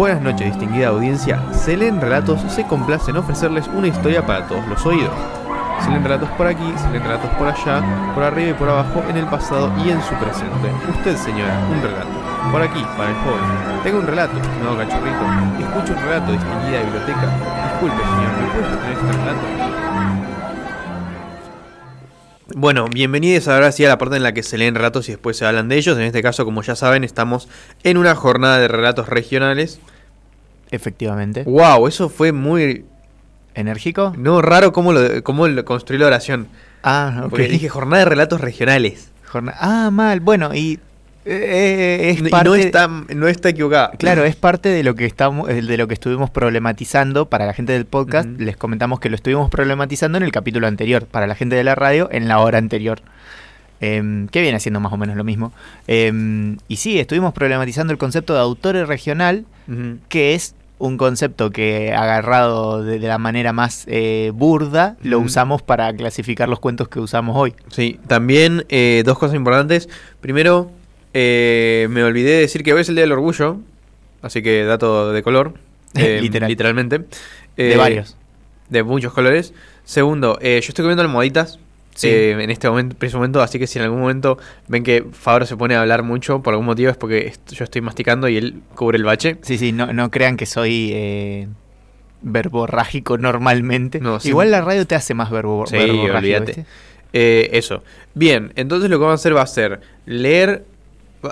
Buenas 0.00 0.22
noches, 0.22 0.46
distinguida 0.46 0.88
audiencia. 0.88 1.44
Selén 1.52 2.00
Relatos 2.00 2.40
se 2.50 2.64
complace 2.66 3.10
en 3.10 3.18
ofrecerles 3.18 3.68
una 3.68 3.86
historia 3.86 4.24
para 4.24 4.48
todos 4.48 4.66
los 4.66 4.86
oídos. 4.86 5.12
Se 5.84 5.90
leen 5.90 6.02
relatos 6.02 6.30
por 6.38 6.46
aquí, 6.46 6.72
se 6.78 6.88
leen 6.88 7.02
relatos 7.02 7.28
por 7.34 7.46
allá, 7.46 7.82
por 8.14 8.22
arriba 8.22 8.48
y 8.48 8.54
por 8.54 8.70
abajo, 8.70 9.04
en 9.10 9.18
el 9.18 9.26
pasado 9.26 9.70
y 9.84 9.90
en 9.90 10.00
su 10.00 10.14
presente. 10.14 10.72
Usted, 10.88 11.16
señora, 11.18 11.52
un 11.70 11.82
relato. 11.82 12.08
Por 12.50 12.62
aquí, 12.62 12.82
para 12.96 13.10
el 13.10 13.16
joven. 13.16 13.82
Tengo 13.82 13.98
un 13.98 14.06
relato, 14.06 14.38
estimado 14.40 14.78
cachorrito. 14.78 15.68
Escucho 15.68 15.92
un 15.92 16.02
relato, 16.02 16.32
distinguida 16.32 16.82
biblioteca. 16.82 17.28
Disculpe, 17.68 18.02
señor, 18.02 18.32
¿me 18.40 18.46
puede 18.54 18.76
tener 18.78 18.92
este 18.92 19.12
relato? 19.12 19.60
Bueno, 22.56 22.88
bienvenidos 22.88 23.48
ahora 23.48 23.70
sí 23.70 23.84
a 23.84 23.88
la 23.88 23.98
parte 23.98 24.16
en 24.16 24.22
la 24.22 24.32
que 24.32 24.42
se 24.42 24.56
leen 24.56 24.74
relatos 24.74 25.08
y 25.08 25.12
después 25.12 25.36
se 25.36 25.44
hablan 25.44 25.68
de 25.68 25.76
ellos. 25.76 25.98
En 25.98 26.04
este 26.04 26.22
caso, 26.22 26.46
como 26.46 26.62
ya 26.62 26.74
saben, 26.74 27.04
estamos 27.04 27.48
en 27.84 27.98
una 27.98 28.14
jornada 28.16 28.58
de 28.58 28.66
relatos 28.66 29.08
regionales. 29.08 29.78
Efectivamente. 30.70 31.44
¡Wow! 31.44 31.86
Eso 31.88 32.08
fue 32.08 32.32
muy. 32.32 32.84
¿Enérgico? 33.54 34.14
No, 34.16 34.40
raro 34.42 34.72
cómo, 34.72 34.92
lo, 34.92 35.22
cómo 35.24 35.48
lo 35.48 35.64
construí 35.64 35.98
la 35.98 36.06
oración. 36.06 36.46
Ah, 36.82 37.22
ok. 37.24 37.30
Porque 37.30 37.48
dije 37.48 37.68
jornada 37.68 38.04
de 38.04 38.08
relatos 38.10 38.40
regionales. 38.40 39.10
Jorna- 39.26 39.54
Ah, 39.58 39.90
mal. 39.92 40.20
Bueno, 40.20 40.54
y 40.54 40.78
eh, 41.24 41.98
eh, 42.06 42.10
es 42.10 42.20
Y 42.20 42.30
parte... 42.30 42.48
no, 42.48 42.54
está, 42.54 42.88
no 42.88 43.28
está 43.28 43.48
equivocada. 43.50 43.90
Claro, 43.98 44.24
es 44.24 44.36
parte 44.36 44.68
de 44.68 44.82
lo 44.84 44.94
que 44.94 45.04
estamos, 45.04 45.50
eh, 45.50 45.62
de 45.62 45.76
lo 45.76 45.88
que 45.88 45.94
estuvimos 45.94 46.30
problematizando 46.30 47.26
para 47.28 47.44
la 47.44 47.52
gente 47.52 47.72
del 47.72 47.84
podcast. 47.86 48.28
Les 48.38 48.56
comentamos 48.56 49.00
que 49.00 49.10
lo 49.10 49.16
estuvimos 49.16 49.50
problematizando 49.50 50.16
en 50.16 50.24
el 50.24 50.32
capítulo 50.32 50.66
anterior, 50.68 51.06
para 51.06 51.26
la 51.26 51.34
gente 51.34 51.56
de 51.56 51.64
la 51.64 51.74
radio 51.74 52.08
en 52.12 52.28
la 52.28 52.38
hora 52.38 52.58
anterior. 52.58 53.00
Em, 53.82 54.28
que 54.28 54.42
viene 54.42 54.60
siendo 54.60 54.78
más 54.78 54.92
o 54.92 54.96
menos 54.98 55.16
lo 55.16 55.24
mismo. 55.24 55.52
Em, 55.86 56.58
y 56.68 56.76
sí, 56.76 57.00
estuvimos 57.00 57.32
problematizando 57.32 57.92
el 57.92 57.98
concepto 57.98 58.34
de 58.34 58.40
autor 58.40 58.76
regional, 58.86 59.44
que 60.08 60.34
es 60.34 60.54
un 60.80 60.96
concepto 60.96 61.50
que 61.50 61.92
agarrado 61.92 62.82
de, 62.82 62.98
de 62.98 63.06
la 63.06 63.18
manera 63.18 63.52
más 63.52 63.84
eh, 63.86 64.32
burda, 64.34 64.96
lo 65.02 65.20
usamos 65.20 65.62
para 65.62 65.94
clasificar 65.94 66.48
los 66.48 66.58
cuentos 66.58 66.88
que 66.88 66.98
usamos 66.98 67.36
hoy. 67.36 67.54
Sí, 67.68 68.00
también 68.06 68.64
eh, 68.70 69.02
dos 69.04 69.18
cosas 69.18 69.36
importantes. 69.36 69.88
Primero, 70.20 70.70
eh, 71.12 71.86
me 71.90 72.02
olvidé 72.02 72.30
de 72.30 72.40
decir 72.40 72.62
que 72.64 72.72
hoy 72.72 72.80
es 72.80 72.88
el 72.88 72.94
Día 72.94 73.02
del 73.02 73.12
Orgullo, 73.12 73.58
así 74.22 74.42
que 74.42 74.64
dato 74.64 75.12
de 75.12 75.22
color. 75.22 75.54
eh, 75.94 76.18
Literal. 76.20 76.48
Literalmente. 76.48 77.04
de 77.56 77.76
varios. 77.76 78.16
De 78.70 78.82
muchos 78.82 79.12
colores. 79.12 79.52
Segundo, 79.84 80.38
yo 80.40 80.48
estoy 80.48 80.82
comiendo 80.82 81.02
almohaditas. 81.02 81.58
Sí. 81.94 82.08
eh, 82.08 82.30
en 82.32 82.50
este 82.50 82.68
momento, 82.70 82.96
preciso 82.96 83.18
momento, 83.18 83.42
así 83.42 83.58
que 83.58 83.66
si 83.66 83.78
en 83.78 83.84
algún 83.84 84.00
momento 84.00 84.38
ven 84.68 84.82
que 84.84 85.04
Fabro 85.12 85.44
se 85.44 85.56
pone 85.56 85.74
a 85.74 85.80
hablar 85.82 86.02
mucho 86.02 86.40
por 86.42 86.54
algún 86.54 86.66
motivo 86.66 86.90
es 86.90 86.96
porque 86.96 87.26
est- 87.26 87.52
yo 87.52 87.64
estoy 87.64 87.82
masticando 87.82 88.28
y 88.28 88.36
él 88.36 88.60
cubre 88.74 88.96
el 88.96 89.04
bache. 89.04 89.36
Sí, 89.42 89.58
sí, 89.58 89.72
no, 89.72 89.92
no 89.92 90.10
crean 90.10 90.36
que 90.36 90.46
soy 90.46 90.90
eh, 90.94 91.48
verborrágico 92.22 93.18
normalmente. 93.18 94.00
No, 94.00 94.20
sí. 94.20 94.28
Igual 94.28 94.50
la 94.50 94.60
radio 94.60 94.86
te 94.86 94.94
hace 94.94 95.14
más 95.14 95.30
verbo, 95.30 95.66
Sí, 95.66 95.76
verborrágico. 95.76 96.62
Eh, 97.12 97.50
eso. 97.52 97.82
Bien, 98.14 98.52
entonces 98.56 98.88
lo 98.88 98.96
que 98.98 99.02
vamos 99.04 99.20
a 99.20 99.22
hacer 99.22 99.36
va 99.36 99.42
a 99.42 99.46
ser 99.46 99.80
leer. 100.06 100.64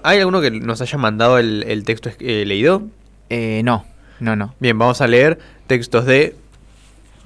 ¿Hay 0.02 0.18
alguno 0.18 0.40
que 0.40 0.50
nos 0.50 0.80
haya 0.82 0.98
mandado 0.98 1.38
el, 1.38 1.64
el 1.68 1.84
texto 1.84 2.10
leído? 2.18 2.82
No, 3.30 3.84
no, 4.20 4.36
no. 4.36 4.54
Bien, 4.58 4.78
vamos 4.78 5.00
a 5.00 5.06
leer 5.06 5.38
textos 5.66 6.04
de 6.04 6.34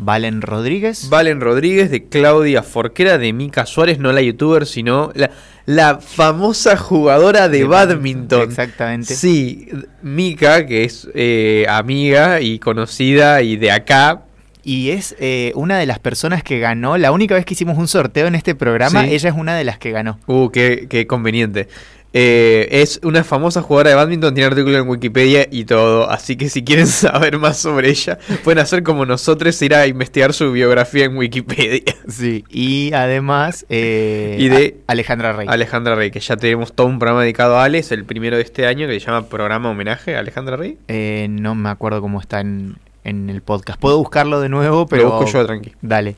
Valen 0.04 0.42
Rodríguez. 0.42 1.08
Valen 1.08 1.40
Rodríguez, 1.40 1.90
de 1.90 2.04
Claudia 2.04 2.62
Forquera, 2.62 3.18
de 3.18 3.32
Mica 3.32 3.66
Suárez, 3.66 3.98
no 3.98 4.12
la 4.12 4.20
youtuber, 4.22 4.66
sino 4.66 5.10
la, 5.14 5.30
la 5.66 5.98
famosa 5.98 6.76
jugadora 6.76 7.48
de, 7.48 7.58
De 7.58 7.64
badminton. 7.64 8.42
Exactamente. 8.42 9.14
Sí, 9.14 9.68
Mica, 10.02 10.66
que 10.66 10.84
es 10.84 11.08
eh, 11.14 11.66
amiga 11.68 12.40
y 12.40 12.58
conocida 12.58 13.42
y 13.42 13.56
de 13.56 13.70
acá. 13.70 14.22
Y 14.64 14.90
es 14.90 15.16
eh, 15.18 15.50
una 15.56 15.76
de 15.78 15.86
las 15.86 15.98
personas 15.98 16.44
que 16.44 16.60
ganó. 16.60 16.96
La 16.96 17.10
única 17.10 17.34
vez 17.34 17.44
que 17.44 17.54
hicimos 17.54 17.78
un 17.78 17.88
sorteo 17.88 18.28
en 18.28 18.36
este 18.36 18.54
programa, 18.54 19.02
Sí. 19.02 19.14
ella 19.14 19.28
es 19.30 19.34
una 19.36 19.56
de 19.56 19.64
las 19.64 19.78
que 19.78 19.90
ganó. 19.90 20.20
Uh, 20.26 20.50
qué, 20.50 20.86
qué 20.88 21.08
conveniente. 21.08 21.66
Eh, 22.14 22.68
es 22.82 23.00
una 23.02 23.24
famosa 23.24 23.62
jugadora 23.62 23.90
de 23.90 23.96
badminton, 23.96 24.34
tiene 24.34 24.48
artículo 24.48 24.76
en 24.76 24.86
Wikipedia 24.88 25.46
y 25.50 25.64
todo. 25.64 26.10
Así 26.10 26.36
que 26.36 26.48
si 26.50 26.62
quieren 26.62 26.86
saber 26.88 27.38
más 27.38 27.56
sobre 27.58 27.88
ella, 27.88 28.18
pueden 28.44 28.58
hacer 28.58 28.82
como 28.82 29.06
nosotros, 29.06 29.60
ir 29.62 29.74
a 29.74 29.86
investigar 29.86 30.34
su 30.34 30.52
biografía 30.52 31.04
en 31.06 31.16
Wikipedia. 31.16 31.80
Sí. 32.08 32.44
Y 32.50 32.92
además. 32.92 33.64
eh, 33.70 34.36
Y 34.38 34.48
de- 34.48 34.76
Alejandra 34.86 35.32
Rey. 35.32 35.46
Alejandra 35.48 35.94
Rey, 35.94 36.10
que 36.10 36.20
ya 36.20 36.36
tenemos 36.36 36.72
todo 36.74 36.86
un 36.88 36.98
programa 36.98 37.22
dedicado 37.22 37.56
a 37.56 37.64
Ale, 37.64 37.78
es 37.78 37.90
el 37.92 38.04
primero 38.04 38.36
de 38.36 38.42
este 38.42 38.66
año 38.66 38.86
que 38.86 38.98
se 39.00 39.06
llama 39.06 39.26
Programa 39.28 39.70
Homenaje 39.70 40.14
a 40.16 40.18
Alejandra 40.18 40.56
Rey. 40.56 40.76
Eh, 40.88 41.28
no 41.30 41.54
me 41.54 41.70
acuerdo 41.70 42.00
cómo 42.02 42.20
está 42.20 42.40
en, 42.40 42.76
en 43.04 43.30
el 43.30 43.40
podcast. 43.40 43.80
Puedo 43.80 43.96
buscarlo 43.98 44.40
de 44.40 44.48
nuevo, 44.50 44.86
pero. 44.86 45.04
Lo 45.04 45.10
busco 45.12 45.30
yo, 45.32 45.46
tranqui. 45.46 45.72
Dale. 45.80 46.16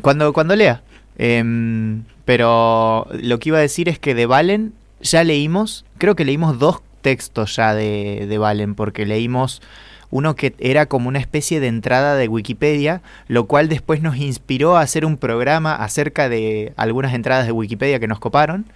Cuando, 0.00 0.32
cuando 0.32 0.56
lea. 0.56 0.80
Em, 1.18 2.04
pero 2.24 3.06
lo 3.12 3.38
que 3.38 3.50
iba 3.50 3.58
a 3.58 3.62
decir 3.62 3.88
es 3.88 3.98
que 3.98 4.14
de 4.14 4.26
Valen 4.26 4.72
ya 5.00 5.24
leímos, 5.24 5.84
creo 5.98 6.16
que 6.16 6.24
leímos 6.24 6.58
dos 6.58 6.80
textos 7.02 7.56
ya 7.56 7.74
de, 7.74 8.26
de 8.28 8.38
Valen, 8.38 8.74
porque 8.74 9.06
leímos 9.06 9.62
uno 10.10 10.36
que 10.36 10.54
era 10.58 10.86
como 10.86 11.08
una 11.08 11.18
especie 11.18 11.60
de 11.60 11.66
entrada 11.66 12.16
de 12.16 12.28
Wikipedia, 12.28 13.02
lo 13.28 13.46
cual 13.46 13.68
después 13.68 14.02
nos 14.02 14.16
inspiró 14.16 14.76
a 14.76 14.80
hacer 14.80 15.04
un 15.04 15.16
programa 15.16 15.74
acerca 15.74 16.28
de 16.28 16.72
algunas 16.76 17.14
entradas 17.14 17.46
de 17.46 17.52
Wikipedia 17.52 18.00
que 18.00 18.08
nos 18.08 18.18
coparon. 18.18 18.66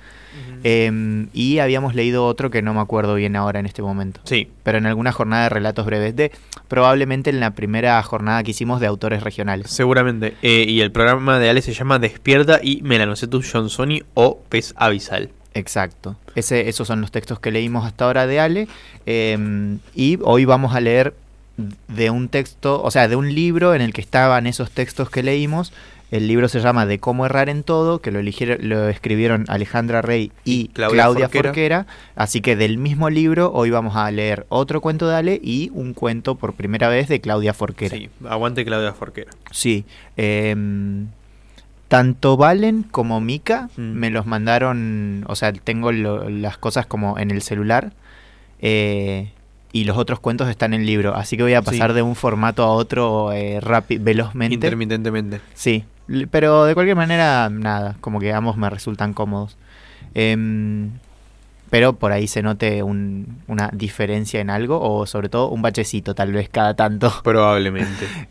Em, 0.62 1.28
y 1.32 1.58
habíamos 1.58 1.94
leído 1.94 2.24
otro 2.24 2.50
que 2.50 2.62
no 2.62 2.72
me 2.72 2.80
acuerdo 2.80 3.14
bien 3.14 3.34
ahora 3.34 3.58
en 3.58 3.66
este 3.66 3.82
momento 3.82 4.20
Sí, 4.24 4.48
pero 4.62 4.78
en 4.78 4.86
alguna 4.86 5.10
jornada 5.10 5.44
de 5.44 5.48
relatos 5.48 5.86
breves, 5.86 6.14
de 6.14 6.30
probablemente 6.68 7.30
en 7.30 7.40
la 7.40 7.52
primera 7.52 8.00
jornada 8.02 8.42
que 8.44 8.52
hicimos 8.52 8.78
de 8.78 8.86
autores 8.86 9.24
regionales. 9.24 9.70
seguramente. 9.70 10.34
Eh, 10.42 10.66
y 10.68 10.82
el 10.82 10.92
programa 10.92 11.38
de 11.38 11.50
Ale 11.50 11.62
se 11.62 11.72
llama 11.72 11.98
Despierta 11.98 12.60
y 12.62 12.80
Melanocetus 12.82 13.50
Johnsoni 13.50 14.02
o 14.14 14.38
Pez 14.48 14.72
Abisal. 14.76 15.30
Exacto. 15.54 16.16
Ese, 16.34 16.68
esos 16.68 16.86
son 16.86 17.00
los 17.00 17.10
textos 17.10 17.40
que 17.40 17.50
leímos 17.50 17.84
hasta 17.84 18.04
ahora 18.04 18.26
de 18.26 18.40
Ale. 18.40 18.68
eh, 19.06 19.78
y 19.94 20.18
hoy 20.22 20.44
vamos 20.44 20.74
a 20.74 20.80
leer 20.80 21.14
de 21.88 22.10
un 22.10 22.28
texto, 22.28 22.82
o 22.82 22.90
sea, 22.90 23.08
de 23.08 23.16
un 23.16 23.34
libro 23.34 23.74
en 23.74 23.82
el 23.82 23.92
que 23.92 24.00
estaban 24.00 24.46
esos 24.46 24.70
textos 24.70 25.10
que 25.10 25.22
leímos. 25.22 25.72
El 26.10 26.26
libro 26.26 26.48
se 26.48 26.58
llama 26.58 26.86
De 26.86 26.98
cómo 26.98 27.24
errar 27.24 27.48
en 27.48 27.62
todo, 27.62 28.00
que 28.00 28.10
lo, 28.10 28.18
eligieron, 28.18 28.58
lo 28.68 28.88
escribieron 28.88 29.44
Alejandra 29.48 30.02
Rey 30.02 30.32
y 30.44 30.68
Claudia 30.68 31.04
Claudia, 31.04 31.26
Forquera. 31.26 31.48
Forquera. 31.50 31.86
Así 32.16 32.40
que 32.40 32.56
del 32.56 32.78
mismo 32.78 33.10
libro 33.10 33.52
hoy 33.52 33.70
vamos 33.70 33.94
a 33.94 34.10
leer 34.10 34.44
otro 34.48 34.80
cuento 34.80 35.08
de 35.08 35.14
Ale 35.14 35.40
y 35.40 35.70
un 35.72 35.94
cuento 35.94 36.34
por 36.34 36.54
primera 36.54 36.88
vez 36.88 37.06
de 37.06 37.20
Claudia 37.20 37.54
Forquera. 37.54 37.96
Sí, 37.96 38.10
aguante 38.28 38.64
Claudia 38.64 38.92
Forquera. 38.92 39.30
Sí. 39.52 39.84
em, 40.16 41.06
tanto 41.90 42.36
Valen 42.36 42.84
como 42.84 43.20
Mika 43.20 43.68
Mm. 43.76 43.80
me 43.80 44.10
los 44.10 44.24
mandaron, 44.24 45.24
o 45.26 45.34
sea, 45.34 45.52
tengo 45.52 45.90
lo- 45.90 46.30
las 46.30 46.56
cosas 46.56 46.86
como 46.86 47.18
en 47.18 47.32
el 47.32 47.42
celular 47.42 47.92
eh, 48.62 49.32
y 49.72 49.84
los 49.84 49.96
otros 49.98 50.20
cuentos 50.20 50.48
están 50.48 50.72
en 50.72 50.82
el 50.82 50.86
libro, 50.86 51.14
así 51.16 51.36
que 51.36 51.42
voy 51.42 51.54
a 51.54 51.62
pasar 51.62 51.90
Sí. 51.90 51.96
de 51.96 52.02
un 52.02 52.14
formato 52.14 52.62
a 52.62 52.68
otro 52.70 53.32
eh, 53.32 53.60
velozmente. 53.98 54.54
Intermitentemente. 54.54 55.40
Sí, 55.54 55.84
pero 56.30 56.64
de 56.64 56.74
cualquier 56.74 56.96
manera, 56.96 57.48
nada, 57.50 57.96
como 58.00 58.20
que 58.20 58.32
ambos 58.32 58.56
me 58.56 58.70
resultan 58.70 59.12
cómodos. 59.12 59.56
Em, 60.14 60.90
pero 61.70 61.92
por 61.94 62.12
ahí 62.12 62.26
se 62.28 62.42
note 62.42 62.82
un- 62.84 63.38
una 63.48 63.68
diferencia 63.72 64.40
en 64.40 64.50
algo 64.50 64.80
o 64.80 65.06
sobre 65.06 65.28
todo 65.28 65.48
un 65.50 65.62
bachecito 65.62 66.14
tal 66.14 66.32
vez 66.32 66.48
cada 66.48 66.74
tanto. 66.74 67.12
Probablemente. 67.24 68.06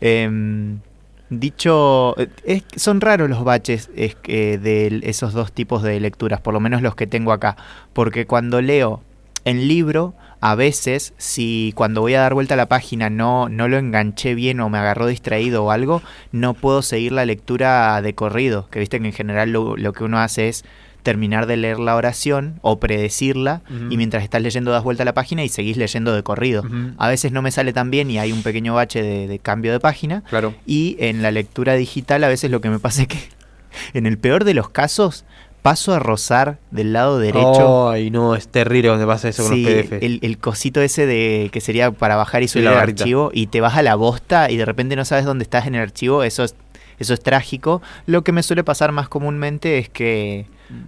Dicho, 1.30 2.18
eh, 2.18 2.28
es- 2.44 2.64
son 2.74 3.00
raros 3.00 3.30
los 3.30 3.44
baches 3.44 3.88
es 3.94 4.16
de 4.24 5.00
esos 5.04 5.32
dos 5.32 5.52
tipos 5.52 5.82
de 5.82 6.00
lecturas, 6.00 6.40
por 6.40 6.52
lo 6.52 6.60
menos 6.60 6.82
los 6.82 6.96
que 6.96 7.06
tengo 7.06 7.32
acá, 7.32 7.56
porque 7.92 8.26
cuando 8.26 8.60
leo 8.60 9.00
en 9.44 9.68
libro, 9.68 10.14
a 10.40 10.54
veces, 10.54 11.14
si 11.18 11.72
cuando 11.76 12.00
voy 12.00 12.14
a 12.14 12.20
dar 12.20 12.34
vuelta 12.34 12.54
a 12.54 12.56
la 12.56 12.66
página 12.66 13.10
no, 13.10 13.48
no 13.48 13.68
lo 13.68 13.78
enganché 13.78 14.34
bien 14.34 14.58
o 14.60 14.68
me 14.70 14.78
agarró 14.78 15.06
distraído 15.06 15.64
o 15.64 15.70
algo, 15.70 16.02
no 16.32 16.54
puedo 16.54 16.82
seguir 16.82 17.12
la 17.12 17.24
lectura 17.26 18.02
de 18.02 18.14
corrido, 18.14 18.66
que 18.70 18.80
viste 18.80 18.98
que 19.00 19.06
en 19.06 19.12
general 19.12 19.52
lo 19.52 19.92
que 19.92 20.04
uno 20.04 20.18
hace 20.18 20.48
es 20.48 20.64
terminar 21.02 21.46
de 21.46 21.56
leer 21.56 21.78
la 21.78 21.96
oración 21.96 22.58
o 22.62 22.78
predecirla 22.78 23.62
y 23.90 23.96
mientras 23.96 24.22
estás 24.22 24.42
leyendo 24.42 24.70
das 24.70 24.82
vuelta 24.82 25.02
a 25.02 25.06
la 25.06 25.14
página 25.14 25.44
y 25.44 25.48
seguís 25.48 25.76
leyendo 25.76 26.14
de 26.14 26.22
corrido. 26.22 26.64
A 26.98 27.08
veces 27.08 27.32
no 27.32 27.42
me 27.42 27.50
sale 27.50 27.72
tan 27.72 27.90
bien 27.90 28.10
y 28.10 28.18
hay 28.18 28.32
un 28.32 28.42
pequeño 28.42 28.74
bache 28.74 29.02
de, 29.02 29.28
de 29.28 29.38
cambio 29.38 29.72
de 29.72 29.80
página. 29.80 30.22
Claro. 30.28 30.54
Y 30.66 30.96
en 31.00 31.22
la 31.22 31.30
lectura 31.30 31.74
digital 31.74 32.24
a 32.24 32.28
veces 32.28 32.50
lo 32.50 32.60
que 32.60 32.70
me 32.70 32.78
pasa 32.78 33.02
es 33.02 33.08
que, 33.08 33.18
en 33.94 34.06
el 34.06 34.18
peor 34.18 34.44
de 34.44 34.54
los 34.54 34.68
casos, 34.70 35.24
paso 35.62 35.92
a 35.92 35.98
rozar 35.98 36.58
del 36.70 36.92
lado 36.92 37.18
derecho. 37.18 37.90
Ay, 37.90 38.10
no, 38.10 38.34
es 38.34 38.48
terrible 38.48 38.88
donde 38.88 39.06
pasa 39.06 39.28
eso 39.28 39.44
con 39.44 39.54
sí, 39.54 39.64
los 39.64 39.72
PDF. 39.84 40.02
el, 40.02 40.18
el 40.22 40.38
cosito 40.38 40.80
ese 40.80 41.06
de 41.06 41.50
que 41.52 41.60
sería 41.60 41.90
para 41.90 42.16
bajar 42.16 42.42
y 42.42 42.48
subir 42.48 42.66
el 42.66 42.74
archivo 42.74 43.30
y 43.32 43.48
te 43.48 43.60
vas 43.60 43.76
a 43.76 43.82
la 43.82 43.94
bosta 43.94 44.50
y 44.50 44.56
de 44.56 44.64
repente 44.64 44.96
no 44.96 45.04
sabes 45.04 45.24
dónde 45.24 45.42
estás 45.42 45.66
en 45.66 45.74
el 45.74 45.82
archivo, 45.82 46.22
eso 46.22 46.44
es, 46.44 46.54
eso 47.00 47.12
es 47.14 47.20
trágico. 47.20 47.82
Lo 48.06 48.22
que 48.22 48.30
me 48.30 48.44
suele 48.44 48.62
pasar 48.62 48.92
más 48.92 49.08
comúnmente 49.08 49.78
es 49.78 49.88
que, 49.88 50.46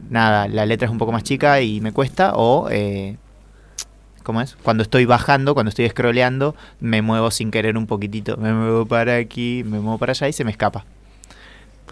nada, 0.09 0.47
la 0.47 0.65
letra 0.67 0.87
es 0.87 0.93
un 0.93 0.99
poco 0.99 1.11
más 1.11 1.25
chica 1.25 1.61
y 1.61 1.81
me 1.81 1.93
cuesta 1.93 2.35
o... 2.37 2.69
eh, 2.71 3.17
¿cómo 4.23 4.41
es? 4.41 4.57
Cuando 4.63 4.85
estoy 4.85 5.05
bajando, 5.05 5.55
cuando 5.55 5.71
estoy 5.71 5.89
scrolleando, 5.89 6.55
me 6.79 7.03
muevo 7.03 7.31
sin 7.33 7.51
querer 7.51 7.77
un 7.77 7.87
poquitito. 7.89 8.37
Me 8.37 8.53
muevo 8.53 8.87
para 8.87 9.17
aquí, 9.17 9.65
me 9.67 9.81
muevo 9.81 9.99
para 9.99 10.13
allá 10.13 10.29
y 10.29 10.33
se 10.33 10.45
me 10.45 10.53
escapa. 10.53 10.85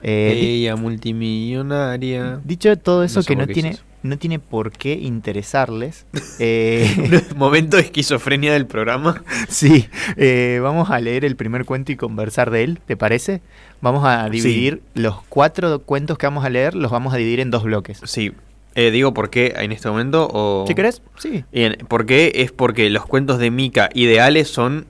Eh, 0.03 0.33
Ella 0.41 0.77
multimillonaria. 0.77 2.41
dicho 2.45 2.77
todo 2.79 3.05
eso 3.05 3.21
No 3.21 3.25
que 3.27 3.37
no 3.37 3.47
tiene, 3.47 3.77
no 4.03 4.17
tiene 4.19 4.39
por 4.39 4.73
qué 4.73 4.95
interesarles. 4.95 6.07
eh, 6.39 7.23
Momento 7.37 7.77
de 7.77 7.83
esquizofrenia 7.85 8.53
del 8.53 8.67
programa. 8.67 9.23
sí, 9.49 9.89
eh, 10.17 10.59
vamos 10.63 10.91
a 10.91 11.01
leer 11.01 11.25
el 11.25 11.37
primer 11.37 11.65
cuento 11.65 11.93
y 11.93 11.97
conversar 11.97 12.51
de 12.51 12.65
él, 12.65 12.79
¿te 12.87 12.97
parece? 12.97 13.41
Vamos 13.81 14.05
a 14.05 14.25
Sí. 14.27 14.31
dividir 14.41 14.83
los 14.95 15.23
cuatro 15.29 15.81
cuentos 15.81 16.19
que 16.19 16.27
vamos 16.27 16.45
a 16.45 16.51
leer, 16.51 16.75
los 16.75 16.91
vamos 16.91 17.13
a 17.15 17.17
dividir 17.17 17.41
en 17.41 17.51
dos 17.51 17.63
bloques. 17.65 18.01
Sí. 18.05 18.33
Eh, 18.77 18.91
digo 18.93 19.13
por 19.13 19.31
qué 19.31 19.55
en 19.59 19.73
este 19.73 19.89
momento 19.89 20.29
o... 20.33 20.65
¿Sí 20.69 20.75
querés? 20.77 21.03
Sí. 21.19 21.45
Bien, 21.53 21.77
¿por 21.89 22.07
qué? 22.07 22.31
Es 22.37 22.53
porque 22.53 22.89
los 22.89 23.05
cuentos 23.05 23.39
de 23.39 23.51
Mika 23.51 23.91
ideales 23.95 24.47
son 24.49 24.87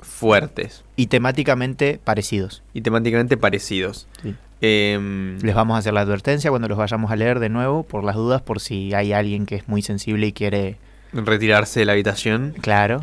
fuertes 0.00 0.82
Y 0.96 1.06
temáticamente 1.08 2.00
parecidos. 2.02 2.62
y 2.72 2.80
temáticamente 2.80 3.36
parecidos. 3.36 4.06
Sí. 4.22 4.34
Em, 4.60 5.38
Les 5.40 5.54
vamos 5.54 5.76
a 5.76 5.78
hacer 5.78 5.92
la 5.92 6.00
advertencia 6.00 6.50
cuando 6.50 6.68
los 6.68 6.78
vayamos 6.78 7.10
a 7.10 7.16
leer 7.16 7.38
de 7.40 7.48
nuevo, 7.48 7.82
por 7.84 8.04
las 8.04 8.16
dudas, 8.16 8.42
por 8.42 8.60
si 8.60 8.92
hay 8.94 9.12
alguien 9.12 9.46
que 9.46 9.54
es 9.56 9.68
muy 9.68 9.82
sensible 9.82 10.26
y 10.26 10.32
quiere... 10.32 10.76
retirarse 11.12 11.80
de 11.80 11.86
la 11.86 11.92
habitación. 11.92 12.54
Claro. 12.60 13.00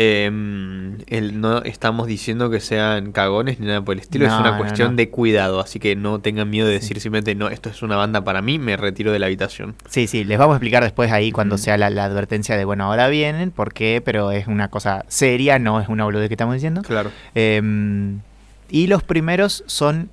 Em, 0.00 0.98
el- 1.08 1.40
no 1.40 1.62
estamos 1.64 2.06
diciendo 2.06 2.50
que 2.50 2.60
sean 2.60 3.10
cagones 3.10 3.58
ni 3.58 3.66
nada 3.66 3.82
por 3.82 3.94
el 3.94 4.00
estilo, 4.00 4.26
es 4.26 4.30
No, 4.30 4.40
una 4.42 4.52
no, 4.52 4.58
cuestión 4.58 4.90
no. 4.92 4.96
de 4.96 5.10
cuidado, 5.10 5.58
así 5.58 5.80
que 5.80 5.96
no 5.96 6.20
tengan 6.20 6.48
miedo 6.50 6.68
de 6.68 6.74
decir 6.74 7.00
simplemente 7.00 7.34
no, 7.34 7.48
esto 7.48 7.68
es 7.68 7.82
una 7.82 7.96
banda 7.96 8.22
para 8.22 8.40
mí, 8.40 8.60
me 8.60 8.76
retiro 8.76 9.10
de 9.10 9.18
la 9.18 9.26
habitación. 9.26 9.74
Sí, 9.88 10.06
sí, 10.06 10.22
les 10.22 10.38
vamos 10.38 10.54
a 10.54 10.56
explicar 10.58 10.84
después 10.84 11.10
ahí 11.10 11.32
cuando 11.32 11.58
sea 11.58 11.76
la, 11.78 11.90
la 11.90 12.04
advertencia 12.04 12.56
de, 12.56 12.64
bueno, 12.64 12.84
ahora 12.84 13.08
vienen, 13.08 13.50
por 13.50 13.72
qué, 13.74 14.00
pero 14.04 14.30
es 14.30 14.46
una 14.46 14.68
cosa 14.68 15.04
seria, 15.08 15.58
no 15.58 15.80
es 15.80 15.88
una 15.88 16.04
boludez 16.04 16.28
que 16.28 16.34
estamos 16.34 16.54
diciendo. 16.54 16.82
Claro. 16.82 17.10
Em, 17.34 18.20
y 18.70 18.86
los 18.86 19.02
primeros 19.02 19.64
son, 19.66 20.10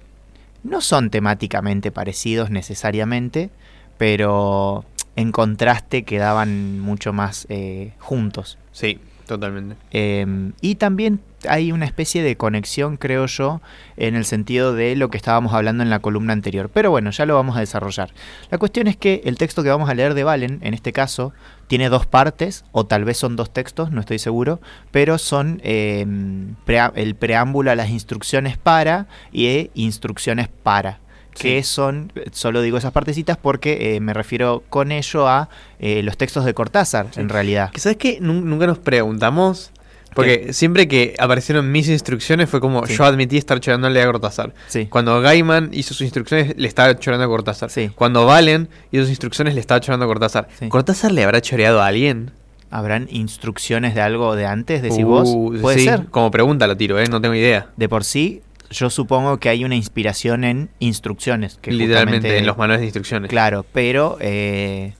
no 0.65 0.81
son 0.81 1.11
temáticamente 1.11 1.91
parecidos 1.91 2.49
necesariamente, 2.49 3.51
pero 3.97 4.83
en 5.15 5.31
contraste 5.31 6.03
quedaban 6.03 6.79
mucho 6.79 7.13
más 7.13 7.45
eh, 7.49 7.93
juntos. 7.99 8.57
Sí, 8.71 8.99
totalmente. 9.25 9.75
Em, 9.91 10.53
y 10.61 10.75
también 10.75 11.19
hay 11.47 11.71
una 11.71 11.85
especie 11.85 12.23
de 12.23 12.37
conexión, 12.37 12.97
creo 12.97 13.25
yo, 13.27 13.61
en 13.97 14.15
el 14.15 14.25
sentido 14.25 14.73
de 14.73 14.95
lo 14.95 15.09
que 15.09 15.17
estábamos 15.17 15.53
hablando 15.53 15.83
en 15.83 15.89
la 15.89 15.99
columna 15.99 16.33
anterior. 16.33 16.69
Pero 16.73 16.91
bueno, 16.91 17.11
ya 17.11 17.25
lo 17.25 17.35
vamos 17.35 17.57
a 17.57 17.59
desarrollar. 17.59 18.11
La 18.49 18.57
cuestión 18.57 18.87
es 18.87 18.97
que 18.97 19.21
el 19.25 19.37
texto 19.37 19.63
que 19.63 19.69
vamos 19.69 19.89
a 19.89 19.93
leer 19.93 20.13
de 20.13 20.23
Valen, 20.23 20.59
en 20.61 20.73
este 20.73 20.91
caso, 20.93 21.33
tiene 21.67 21.89
dos 21.89 22.05
partes, 22.05 22.65
o 22.71 22.85
tal 22.85 23.05
vez 23.05 23.17
son 23.17 23.35
dos 23.35 23.51
textos, 23.51 23.91
no 23.91 23.99
estoy 23.99 24.19
seguro, 24.19 24.59
pero 24.91 25.17
son 25.17 25.61
em, 25.63 26.55
el 26.95 27.15
preámbulo 27.15 27.71
a 27.71 27.75
las 27.75 27.89
instrucciones 27.89 28.57
para 28.57 29.07
y 29.31 29.47
eh, 29.47 29.71
instrucciones 29.73 30.47
para. 30.47 30.99
Que 31.37 31.61
Sí. 31.63 31.69
son, 31.69 32.11
solo 32.31 32.61
digo 32.61 32.77
esas 32.77 32.91
partecitas 32.91 33.37
porque 33.37 33.95
eh, 33.95 33.99
me 33.99 34.13
refiero 34.13 34.63
con 34.69 34.91
ello 34.91 35.27
a 35.27 35.49
eh, 35.79 36.01
los 36.03 36.17
textos 36.17 36.45
de 36.45 36.53
Cortázar, 36.53 37.07
Sí. 37.11 37.19
en 37.19 37.29
realidad. 37.29 37.71
Que 37.71 37.79
¿Sabes 37.79 37.97
qué? 37.97 38.19
Nun- 38.21 38.43
Nunca 38.45 38.67
nos 38.67 38.79
preguntamos. 38.79 39.71
Porque 40.13 40.53
siempre 40.53 40.87
que 40.87 41.13
aparecieron 41.19 41.73
mis 41.73 41.89
instrucciones 41.89 42.49
fue 42.49 42.61
como 42.61 42.85
Sí. 42.87 42.95
yo 42.95 43.03
admití 43.03 43.35
estar 43.37 43.59
chorándole 43.59 44.01
a 44.01 44.05
Cortázar. 44.05 44.53
Sí. 44.67 44.85
Cuando 44.85 45.19
Gaiman 45.19 45.71
hizo 45.73 45.89
sus 45.93 46.03
instrucciones 46.03 46.53
le 46.55 46.69
estaba 46.69 46.97
chorando 46.97 47.25
a 47.25 47.27
Cortázar. 47.27 47.69
Sí. 47.69 47.91
Cuando 47.93 48.25
Valen 48.25 48.69
hizo 48.93 49.01
sus 49.03 49.09
instrucciones 49.09 49.55
le 49.55 49.59
estaba 49.59 49.81
chorando 49.81 50.05
a 50.05 50.07
Cortázar. 50.07 50.47
¿Cortázar 50.69 51.11
le 51.11 51.21
habrá 51.25 51.41
choreado 51.41 51.81
a 51.81 51.87
alguien? 51.87 52.31
¿Habrán 52.71 53.07
instrucciones 53.11 53.93
de 53.93 53.99
algo 54.01 54.37
de 54.37 54.45
antes, 54.45 54.81
decís 54.81 55.03
vos? 55.03 55.27
Uh, 55.33 55.57
Puede 55.61 55.79
sí, 55.79 55.83
ser. 55.85 56.05
Como 56.05 56.31
pregunta 56.31 56.65
lo 56.67 56.77
tiro, 56.77 56.97
¿eh? 56.97 57.07
No 57.09 57.19
tengo 57.19 57.35
idea. 57.35 57.67
De 57.75 57.89
por 57.89 58.05
sí, 58.05 58.41
yo 58.69 58.89
supongo 58.89 59.37
que 59.37 59.49
hay 59.49 59.63
una 59.63 59.75
inspiración 59.75 60.43
en 60.43 60.69
instrucciones. 60.79 61.57
Que 61.61 61.71
Literalmente 61.71 62.37
en 62.37 62.45
los 62.45 62.57
manuales 62.57 62.81
de 62.81 62.85
instrucciones. 62.87 63.29
Claro, 63.29 63.65
pero 63.71 64.17
eh, 64.19 64.93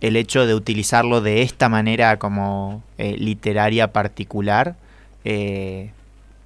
el 0.00 0.16
hecho 0.16 0.46
de 0.46 0.54
utilizarlo 0.54 1.20
de 1.20 1.42
esta 1.42 1.68
manera 1.68 2.18
como 2.18 2.82
eh, 2.98 3.16
literaria 3.18 3.92
particular, 3.92 4.76
eh, 5.24 5.90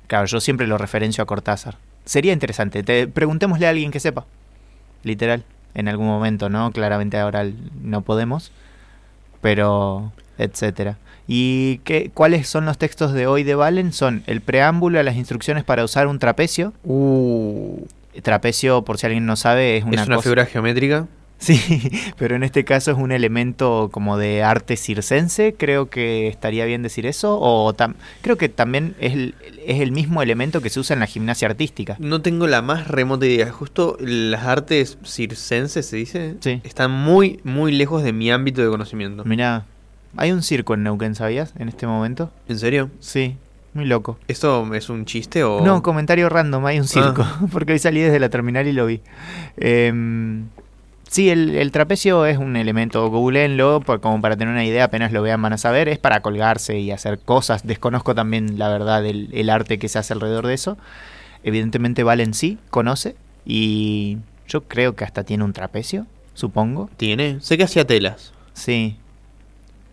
claro, 0.07 0.27
yo 0.27 0.41
siempre 0.41 0.67
lo 0.67 0.79
referencio 0.79 1.23
a 1.23 1.27
Cortázar. 1.27 1.77
Sería 2.05 2.33
interesante. 2.33 2.83
Te, 2.83 3.07
preguntémosle 3.07 3.67
a 3.67 3.71
alguien 3.71 3.91
que 3.91 4.01
sepa. 4.01 4.27
Literal. 5.03 5.45
En 5.75 5.89
algún 5.89 6.07
momento, 6.07 6.49
¿no? 6.49 6.71
Claramente 6.71 7.19
ahora 7.19 7.47
no 7.83 8.03
podemos. 8.03 8.53
Pero, 9.41 10.13
etcétera. 10.39 10.99
¿Y 11.27 11.79
qué, 11.85 12.11
cuáles 12.13 12.49
son 12.49 12.67
los 12.67 12.77
textos 12.79 13.13
de 13.13 13.27
hoy 13.27 13.45
de 13.45 13.55
Valen? 13.55 13.93
Son 13.93 14.23
el 14.27 14.41
preámbulo 14.41 14.99
a 15.01 15.03
las 15.03 15.17
instrucciones 15.17 15.65
para 15.65 15.85
usar 15.85 16.07
un 16.07 16.19
trapecio. 16.19 16.73
Uh, 16.85 17.87
Trapecio, 18.23 18.83
por 18.83 18.99
si 18.99 19.07
alguien 19.07 19.27
no 19.27 19.35
sabe, 19.35 19.77
es 19.79 19.85
una, 19.85 20.01
es 20.03 20.07
una 20.07 20.17
cosa- 20.17 20.23
figura 20.25 20.47
geométrica. 20.47 21.07
Sí, 21.39 21.59
pero 22.17 22.37
en 22.37 22.45
este 22.45 22.65
caso 22.65 22.93
es 22.93 22.97
un 22.97 23.11
elemento 23.11 23.89
como 23.93 24.17
de 24.17 24.45
arte 24.45 24.77
circense, 24.77 25.55
creo 25.59 25.91
que 25.91 26.29
estaría 26.29 26.65
bien 26.65 26.83
decir 26.83 27.07
eso, 27.07 27.39
o 27.41 27.75
tam- 27.75 27.97
creo 28.23 28.37
que 28.39 28.49
también 28.49 28.95
es 29.01 29.15
el, 29.15 29.35
es 29.67 29.81
el 29.81 29.91
mismo 29.91 30.23
elemento 30.23 30.61
que 30.63 30.71
se 30.71 30.79
usa 30.79 30.95
en 30.95 31.01
la 31.01 31.07
gimnasia 31.07 31.49
artística. 31.49 31.97
No 31.99 32.23
tengo 32.23 32.47
la 32.47 32.63
más 32.63 32.87
remota 32.87 33.27
idea. 33.27 33.51
Justo 33.51 33.97
las 34.01 34.45
artes 34.45 34.97
circenses, 35.05 35.85
se 35.85 35.97
dice, 35.97 36.37
Sí. 36.41 36.61
están 36.63 36.93
muy, 36.93 37.41
muy 37.43 37.73
lejos 37.73 38.05
de 38.05 38.13
mi 38.13 38.31
ámbito 38.31 38.63
de 38.63 38.69
conocimiento. 38.69 39.25
Mira, 39.25 39.67
hay 40.17 40.33
un 40.33 40.43
circo 40.43 40.75
en 40.75 40.83
Neuquén, 40.83 41.15
¿sabías? 41.15 41.53
En 41.59 41.69
este 41.69 41.87
momento. 41.87 42.31
¿En 42.49 42.59
serio? 42.59 42.91
Sí, 43.01 43.37
muy 43.73 43.85
loco. 43.87 44.19
¿Esto 44.29 44.73
es 44.75 44.89
un 44.89 45.05
chiste 45.05 45.43
o...? 45.45 45.61
No, 45.61 45.83
comentario 45.83 46.29
random, 46.29 46.65
hay 46.67 46.79
un 46.79 46.87
circo, 46.87 47.23
Ah. 47.23 47.41
porque 47.53 47.73
hoy 47.73 47.79
salí 47.79 48.01
desde 48.01 48.21
la 48.21 48.29
terminal 48.29 48.67
y 48.69 48.73
lo 48.73 48.87
vi. 48.87 49.01
Em, 49.57 50.47
sí, 51.09 51.31
el, 51.31 51.55
el 51.57 51.71
trapecio 51.73 52.27
es 52.27 52.39
un 52.39 52.57
elemento, 52.57 53.09
googleenlo, 53.11 53.83
como 54.01 54.21
para 54.21 54.37
tener 54.37 54.53
una 54.53 54.65
idea, 54.65 54.85
apenas 54.85 55.13
lo 55.13 55.23
vean 55.23 55.41
van 55.43 55.53
a 55.55 55.59
saber, 55.59 55.89
es 55.89 55.99
para 55.99 56.21
colgarse 56.21 56.79
y 56.79 56.91
hacer 56.91 57.19
cosas. 57.19 57.67
Desconozco 57.67 58.15
también, 58.15 58.59
la 58.59 58.69
verdad, 58.69 59.05
el, 59.05 59.29
el 59.33 59.51
arte 59.51 59.79
que 59.79 59.89
se 59.89 59.99
hace 59.99 60.13
alrededor 60.13 60.47
de 60.47 60.55
eso. 60.55 60.77
Evidentemente 61.43 62.03
Valen 62.05 62.33
sí, 62.35 62.59
conoce, 62.71 63.17
y 63.45 64.19
yo 64.49 64.63
creo 64.63 64.95
que 64.97 65.05
hasta 65.05 65.25
tiene 65.25 65.45
un 65.45 65.53
trapecio, 65.53 66.07
supongo. 66.33 66.89
¿Tiene? 66.97 67.39
Sé 67.41 67.59
que 67.59 67.65
hacía 67.65 67.87
telas. 67.87 68.33
Sí. 68.55 68.97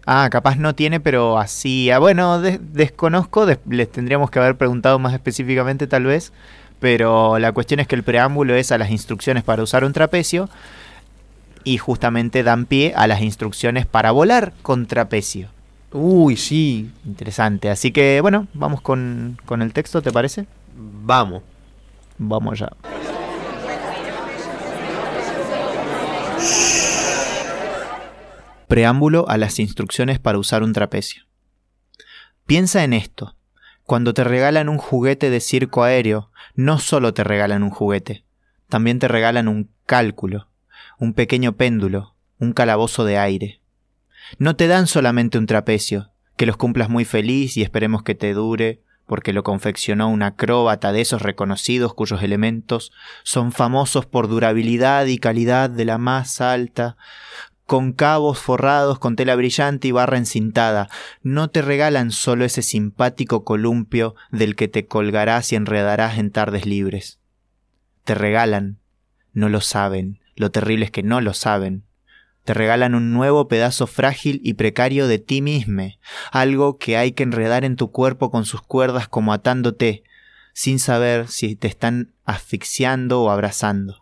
Ah, 0.06 0.28
capaz 0.32 0.56
no 0.58 0.74
tiene, 0.76 1.00
pero 1.00 1.38
así. 1.38 1.92
ah, 1.92 2.00
bueno, 2.00 2.42
des- 2.42 2.60
desconozco, 2.74 3.46
des- 3.46 3.60
les 3.70 3.92
tendríamos 3.92 4.32
que 4.32 4.40
haber 4.40 4.58
preguntado 4.58 4.98
más 5.00 5.14
específicamente 5.14 5.88
tal 5.88 6.06
vez. 6.06 6.34
Pero 6.80 7.38
la 7.38 7.52
cuestión 7.52 7.80
es 7.80 7.88
que 7.88 7.94
el 7.96 8.02
preámbulo 8.04 8.56
es 8.56 8.72
a 8.72 8.78
las 8.80 8.90
instrucciones 8.90 9.44
para 9.44 9.62
usar 9.62 9.84
un 9.84 9.94
trapecio. 9.94 10.50
Y 11.64 11.78
justamente 11.78 12.42
dan 12.42 12.66
pie 12.66 12.94
a 12.96 13.06
las 13.06 13.22
instrucciones 13.22 13.86
para 13.86 14.10
volar 14.12 14.52
con 14.64 14.88
trapecio. 14.88 15.50
Uy, 15.94 16.36
sí. 16.38 16.90
Interesante. 17.06 17.70
Así 17.70 17.92
que 17.92 18.20
bueno, 18.22 18.48
vamos 18.56 18.82
con, 18.82 19.38
con 19.46 19.62
el 19.62 19.72
texto, 19.74 20.02
¿te 20.02 20.12
parece? 20.12 20.48
Vamos. 20.76 21.44
Vamos 22.18 22.58
ya. 22.60 22.70
Preámbulo 28.72 29.28
a 29.28 29.36
las 29.36 29.60
instrucciones 29.60 30.20
para 30.20 30.38
usar 30.38 30.64
un 30.64 30.72
trapecio. 30.72 31.24
Piensa 32.46 32.86
en 32.86 32.94
esto. 32.94 33.36
Cuando 33.84 34.14
te 34.14 34.24
regalan 34.24 34.70
un 34.70 34.78
juguete 34.78 35.30
de 35.30 35.42
circo 35.42 35.84
aéreo, 35.84 36.32
no 36.56 36.80
solo 36.80 37.14
te 37.14 37.26
regalan 37.26 37.64
un 37.64 37.70
juguete, 37.70 38.24
también 38.70 38.98
te 38.98 39.10
regalan 39.10 39.50
un 39.50 39.70
cálculo, 39.86 40.48
un 40.98 41.14
pequeño 41.14 41.58
péndulo, 41.58 42.16
un 42.40 42.54
calabozo 42.54 43.04
de 43.04 43.18
aire. 43.18 43.60
No 44.38 44.56
te 44.56 44.68
dan 44.68 44.88
solamente 44.88 45.38
un 45.38 45.48
trapecio, 45.48 46.14
que 46.38 46.46
los 46.46 46.56
cumplas 46.56 46.88
muy 46.90 47.04
feliz 47.04 47.58
y 47.58 47.64
esperemos 47.64 48.04
que 48.04 48.16
te 48.16 48.34
dure, 48.34 48.84
porque 49.06 49.34
lo 49.34 49.44
confeccionó 49.44 50.08
un 50.08 50.24
acróbata 50.24 50.94
de 50.94 51.02
esos 51.02 51.22
reconocidos 51.22 51.94
cuyos 51.94 52.24
elementos 52.24 52.94
son 53.24 53.52
famosos 53.52 54.06
por 54.06 54.30
durabilidad 54.30 55.08
y 55.08 55.18
calidad 55.18 55.70
de 55.70 55.84
la 55.84 55.98
más 55.98 56.40
alta, 56.40 56.96
con 57.66 57.94
cabos 57.94 58.40
forrados 58.40 59.00
con 59.00 59.16
tela 59.16 59.36
brillante 59.36 59.88
y 59.88 59.92
barra 59.92 60.18
encintada. 60.18 60.90
No 61.22 61.50
te 61.50 61.62
regalan 61.62 62.12
solo 62.12 62.46
ese 62.46 62.62
simpático 62.62 63.44
columpio 63.44 64.16
del 64.32 64.56
que 64.56 64.68
te 64.68 64.88
colgarás 64.88 65.52
y 65.52 65.56
enredarás 65.56 66.18
en 66.18 66.32
tardes 66.32 66.66
libres. 66.66 67.20
Te 68.04 68.16
regalan, 68.16 68.80
no 69.34 69.48
lo 69.48 69.62
saben, 69.62 70.20
lo 70.36 70.52
terrible 70.52 70.86
es 70.86 70.92
que 70.92 71.04
no 71.04 71.22
lo 71.22 71.34
saben. 71.34 71.84
Te 72.44 72.54
regalan 72.54 72.96
un 72.96 73.14
nuevo 73.14 73.48
pedazo 73.48 73.86
frágil 73.86 74.42
y 74.44 74.56
precario 74.56 75.08
de 75.08 75.20
ti 75.20 75.42
mismo, 75.42 75.92
algo 76.32 76.78
que 76.78 76.98
hay 76.98 77.12
que 77.12 77.24
enredar 77.24 77.64
en 77.64 77.76
tu 77.76 77.92
cuerpo 77.92 78.32
con 78.32 78.46
sus 78.46 78.62
cuerdas 78.62 79.08
como 79.08 79.32
atándote, 79.32 80.04
sin 80.54 80.80
saber 80.80 81.28
si 81.28 81.56
te 81.56 81.68
están 81.68 82.14
asfixiando 82.26 83.22
o 83.22 83.30
abrazando. 83.30 84.01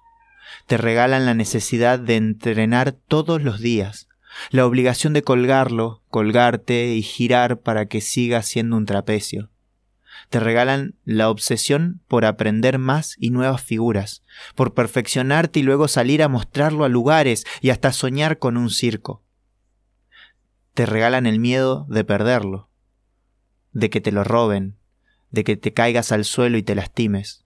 Te 0.67 0.77
regalan 0.77 1.25
la 1.25 1.33
necesidad 1.33 1.99
de 1.99 2.15
entrenar 2.15 2.91
todos 2.91 3.41
los 3.41 3.59
días, 3.59 4.07
la 4.51 4.65
obligación 4.65 5.13
de 5.13 5.23
colgarlo, 5.23 6.03
colgarte 6.09 6.93
y 6.93 7.01
girar 7.01 7.59
para 7.61 7.87
que 7.87 8.01
siga 8.01 8.41
siendo 8.41 8.77
un 8.77 8.85
trapecio. 8.85 9.49
Te 10.29 10.39
regalan 10.39 10.95
la 11.05 11.29
obsesión 11.29 12.01
por 12.07 12.25
aprender 12.25 12.77
más 12.77 13.15
y 13.17 13.31
nuevas 13.31 13.61
figuras, 13.61 14.23
por 14.55 14.73
perfeccionarte 14.73 15.59
y 15.59 15.63
luego 15.63 15.87
salir 15.87 16.21
a 16.21 16.27
mostrarlo 16.27 16.83
a 16.83 16.89
lugares 16.89 17.45
y 17.61 17.69
hasta 17.71 17.91
soñar 17.91 18.37
con 18.37 18.57
un 18.57 18.69
circo. 18.69 19.23
Te 20.73 20.85
regalan 20.85 21.25
el 21.25 21.39
miedo 21.39 21.85
de 21.89 22.03
perderlo, 22.03 22.69
de 23.71 23.89
que 23.89 24.01
te 24.01 24.11
lo 24.11 24.23
roben, 24.23 24.77
de 25.31 25.43
que 25.43 25.57
te 25.57 25.73
caigas 25.73 26.11
al 26.11 26.25
suelo 26.25 26.57
y 26.57 26.63
te 26.63 26.75
lastimes. 26.75 27.45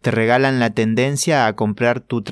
Te 0.00 0.10
regalan 0.10 0.60
la 0.60 0.70
tendencia 0.70 1.46
a 1.46 1.56
comprar 1.56 2.00
tu 2.00 2.22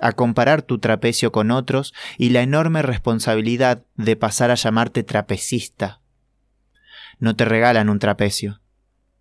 a 0.00 0.12
comparar 0.12 0.62
tu 0.62 0.78
trapecio 0.78 1.32
con 1.32 1.50
otros 1.50 1.94
y 2.18 2.30
la 2.30 2.42
enorme 2.42 2.82
responsabilidad 2.82 3.84
de 3.94 4.16
pasar 4.16 4.50
a 4.50 4.56
llamarte 4.56 5.02
trapecista. 5.02 6.00
No 7.18 7.36
te 7.36 7.44
regalan 7.44 7.88
un 7.88 7.98
trapecio. 7.98 8.60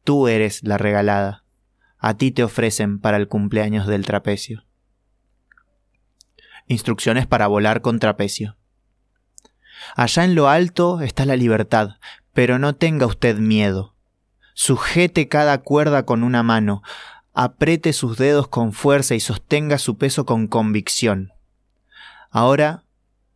Tú 0.04 0.28
eres 0.28 0.64
la 0.64 0.78
regalada. 0.78 1.44
A 1.98 2.16
ti 2.16 2.32
te 2.32 2.44
ofrecen 2.44 3.00
para 3.00 3.18
el 3.18 3.28
cumpleaños 3.28 3.86
del 3.86 4.06
trapecio. 4.06 4.66
Instrucciones 6.68 7.28
para 7.28 7.48
volar 7.48 7.82
con 7.82 8.00
trapecio. 8.00 8.58
Allá 9.96 10.24
en 10.24 10.36
lo 10.36 10.50
alto 10.50 11.02
está 11.02 11.26
la 11.26 11.36
libertad, 11.36 11.98
pero 12.34 12.60
no 12.60 12.76
tenga 12.76 13.06
usted 13.06 13.38
miedo. 13.38 13.96
Sujete 14.54 15.28
cada 15.28 15.60
cuerda 15.60 16.06
con 16.06 16.24
una 16.24 16.44
mano, 16.44 16.82
apriete 17.34 17.94
sus 17.94 18.18
dedos 18.18 18.48
con 18.48 18.74
fuerza 18.74 19.16
y 19.16 19.20
sostenga 19.20 19.78
su 19.78 19.98
peso 19.98 20.26
con 20.26 20.48
convicción. 20.48 21.32
Ahora 22.32 22.84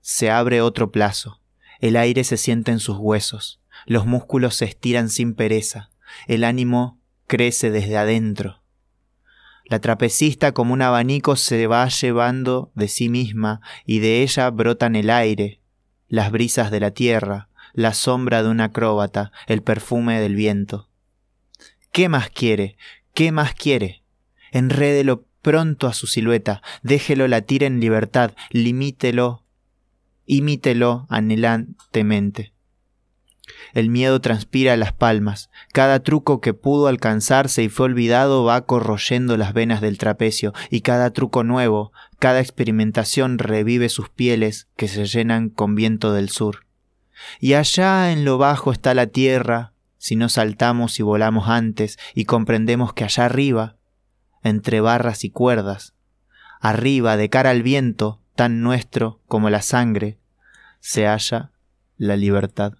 se 0.01 0.29
abre 0.29 0.61
otro 0.61 0.91
plazo. 0.91 1.39
El 1.79 1.95
aire 1.95 2.23
se 2.23 2.37
siente 2.37 2.71
en 2.71 2.79
sus 2.79 2.97
huesos, 2.97 3.59
los 3.85 4.05
músculos 4.05 4.55
se 4.55 4.65
estiran 4.65 5.09
sin 5.09 5.33
pereza, 5.33 5.89
el 6.27 6.43
ánimo 6.43 6.99
crece 7.27 7.71
desde 7.71 7.97
adentro. 7.97 8.61
La 9.65 9.79
trapecista 9.79 10.53
como 10.53 10.73
un 10.73 10.81
abanico 10.81 11.35
se 11.35 11.67
va 11.67 11.87
llevando 11.87 12.71
de 12.75 12.87
sí 12.87 13.09
misma 13.09 13.61
y 13.85 13.99
de 13.99 14.21
ella 14.21 14.49
brotan 14.49 14.95
el 14.95 15.09
aire, 15.09 15.59
las 16.07 16.31
brisas 16.31 16.69
de 16.69 16.79
la 16.79 16.91
tierra, 16.91 17.49
la 17.73 17.93
sombra 17.93 18.43
de 18.43 18.49
un 18.49 18.61
acróbata, 18.61 19.31
el 19.47 19.63
perfume 19.63 20.19
del 20.19 20.35
viento. 20.35 20.89
¿Qué 21.91 22.09
más 22.09 22.29
quiere? 22.29 22.77
¿Qué 23.13 23.31
más 23.31 23.53
quiere? 23.53 24.03
Enrédelo 24.51 25.25
pronto 25.43 25.87
a 25.87 25.93
su 25.93 26.07
silueta, 26.07 26.63
déjelo 26.81 27.27
latir 27.27 27.63
en 27.63 27.79
libertad, 27.79 28.31
limítelo, 28.49 29.43
imítelo 30.25 31.05
anhelantemente. 31.09 32.53
El 33.73 33.89
miedo 33.89 34.19
transpira 34.21 34.77
las 34.77 34.93
palmas. 34.93 35.49
Cada 35.73 35.99
truco 35.99 36.41
que 36.41 36.53
pudo 36.53 36.87
alcanzarse 36.87 37.61
y 37.61 37.69
fue 37.69 37.85
olvidado 37.85 38.45
va 38.45 38.65
corroyendo 38.65 39.37
las 39.37 39.53
venas 39.53 39.81
del 39.81 39.97
trapecio, 39.99 40.53
y 40.71 40.81
cada 40.81 41.11
truco 41.11 41.43
nuevo, 41.43 41.91
cada 42.17 42.39
experimentación 42.39 43.37
revive 43.37 43.89
sus 43.89 44.09
pieles 44.09 44.69
que 44.75 44.87
se 44.87 45.05
llenan 45.05 45.49
con 45.49 45.75
viento 45.75 46.13
del 46.13 46.29
sur. 46.29 46.65
Y 47.39 47.53
allá 47.53 48.11
en 48.11 48.25
lo 48.25 48.37
bajo 48.37 48.71
está 48.71 48.93
la 48.93 49.07
tierra, 49.07 49.72
si 50.03 50.17
no 50.17 50.27
saltamos 50.27 50.99
y 50.99 51.01
volamos 51.01 51.47
antes 51.47 51.97
y 52.13 52.25
comprendemos 52.25 52.91
que 52.91 53.05
allá 53.05 53.23
arriba, 53.23 53.77
entre 54.41 54.81
barras 54.81 55.23
y 55.23 55.29
cuerdas, 55.29 55.93
arriba 56.59 57.15
de 57.15 57.29
cara 57.29 57.51
al 57.51 57.63
viento, 57.63 58.19
tan 58.35 58.61
nuestro 58.61 59.21
como 59.29 59.49
la 59.49 59.61
sangre, 59.61 60.19
se 60.81 61.07
halla 61.07 61.51
la 61.95 62.17
libertad. 62.17 62.73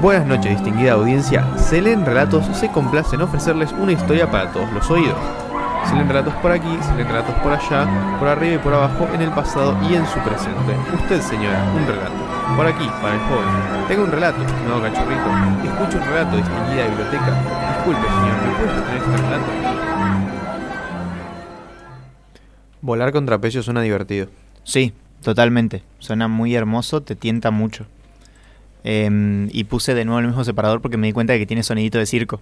Buenas 0.00 0.26
noches, 0.26 0.52
distinguida 0.52 0.92
audiencia. 0.92 1.58
Selen 1.58 2.06
Relatos 2.06 2.46
se 2.56 2.70
complace 2.70 3.14
en 3.16 3.20
ofrecerles 3.20 3.70
una 3.72 3.92
historia 3.92 4.30
para 4.30 4.50
todos 4.50 4.72
los 4.72 4.90
oídos. 4.90 5.18
Se 5.90 5.94
leen 5.94 6.08
relatos 6.08 6.32
por 6.36 6.52
aquí, 6.52 6.78
se 6.80 6.94
leen 6.94 7.08
relatos 7.08 7.34
por 7.42 7.52
allá, 7.52 8.16
por 8.18 8.28
arriba 8.28 8.54
y 8.54 8.58
por 8.64 8.72
abajo, 8.72 9.06
en 9.12 9.20
el 9.20 9.30
pasado 9.32 9.76
y 9.90 9.94
en 9.94 10.06
su 10.06 10.18
presente. 10.20 10.74
Usted, 10.94 11.20
señora, 11.20 11.70
un 11.76 11.86
relato. 11.86 12.21
Por 12.56 12.66
aquí, 12.66 12.86
para 13.00 13.14
el 13.14 13.20
joven. 13.20 13.88
Tengo 13.88 14.04
un 14.04 14.12
relato, 14.12 14.38
no 14.68 14.82
cachorrito. 14.82 15.28
Escucho 15.64 15.98
un 15.98 16.04
relato, 16.04 16.36
distinguida 16.36 16.86
biblioteca. 16.88 17.32
Disculpe, 17.74 18.02
señor, 18.02 18.36
¿me 18.42 18.52
puede 18.58 18.82
tener 18.82 18.96
este 18.96 19.16
relato? 19.16 19.46
Volar 22.82 23.12
con 23.12 23.26
trapecio 23.26 23.62
suena 23.62 23.80
divertido. 23.80 24.28
Sí, 24.64 24.92
totalmente. 25.22 25.82
Suena 25.98 26.28
muy 26.28 26.54
hermoso, 26.54 27.00
te 27.02 27.16
tienta 27.16 27.50
mucho. 27.50 27.86
Em, 28.84 29.48
y 29.52 29.64
puse 29.64 29.94
de 29.94 30.04
nuevo 30.04 30.18
el 30.18 30.26
mismo 30.26 30.44
separador 30.44 30.82
porque 30.82 30.96
me 30.96 31.06
di 31.06 31.12
cuenta 31.12 31.32
de 31.32 31.38
que 31.38 31.46
tiene 31.46 31.62
sonidito 31.62 31.98
de 31.98 32.06
circo. 32.06 32.40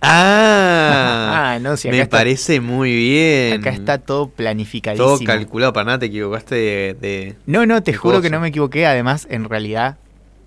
Ah, 0.00 1.34
Ah, 1.54 1.58
no, 1.60 1.76
si 1.76 1.88
me 1.88 2.00
está- 2.00 2.18
parece 2.18 2.60
muy 2.60 2.94
bien. 2.94 3.60
Acá 3.60 3.70
está 3.70 3.98
todo 3.98 4.28
planificadísimo. 4.28 5.08
todo 5.16 5.24
calculado. 5.24 5.72
Para 5.72 5.84
nada 5.86 5.98
te 6.00 6.06
equivocaste 6.06 6.54
de. 6.54 6.96
de- 7.00 7.36
No, 7.46 7.66
no, 7.66 7.82
te 7.82 7.92
de 7.92 7.96
juro 7.98 8.20
que 8.20 8.30
no 8.30 8.38
me 8.40 8.48
equivoqué. 8.48 8.86
Además, 8.86 9.26
en 9.30 9.44
realidad, 9.48 9.96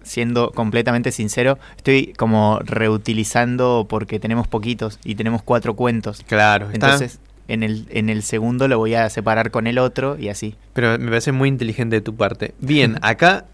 siendo 0.03 0.51
completamente 0.51 1.11
sincero, 1.11 1.57
estoy 1.75 2.13
como 2.17 2.59
reutilizando 2.63 3.87
porque 3.89 4.19
tenemos 4.19 4.47
poquitos 4.47 4.99
y 5.03 5.15
tenemos 5.15 5.41
cuatro 5.43 5.75
cuentos. 5.75 6.23
Claro, 6.27 6.69
está- 6.71 6.87
Entonces, 6.87 7.19
en 7.47 7.63
el, 7.63 7.87
en 7.89 8.09
el 8.09 8.23
segundo 8.23 8.67
lo 8.67 8.77
voy 8.77 8.93
a 8.95 9.09
separar 9.09 9.51
con 9.51 9.67
el 9.67 9.79
otro 9.79 10.17
y 10.19 10.29
así. 10.29 10.55
Pero 10.73 10.97
me 10.99 11.07
parece 11.09 11.31
muy 11.31 11.49
inteligente 11.49 11.95
de 11.97 12.01
tu 12.01 12.15
parte. 12.15 12.53
Bien, 12.59 12.97
acá 13.01 13.45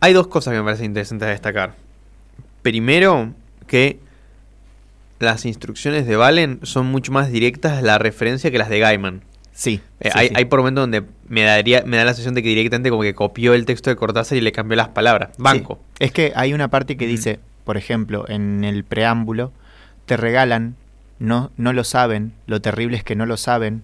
hay 0.00 0.12
dos 0.12 0.28
cosas 0.28 0.52
que 0.52 0.58
me 0.58 0.64
parecen 0.64 0.86
interesantes 0.86 1.26
a 1.26 1.30
destacar. 1.30 1.74
Primero, 2.62 3.32
que 3.66 3.98
las 5.20 5.44
instrucciones 5.44 6.06
de 6.06 6.16
Valen 6.16 6.58
son 6.64 6.86
mucho 6.86 7.12
más 7.12 7.30
directas 7.30 7.78
a 7.78 7.82
la 7.82 7.98
referencia 7.98 8.50
que 8.50 8.58
las 8.58 8.68
de 8.68 8.80
Gaiman. 8.80 9.22
Sí. 9.52 9.80
Eh, 10.00 10.08
sí, 10.10 10.18
hay, 10.18 10.28
sí. 10.28 10.34
hay 10.36 10.44
por 10.46 10.60
momentos 10.60 10.82
donde 10.82 11.02
me, 11.28 11.42
daría, 11.42 11.82
me 11.86 11.96
da 11.98 12.04
la 12.04 12.12
sensación 12.12 12.34
de 12.34 12.42
que 12.42 12.48
directamente 12.48 12.88
como 12.90 13.02
que 13.02 13.14
copió 13.14 13.52
el 13.54 13.66
texto 13.66 13.90
de 13.90 13.96
Cortázar 13.96 14.38
y 14.38 14.40
le 14.40 14.52
cambió 14.52 14.76
las 14.76 14.88
palabras. 14.88 15.30
Banco. 15.38 15.78
Sí. 15.98 16.04
Es 16.06 16.12
que 16.12 16.32
hay 16.34 16.54
una 16.54 16.68
parte 16.68 16.96
que 16.96 17.06
dice, 17.06 17.38
por 17.64 17.76
ejemplo, 17.76 18.24
en 18.28 18.64
el 18.64 18.82
preámbulo, 18.84 19.52
te 20.06 20.16
regalan, 20.16 20.74
no, 21.18 21.52
no 21.58 21.72
lo 21.74 21.84
saben, 21.84 22.32
lo 22.46 22.60
terrible 22.62 22.96
es 22.96 23.04
que 23.04 23.14
no 23.16 23.26
lo 23.26 23.36
saben. 23.36 23.82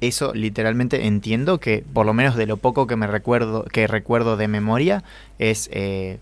Eso 0.00 0.32
literalmente 0.32 1.06
entiendo 1.06 1.58
que, 1.58 1.84
por 1.92 2.06
lo 2.06 2.14
menos 2.14 2.36
de 2.36 2.46
lo 2.46 2.56
poco 2.56 2.86
que 2.86 2.96
me 2.96 3.06
recuerdo, 3.08 3.64
que 3.64 3.86
recuerdo 3.88 4.36
de 4.38 4.48
memoria, 4.48 5.02
es, 5.38 5.68
eh, 5.72 6.18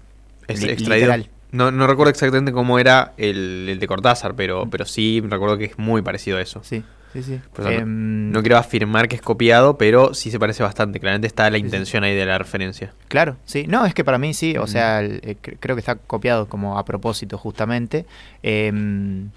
Es 0.49 0.63
li- 0.63 0.71
extraído. 0.71 1.07
literal. 1.07 1.29
No, 1.53 1.71
no 1.71 1.87
recuerdo 1.87 2.11
exactamente 2.11 2.53
cómo 2.53 2.79
era 2.79 3.13
el, 3.17 3.67
el 3.71 3.79
de 3.79 3.87
Cortázar, 3.87 4.35
pero, 4.35 4.69
pero 4.71 4.85
sí 4.85 5.23
recuerdo 5.27 5.57
que 5.59 5.65
es 5.67 5.79
muy 5.79 6.03
parecido 6.03 6.39
a 6.39 6.43
eso. 6.43 6.61
Sí, 6.65 6.83
sí, 7.13 7.23
sí. 7.23 7.41
Por 7.53 7.67
eso 7.67 7.71
Em, 7.71 8.31
No 8.33 8.41
quiero 8.43 8.59
afirmar 8.59 9.09
que 9.09 9.17
es 9.17 9.23
copiado, 9.23 9.79
pero 9.79 10.13
sí 10.15 10.31
se 10.31 10.39
parece 10.39 10.63
bastante. 10.63 10.99
Claramente 11.01 11.27
está 11.29 11.49
la 11.51 11.59
intención 11.59 12.05
ahí 12.05 12.15
de 12.15 12.27
la 12.27 12.37
referencia. 12.39 12.93
Claro, 13.09 13.37
sí. 13.45 13.67
No, 13.69 13.87
es 13.87 13.95
que 13.95 14.05
para 14.05 14.19
mí 14.19 14.35
sí, 14.35 14.57
o 14.59 14.67
sea, 14.67 15.01
el- 15.01 15.21
eh, 15.23 15.37
cre- 15.43 15.57
creo 15.61 15.77
que 15.77 15.81
está 15.81 15.95
copiado 15.95 16.49
como 16.49 16.79
a 16.79 16.85
propósito 16.85 17.39
justamente. 17.39 18.05
Em, 18.43 19.31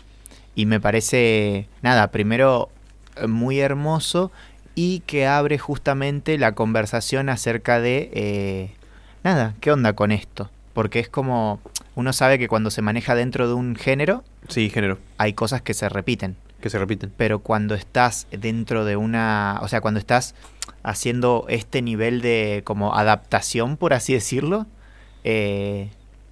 y 0.56 0.66
me 0.66 0.80
parece, 0.80 1.68
nada, 1.82 2.08
primero 2.12 2.70
eh, 3.16 3.28
muy 3.28 3.60
hermoso 3.60 4.32
y 4.76 5.02
que 5.02 5.28
abre 5.28 5.58
justamente 5.58 6.38
la 6.38 6.54
conversación 6.54 7.30
acerca 7.30 7.80
de, 7.80 8.10
eh, 8.14 8.72
nada, 9.24 9.54
¿qué 9.62 9.72
onda 9.72 9.94
con 9.94 10.12
esto? 10.12 10.50
Porque 10.74 11.00
es 11.00 11.10
como, 11.10 11.60
uno 12.00 12.14
sabe 12.14 12.40
que 12.40 12.48
cuando 12.48 12.72
se 12.72 12.82
maneja 12.82 13.14
dentro 13.16 13.48
de 13.48 13.54
un 13.54 13.76
género, 13.76 14.24
Sí, 14.48 14.70
género, 14.70 14.98
hay 15.18 15.34
cosas 15.34 15.62
que 15.62 15.74
se 15.74 15.90
repiten 15.90 16.36
que 16.62 16.70
se 16.70 16.78
repiten. 16.78 17.12
pero 17.16 17.40
cuando 17.40 17.76
estás 17.76 18.28
dentro 18.32 18.84
de 18.84 18.98
una, 18.98 19.60
o 19.62 19.68
sea, 19.68 19.80
cuando 19.82 20.00
estás 20.00 20.36
haciendo 20.84 21.46
este 21.48 21.82
nivel 21.82 22.22
de 22.22 22.62
como 22.66 22.96
adaptación, 22.96 23.78
por 23.78 23.94
así 23.94 24.14
decirlo, 24.14 24.66
eh, 25.24 25.90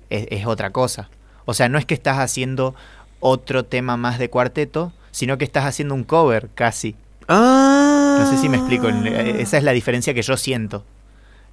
es, 0.09 0.27
es 0.29 0.45
otra 0.45 0.71
cosa. 0.71 1.09
O 1.45 1.53
sea, 1.53 1.69
no 1.69 1.77
es 1.77 1.85
que 1.85 1.93
estás 1.93 2.17
haciendo 2.17 2.75
otro 3.19 3.63
tema 3.63 3.95
más 3.97 4.19
de 4.19 4.29
cuarteto, 4.29 4.91
sino 5.11 5.37
que 5.37 5.45
estás 5.45 5.65
haciendo 5.65 5.95
un 5.95 6.03
cover 6.03 6.49
casi. 6.53 6.95
Ah. 7.27 8.17
No 8.19 8.29
sé 8.29 8.37
si 8.37 8.49
me 8.49 8.57
explico, 8.57 8.89
eh, 8.89 9.41
esa 9.41 9.57
es 9.57 9.63
la 9.63 9.71
diferencia 9.71 10.13
que 10.13 10.21
yo 10.21 10.37
siento. 10.37 10.83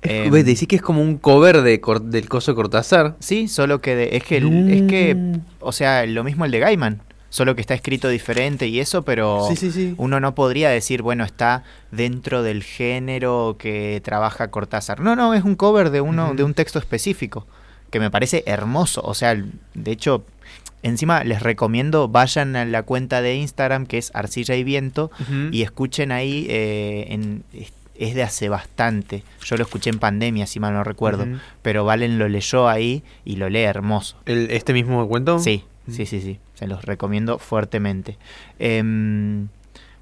Em, 0.04 0.30
ves, 0.30 0.44
decís 0.44 0.68
que 0.68 0.76
es 0.76 0.82
como 0.82 1.02
un 1.02 1.16
cover 1.18 1.62
de 1.62 1.80
del 2.02 2.28
coso 2.28 2.52
de 2.52 2.56
Cortázar. 2.56 3.16
Sí, 3.20 3.49
solo 3.49 3.80
que 3.80 3.96
de- 3.96 4.16
es 4.16 4.23
que 4.25 4.37
el- 4.37 4.70
es 4.70 4.82
que, 4.82 5.16
o 5.61 5.73
sea, 5.73 6.04
lo 6.06 6.23
mismo 6.25 6.44
el 6.44 6.50
de 6.50 6.58
Gaiman, 6.61 7.00
solo 7.30 7.54
que 7.54 7.61
está 7.62 7.75
escrito 7.75 8.08
diferente 8.08 8.66
y 8.68 8.80
eso, 8.80 9.02
pero 9.02 9.46
Sí, 9.49 9.56
sí, 9.56 9.73
sí. 9.73 9.94
uno 9.96 10.20
no 10.20 10.34
podría 10.34 10.68
decir, 10.70 11.02
bueno, 11.02 11.25
está 11.25 11.64
dentro 11.90 12.42
del 12.42 12.62
género 12.62 13.56
que 13.58 14.00
trabaja 14.04 14.49
Cortázar. 14.50 15.00
No, 15.00 15.16
no, 15.16 15.34
es 15.34 15.42
un 15.42 15.56
cover 15.56 15.90
de 15.90 16.00
uno, 16.00 16.34
de 16.34 16.44
un 16.44 16.54
texto 16.54 16.78
específico, 16.78 17.46
que 17.90 17.99
me 17.99 18.11
parece 18.11 18.44
hermoso. 18.46 19.00
O 19.04 19.14
sea, 19.14 19.34
de 19.75 19.90
hecho, 19.90 20.25
encima 20.82 21.25
les 21.25 21.42
recomiendo, 21.42 22.08
vayan 22.08 22.54
a 22.56 22.64
la 22.66 22.82
cuenta 22.82 23.23
de 23.23 23.37
Instagram 23.37 23.87
que 23.87 23.99
es 23.99 24.11
Arcilla 24.14 24.54
y 24.54 24.64
Viento 24.64 25.11
y 25.50 25.62
escuchen 25.62 26.12
ahí, 26.12 26.46
eh, 26.50 27.06
en, 27.08 27.42
es- 27.96 28.14
de 28.14 28.22
hace 28.22 28.48
bastante. 28.48 29.22
Yo 29.44 29.56
lo 29.56 29.62
escuché 29.64 29.90
en 29.90 29.98
pandemia, 29.98 30.46
si 30.46 30.60
mal 30.60 30.72
no 30.74 30.84
recuerdo. 30.84 31.26
Pero 31.62 31.84
Valen 31.84 32.18
lo 32.18 32.28
leyó 32.28 32.68
ahí 32.68 33.02
y 33.24 33.36
lo 33.36 33.48
lee 33.48 33.60
hermoso. 33.62 34.16
El- 34.26 34.50
¿Este 34.50 34.72
mismo 34.72 35.06
cuento? 35.08 35.38
Sí, 35.38 35.64
sí, 35.90 36.06
sí, 36.06 36.20
sí. 36.20 36.38
Se 36.54 36.66
los 36.66 36.84
recomiendo 36.84 37.38
fuertemente. 37.38 38.16
Em, 38.58 39.48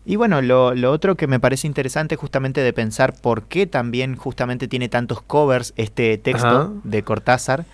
y 0.04 0.16
bueno, 0.16 0.42
lo, 0.42 0.74
lo 0.74 0.90
otro 0.90 1.16
que 1.16 1.26
me 1.26 1.38
parece 1.40 1.66
interesante 1.66 2.16
justamente 2.16 2.60
de 2.60 2.72
pensar 2.72 3.14
por 3.20 3.44
qué 3.44 3.66
también 3.66 4.16
justamente 4.16 4.68
tiene 4.68 4.88
tantos 4.88 5.22
covers 5.22 5.72
este 5.76 6.18
texto 6.18 6.46
Ajá. 6.48 6.70
de 6.84 7.02
Cortázar, 7.02 7.64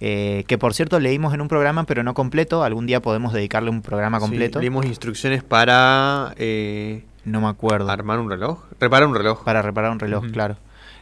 eh, 0.00 0.44
que 0.46 0.58
por 0.58 0.74
cierto 0.74 1.00
leímos 1.00 1.32
en 1.32 1.40
un 1.40 1.48
programa 1.48 1.84
pero 1.84 2.02
no 2.02 2.12
completo, 2.12 2.62
algún 2.64 2.86
día 2.86 3.00
podemos 3.00 3.32
dedicarle 3.32 3.70
un 3.70 3.82
programa 3.82 4.18
Sí, 4.18 4.22
completo, 4.26 4.58
leímos 4.60 4.84
instrucciones 4.84 5.42
para 5.44 6.34
eh, 6.36 7.02
no 7.26 7.40
me 7.42 7.48
acuerdo, 7.48 7.90
armar 7.90 8.18
un 8.18 8.30
reloj. 8.30 8.60
Reparar 8.80 9.06
un 9.08 9.14
reloj. 9.14 9.44
para 9.44 9.60
reparar 9.60 9.90
un 9.90 9.98
reloj, 10.00 10.24
claro. 10.32 10.56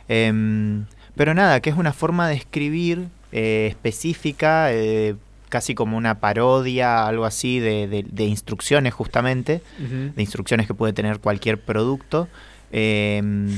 Em, 0.08 0.84
pero 1.16 1.32
nada, 1.34 1.60
que 1.60 1.70
es 1.70 1.76
una 1.76 1.92
forma 1.92 2.26
de 2.28 2.34
escribir 2.34 3.06
eh, 3.30 3.66
específica, 3.70 4.72
eh, 4.72 5.14
casi 5.48 5.74
como 5.74 5.96
una 5.96 6.18
parodia, 6.20 7.06
algo 7.06 7.24
así, 7.24 7.60
de, 7.60 7.86
de- 7.88 8.04
de 8.08 8.24
instrucciones 8.24 8.92
justamente, 8.94 9.60
de 9.78 10.20
instrucciones 10.22 10.66
que 10.66 10.74
puede 10.74 10.92
tener 10.92 11.20
cualquier 11.20 11.60
producto, 11.60 12.26
em, 12.72 13.48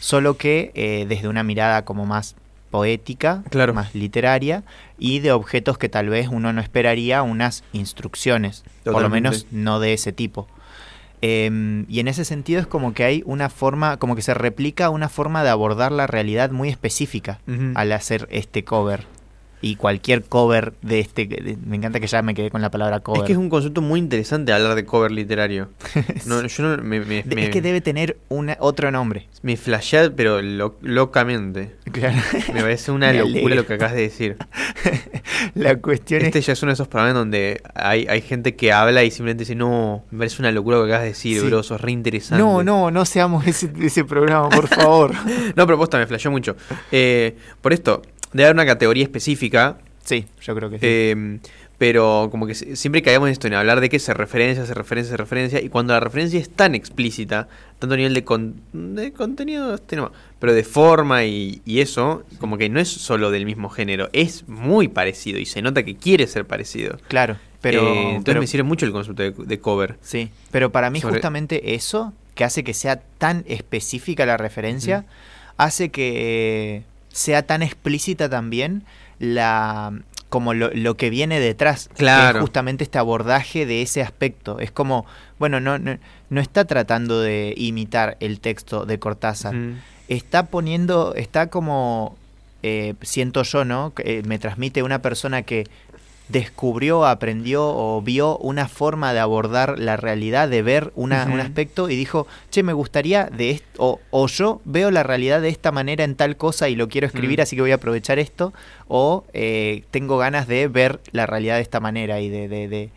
solo 0.00 0.36
que 0.36 0.70
eh, 0.74 1.06
desde 1.08 1.28
una 1.28 1.42
mirada 1.42 1.84
como 1.84 2.04
más 2.06 2.36
poética, 2.70 3.42
Claro. 3.50 3.72
más 3.72 3.94
literaria, 3.94 4.62
y 4.98 5.20
de 5.20 5.32
objetos 5.32 5.78
que 5.78 5.88
tal 5.88 6.08
vez 6.10 6.28
uno 6.30 6.52
no 6.52 6.60
esperaría 6.60 7.22
unas 7.22 7.64
instrucciones, 7.72 8.62
por 8.84 9.00
lo 9.02 9.08
menos 9.08 9.46
no 9.50 9.80
de 9.80 9.94
ese 9.94 10.12
tipo. 10.12 10.46
Em, 11.20 11.84
y 11.88 12.00
en 12.00 12.08
ese 12.08 12.24
sentido 12.24 12.60
es 12.60 12.66
como 12.66 12.94
que 12.94 13.04
hay 13.04 13.22
una 13.26 13.48
forma, 13.48 13.96
como 13.96 14.14
que 14.14 14.22
se 14.22 14.34
replica 14.34 14.90
una 14.90 15.08
forma 15.08 15.42
de 15.42 15.50
abordar 15.50 15.92
la 15.92 16.06
realidad 16.06 16.50
muy 16.50 16.68
específica 16.68 17.40
al 17.74 17.92
hacer 17.92 18.28
este 18.30 18.64
cover. 18.64 19.17
Y 19.60 19.74
cualquier 19.76 20.22
cover 20.24 20.74
de 20.82 21.00
este, 21.00 21.26
de- 21.26 21.56
me 21.66 21.76
encanta 21.76 21.98
que 21.98 22.06
ya 22.06 22.22
me 22.22 22.34
quedé 22.34 22.50
con 22.50 22.62
la 22.62 22.70
palabra 22.70 23.00
cover. 23.00 23.22
Es 23.22 23.26
que 23.26 23.32
es 23.32 23.38
un 23.38 23.48
concepto 23.50 23.80
muy 23.82 23.98
interesante 23.98 24.52
hablar 24.52 24.74
de 24.76 24.84
cover 24.84 25.10
literario. 25.10 25.68
No, 26.26 26.46
yo 26.46 26.62
no, 26.62 26.82
me, 26.82 27.00
me, 27.00 27.22
De- 27.22 27.34
me- 27.34 27.44
es 27.44 27.50
que 27.50 27.60
debe 27.62 27.80
tener 27.80 28.18
una, 28.28 28.56
otro 28.60 28.90
nombre. 28.90 29.26
me 29.42 29.56
flashea, 29.56 30.10
pero 30.14 30.40
lo- 30.42 30.76
locamente. 30.82 31.74
Claro. 31.90 32.16
Me 32.54 32.60
parece 32.60 32.92
una 32.92 33.12
locura 33.14 33.54
lo 33.56 33.66
que 33.66 33.74
acabas 33.74 33.94
de 33.94 34.02
decir. 34.02 34.36
La 35.54 35.76
cuestión 35.76 36.22
Este 36.22 36.38
es 36.40 36.46
ya 36.46 36.52
es 36.52 36.62
uno 36.62 36.70
de 36.70 36.74
esos 36.74 36.88
programas 36.88 37.14
donde 37.14 37.60
hay, 37.74 38.06
hay 38.08 38.20
gente 38.20 38.54
que 38.56 38.72
habla 38.72 39.04
y 39.04 39.10
simplemente 39.10 39.42
dice, 39.42 39.54
no, 39.54 40.04
me 40.10 40.18
parece 40.18 40.40
una 40.42 40.50
locura 40.52 40.78
lo 40.78 40.84
que 40.84 40.90
acabas 40.90 41.02
de 41.04 41.08
decir, 41.10 41.40
Sí. 41.40 41.46
bro, 41.46 41.62
sos 41.62 41.80
re 41.80 41.92
interesante. 41.92 42.42
No, 42.42 42.62
no, 42.62 42.90
no 42.90 43.04
seamos 43.04 43.46
ese, 43.46 43.70
ese 43.80 44.04
programa, 44.04 44.48
por 44.48 44.66
favor. 44.68 45.12
No, 45.56 45.66
pero 45.66 45.78
posta, 45.78 45.98
me 45.98 46.06
flasheó 46.06 46.30
mucho. 46.30 46.56
Eh, 46.92 47.36
por 47.60 47.72
esto, 47.72 48.02
debe 48.32 48.44
haber 48.46 48.56
una 48.56 48.66
categoría 48.66 49.04
específica, 49.04 49.78
sí, 50.04 50.26
yo 50.42 50.54
creo 50.54 50.70
que 50.70 50.78
sí. 50.78 50.86
eh, 50.86 51.38
pero 51.78 52.26
como 52.32 52.46
que 52.48 52.54
si- 52.56 52.74
siempre 52.74 53.02
caemos 53.02 53.28
en 53.28 53.32
esto, 53.32 53.46
en 53.46 53.54
hablar 53.54 53.80
de 53.80 53.88
que 53.88 54.00
se 54.00 54.12
referencia, 54.12 54.66
se 54.66 54.74
referencia, 54.74 55.12
se 55.12 55.16
referencia, 55.16 55.60
y 55.62 55.68
cuando 55.68 55.92
la 55.92 56.00
referencia 56.00 56.40
es 56.40 56.50
tan 56.50 56.74
explícita, 56.74 57.46
tanto 57.78 57.94
a 57.94 57.96
nivel 57.96 58.14
de, 58.14 58.24
con- 58.24 58.56
de 58.72 59.12
contenido, 59.12 59.74
este 59.76 59.94
no, 59.94 60.10
pero 60.40 60.54
de 60.54 60.64
forma 60.64 61.24
y, 61.24 61.62
y 61.64 61.78
eso, 61.80 62.24
como 62.40 62.58
que 62.58 62.68
no 62.68 62.80
es 62.80 62.88
solo 62.88 63.30
del 63.30 63.46
mismo 63.46 63.68
género, 63.68 64.08
es 64.12 64.48
muy 64.48 64.88
parecido 64.88 65.38
y 65.38 65.46
se 65.46 65.62
nota 65.62 65.84
que 65.84 65.94
quiere 65.96 66.26
ser 66.26 66.44
parecido. 66.46 66.98
claro, 67.06 67.36
pero, 67.60 67.82
Eh, 67.86 68.02
entonces 68.02 68.24
pero- 68.24 68.40
me 68.40 68.46
sirve 68.48 68.64
mucho 68.64 68.84
el 68.84 68.90
concepto 68.92 69.22
de, 69.22 69.30
de 69.36 69.60
cover. 69.60 69.96
sí, 70.00 70.30
pero 70.50 70.70
para 70.72 70.90
mí 70.90 71.00
Sobre- 71.00 71.14
justamente 71.14 71.74
eso, 71.76 72.12
que 72.34 72.42
hace 72.42 72.64
que 72.64 72.74
sea 72.74 73.00
tan 73.18 73.44
específica 73.46 74.26
la 74.26 74.36
referencia, 74.36 75.04
hace 75.56 75.90
que 75.90 76.82
sea 77.18 77.42
tan 77.42 77.62
explícita 77.62 78.28
también 78.28 78.84
la 79.18 79.92
como 80.28 80.52
lo, 80.52 80.70
lo 80.74 80.94
que 80.96 81.08
viene 81.10 81.40
detrás, 81.40 81.88
que 81.88 81.94
Claro. 81.94 82.38
es 82.38 82.42
justamente 82.42 82.84
este 82.84 82.98
abordaje 82.98 83.64
de 83.64 83.80
ese 83.80 84.02
aspecto. 84.02 84.60
Es 84.60 84.70
como, 84.70 85.06
bueno, 85.38 85.58
no, 85.58 85.78
no, 85.78 85.96
no 86.28 86.40
está 86.40 86.66
tratando 86.66 87.20
de 87.22 87.54
imitar 87.56 88.18
el 88.20 88.38
texto 88.38 88.84
de 88.84 88.98
Cortázar, 88.98 89.54
está 90.08 90.46
poniendo, 90.46 91.14
está 91.14 91.46
como, 91.48 92.16
eh, 92.62 92.94
siento 93.00 93.42
yo, 93.42 93.64
¿no? 93.64 93.94
Que, 93.94 94.18
eh, 94.18 94.22
me 94.26 94.38
transmite 94.38 94.82
una 94.82 95.00
persona 95.00 95.42
que 95.42 95.66
descubrió, 96.28 97.06
aprendió 97.06 97.66
o 97.66 98.02
vio 98.02 98.36
una 98.38 98.68
forma 98.68 99.12
de 99.12 99.20
abordar 99.20 99.78
la 99.78 99.96
realidad, 99.96 100.48
de 100.48 100.62
ver 100.62 100.92
una- 100.94 101.24
un 101.24 101.40
aspecto 101.40 101.88
y 101.88 101.96
dijo, 101.96 102.26
che, 102.50 102.62
me 102.62 102.72
gustaría 102.72 103.24
de 103.26 103.50
esto, 103.50 103.68
o, 103.78 104.00
o 104.10 104.26
yo 104.26 104.60
veo 104.64 104.90
la 104.90 105.02
realidad 105.02 105.40
de 105.40 105.48
esta 105.48 105.72
manera 105.72 106.04
en 106.04 106.14
tal 106.16 106.36
cosa 106.36 106.68
y 106.68 106.76
lo 106.76 106.88
quiero 106.88 107.06
escribir, 107.06 107.38
Mm. 107.38 107.42
así 107.42 107.56
que 107.56 107.62
voy 107.62 107.72
a 107.72 107.76
aprovechar 107.76 108.18
esto, 108.18 108.52
o 108.88 109.24
eh, 109.32 109.84
tengo 109.90 110.18
ganas 110.18 110.46
de 110.46 110.68
ver 110.68 111.00
la 111.12 111.26
realidad 111.26 111.56
de 111.56 111.62
esta 111.62 111.80
manera 111.80 112.20
y 112.20 112.28
de, 112.28 112.48
de, 112.48 112.68
de- 112.68 112.90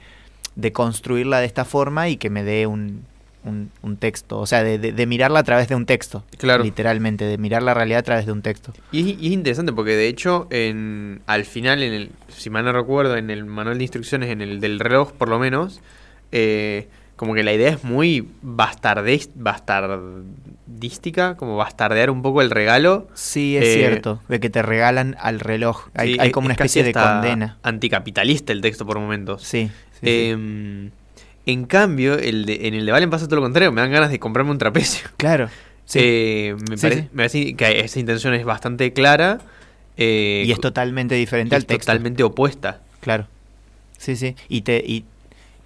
de 0.55 0.71
construirla 0.73 1.39
de 1.39 1.45
esta 1.45 1.63
forma 1.63 2.09
y 2.09 2.17
que 2.17 2.29
me 2.29 2.43
dé 2.43 2.67
un, 2.67 3.05
un- 3.43 3.71
un 3.81 3.97
texto, 3.97 4.39
o 4.39 4.45
sea, 4.45 4.63
de, 4.63 4.77
de- 4.77 4.91
de 4.91 5.05
mirarla 5.05 5.39
a 5.39 5.43
través 5.43 5.67
de 5.67 5.75
un 5.75 5.85
texto, 5.85 6.23
Claro. 6.37 6.63
literalmente, 6.63 7.25
de 7.25 7.37
mirar 7.37 7.63
la 7.63 7.73
realidad 7.73 7.99
a 7.99 8.03
través 8.03 8.25
de 8.25 8.31
un 8.31 8.41
texto. 8.41 8.73
Y 8.91 8.99
es, 8.99 9.05
y 9.21 9.27
es 9.27 9.33
interesante 9.33 9.73
porque 9.73 9.95
de 9.95 10.07
hecho, 10.07 10.47
en, 10.51 11.21
al 11.25 11.45
final, 11.45 11.83
en 11.83 11.93
el, 11.93 12.11
si 12.29 12.49
mal 12.49 12.65
no 12.65 12.71
recuerdo, 12.71 13.17
en 13.17 13.29
el 13.29 13.45
manual 13.45 13.77
de 13.77 13.83
instrucciones, 13.83 14.29
en 14.29 14.41
el 14.41 14.59
del 14.59 14.79
reloj 14.79 15.11
por 15.13 15.29
lo 15.29 15.39
menos, 15.39 15.81
eh, 16.31 16.87
como 17.15 17.33
que 17.35 17.43
la 17.43 17.53
idea 17.53 17.69
es 17.69 17.83
muy 17.83 18.27
bastardística, 18.41 21.35
como 21.37 21.57
bastardear 21.57 22.09
un 22.09 22.21
poco 22.21 22.41
el 22.41 22.49
regalo. 22.49 23.07
Sí, 23.13 23.57
es 23.57 23.65
Eh, 23.65 23.73
cierto, 23.75 24.21
de 24.27 24.39
que 24.39 24.49
te 24.49 24.61
regalan 24.61 25.15
al 25.19 25.39
reloj. 25.39 25.87
Hay, 25.93 26.13
Sí, 26.13 26.17
hay 26.19 26.27
es- 26.27 26.33
como 26.33 26.45
una 26.45 26.53
es 26.53 26.57
casi 26.57 26.79
especie 26.79 26.83
de 26.83 26.93
condena. 26.93 27.57
Anticapitalista 27.63 28.53
el 28.53 28.61
texto 28.61 28.85
por 28.85 28.99
momentos. 28.99 29.43
Sí. 29.43 29.69
sí, 29.99 30.01
sí. 30.01 30.91
En 31.45 31.65
cambio, 31.65 32.17
el 32.19 32.45
de, 32.45 32.67
en 32.67 32.73
el 32.75 32.85
de 32.85 32.91
Valen 32.91 33.09
pasa 33.09 33.25
todo 33.25 33.37
lo 33.37 33.41
contrario, 33.41 33.71
me 33.71 33.81
dan 33.81 33.91
ganas 33.91 34.11
de 34.11 34.19
comprarme 34.19 34.51
un 34.51 34.57
trapecio. 34.57 35.09
claro. 35.17 35.49
Sí. 35.85 35.99
Eh, 36.01 36.55
me, 36.69 36.77
Sí, 36.77 36.81
parece, 36.83 37.01
sí. 37.01 37.07
me 37.11 37.17
parece 37.17 37.55
que 37.55 37.79
esa 37.81 37.99
intención 37.99 38.33
es 38.33 38.45
bastante 38.45 38.93
clara. 38.93 39.39
eh, 39.97 40.43
y 40.45 40.51
es 40.51 40.59
totalmente 40.61 41.15
diferente 41.15 41.55
al 41.55 41.63
es 41.63 41.67
texto. 41.67 41.91
totalmente 41.91 42.23
opuesta. 42.23 42.79
Claro. 43.01 43.27
Sí, 43.97 44.15
sí. 44.15 44.35
Y 44.49 44.61
te 44.61 44.77
y 44.85 45.05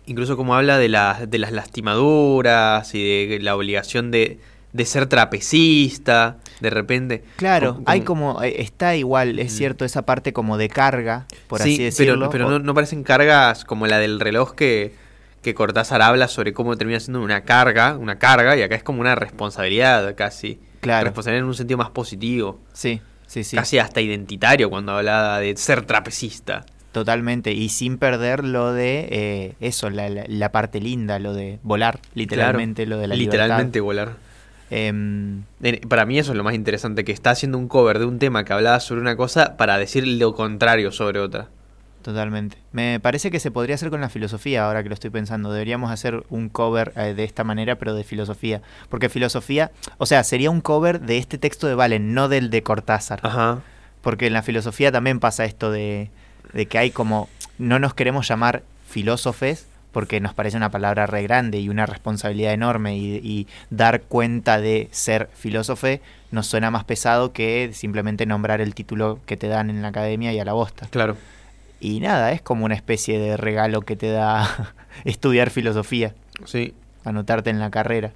Incluso 0.08 0.38
como 0.38 0.54
habla 0.56 0.78
de, 0.78 0.88
las 0.88 1.30
de 1.32 1.40
las 1.40 1.52
lastimaduras 1.52 2.94
y 2.94 3.28
de 3.28 3.40
la 3.40 3.56
obligación 3.56 4.12
de, 4.12 4.38
de 4.72 4.86
ser 4.86 5.08
trapecista, 5.08 6.38
de 6.60 6.70
repente. 6.70 7.24
claro, 7.38 7.76
Como- 7.76 7.90
hay 7.90 8.02
como- 8.02 8.44
eh, 8.44 8.62
está 8.62 8.96
igual, 8.96 9.40
es 9.40 9.56
cierto 9.56 9.84
esa 9.86 10.04
parte 10.06 10.32
como 10.34 10.58
de 10.58 10.70
carga, 10.70 11.26
por 11.48 11.62
Sí, 11.62 11.74
así 11.74 11.84
decirlo. 11.84 12.30
Pero, 12.30 12.48
pero 12.48 12.60
no 12.60 12.74
parecen 12.76 13.04
cargas 13.04 13.66
como 13.66 13.88
la 13.88 13.98
del 13.98 14.20
reloj 14.20 14.54
que, 14.54 14.94
que 15.46 15.54
Cortázar 15.56 16.02
habla 16.02 16.28
sobre 16.28 16.52
cómo 16.54 16.76
termina 16.76 17.00
siendo 17.00 17.22
una 17.22 17.42
carga, 17.46 17.96
una 17.98 18.20
carga, 18.20 18.58
y 18.58 18.62
acá 18.64 18.76
es 18.76 18.84
como 18.84 19.00
una 19.00 19.16
responsabilidad 19.16 20.16
casi. 20.16 20.60
Claro. 20.82 21.06
Responsabilidad 21.06 21.44
en 21.44 21.48
un 21.48 21.54
sentido 21.56 21.78
más 21.78 21.92
positivo. 21.92 22.60
Sí, 22.74 23.00
sí, 23.28 23.44
sí. 23.44 23.56
Casi 23.56 23.78
hasta 23.80 24.02
identitario 24.02 24.70
cuando 24.70 24.92
hablaba 24.94 25.40
de 25.40 25.56
ser 25.56 25.84
trapecista. 25.84 26.66
Totalmente. 26.92 27.52
Y 27.54 27.70
sin 27.70 27.98
perder 27.98 28.44
lo 28.44 28.72
de 28.74 29.08
eh, 29.12 29.54
eso, 29.60 29.90
la, 29.90 30.10
la- 30.10 30.26
la 30.28 30.52
parte 30.52 30.80
linda, 30.82 31.20
lo 31.20 31.34
de 31.34 31.60
volar, 31.62 32.00
literalmente, 32.14 32.86
lo 32.86 32.98
de 32.98 33.08
la 33.08 33.16
Literalmente 33.16 33.80
libertad. 33.80 34.06
volar. 34.06 34.26
Em, 34.72 35.44
Para 35.88 36.06
mí 36.06 36.18
eso 36.18 36.32
es 36.32 36.38
lo 36.38 36.44
más 36.44 36.56
interesante, 36.56 37.04
que 37.06 37.12
está 37.12 37.32
haciendo 37.32 37.58
un 37.58 37.68
cover 37.68 38.00
de 38.00 38.06
un 38.06 38.18
tema 38.18 38.44
que 38.46 38.54
hablaba 38.54 38.80
sobre 38.80 39.02
una 39.02 39.16
cosa 39.16 39.58
para 39.58 39.78
decir 39.78 40.08
lo 40.08 40.34
contrario 40.34 40.92
sobre 40.92 41.20
otra. 41.20 41.50
Totalmente. 42.06 42.58
Me 42.72 43.00
parece 43.00 43.32
que 43.32 43.40
se 43.40 43.50
podría 43.50 43.74
hacer 43.74 43.90
con 43.90 44.00
la 44.00 44.10
filosofía, 44.10 44.68
ahora 44.68 44.84
que 44.84 44.90
lo 44.90 44.94
estoy 44.94 45.10
pensando. 45.10 45.52
Deberíamos 45.52 45.90
hacer 45.90 46.24
un 46.30 46.50
cover 46.50 46.94
eh, 46.96 47.16
de 47.16 47.24
esta 47.24 47.44
manera, 47.44 47.80
pero 47.80 47.96
de 47.96 48.04
filosofía. 48.04 48.62
Porque 48.90 49.10
filosofía, 49.10 49.72
o 49.98 50.06
sea, 50.06 50.24
sería 50.24 50.52
un 50.52 50.62
cover 50.62 51.02
de 51.02 51.18
este 51.18 51.40
texto 51.40 51.66
de 51.66 51.74
Valen, 51.74 52.14
no 52.14 52.30
del 52.30 52.52
de 52.52 52.62
Cortázar. 52.62 53.22
Ajá. 53.24 53.62
Porque 54.04 54.28
en 54.28 54.34
la 54.34 54.44
filosofía 54.44 54.92
también 54.92 55.20
pasa 55.20 55.46
esto 55.46 55.72
de, 55.72 56.12
de 56.54 56.68
que 56.68 56.78
hay 56.78 56.92
como, 56.92 57.28
no 57.58 57.80
nos 57.80 57.96
queremos 57.96 58.28
llamar 58.28 58.62
filósofes 58.88 59.66
porque 59.92 60.20
nos 60.20 60.36
parece 60.36 60.58
una 60.58 60.70
palabra 60.70 61.08
re 61.08 61.24
grande 61.24 61.58
y 61.58 61.70
una 61.70 61.88
responsabilidad 61.88 62.54
enorme 62.54 62.98
y, 62.98 63.16
y 63.16 63.48
dar 63.72 64.02
cuenta 64.04 64.62
de 64.62 64.90
ser 64.92 65.28
filósofe 65.34 66.02
nos 66.30 66.46
suena 66.46 66.70
más 66.70 66.84
pesado 66.84 67.34
que 67.34 67.72
simplemente 67.74 68.28
nombrar 68.28 68.62
el 68.62 68.76
título 68.76 69.22
que 69.26 69.38
te 69.38 69.48
dan 69.48 69.72
en 69.72 69.82
la 69.82 69.88
academia 69.88 70.34
y 70.34 70.40
a 70.40 70.46
la 70.46 70.54
bosta. 70.54 70.88
Claro. 70.92 71.18
Y 71.86 72.00
nada, 72.00 72.32
es 72.32 72.42
como 72.42 72.66
una 72.66 72.74
especie 72.76 73.20
de 73.20 73.38
regalo 73.38 73.82
que 73.82 73.96
te 73.96 74.10
da 74.12 74.74
estudiar 75.06 75.50
filosofía, 75.52 76.14
Sí. 76.46 76.74
anotarte 77.04 77.50
en 77.52 77.60
la 77.60 77.70
carrera. 77.70 78.12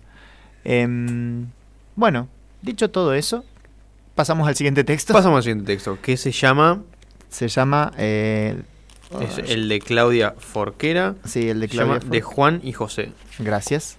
Em, 0.64 1.48
bueno, 1.96 2.28
dicho 2.62 2.90
todo 2.90 3.14
eso, 3.14 3.46
pasamos 4.16 4.48
al 4.48 4.56
siguiente 4.56 4.84
texto. 4.84 5.14
Pasamos 5.14 5.38
al 5.38 5.44
siguiente 5.44 5.74
texto, 5.74 5.98
que 6.02 6.18
se 6.18 6.32
llama, 6.32 6.82
Se 7.30 7.48
llama... 7.48 7.92
eh, 7.98 8.60
es 9.22 9.38
el 9.50 9.68
de 9.70 9.80
Claudia 9.80 10.36
Forquera, 10.38 11.16
sí, 11.26 11.50
el 11.50 11.60
de 11.62 11.68
se 11.68 11.76
llama 11.78 12.00
Claudia 12.00 12.10
De. 12.12 12.22
Juan 12.22 12.62
y 12.64 12.74
José. 12.74 13.12
Gracias. 13.40 13.98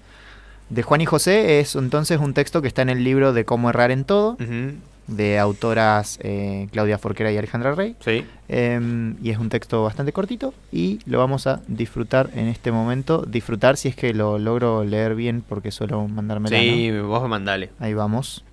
De 0.68 0.82
Juan 0.84 1.00
y 1.00 1.06
José 1.06 1.58
es 1.60 1.74
entonces 1.74 2.20
un 2.20 2.32
texto 2.32 2.62
que 2.62 2.68
está 2.68 2.82
en 2.82 2.90
el 2.90 3.02
libro 3.02 3.32
de 3.32 3.44
Cómo 3.44 3.70
errar 3.70 3.90
en 3.90 4.04
todo, 4.04 4.32
Ujú. 4.34 4.74
De 5.10 5.38
autoras 5.38 6.18
eh, 6.22 6.68
Claudia 6.72 6.98
Forquera 6.98 7.30
y 7.32 7.36
Alejandra 7.36 7.74
Rey. 7.74 7.96
Sí. 8.00 8.24
Em, 8.48 9.16
y 9.22 9.30
es 9.30 9.38
un 9.38 9.48
texto 9.48 9.82
bastante 9.82 10.12
cortito 10.12 10.54
y 10.72 11.00
lo 11.06 11.18
vamos 11.18 11.46
a 11.46 11.60
disfrutar 11.66 12.30
en 12.34 12.48
este 12.48 12.72
momento. 12.72 13.24
Disfrutar 13.26 13.76
si 13.76 13.88
es 13.88 13.96
que 13.96 14.14
lo 14.14 14.38
logro 14.38 14.84
leer 14.84 15.14
bien 15.14 15.42
porque 15.46 15.70
suelo 15.70 16.06
mandármela. 16.08 16.56
¿no? 16.56 16.62
Sí, 16.62 16.90
vos 17.00 17.28
mandale. 17.28 17.70
Ahí 17.78 17.94
vamos. 17.94 18.44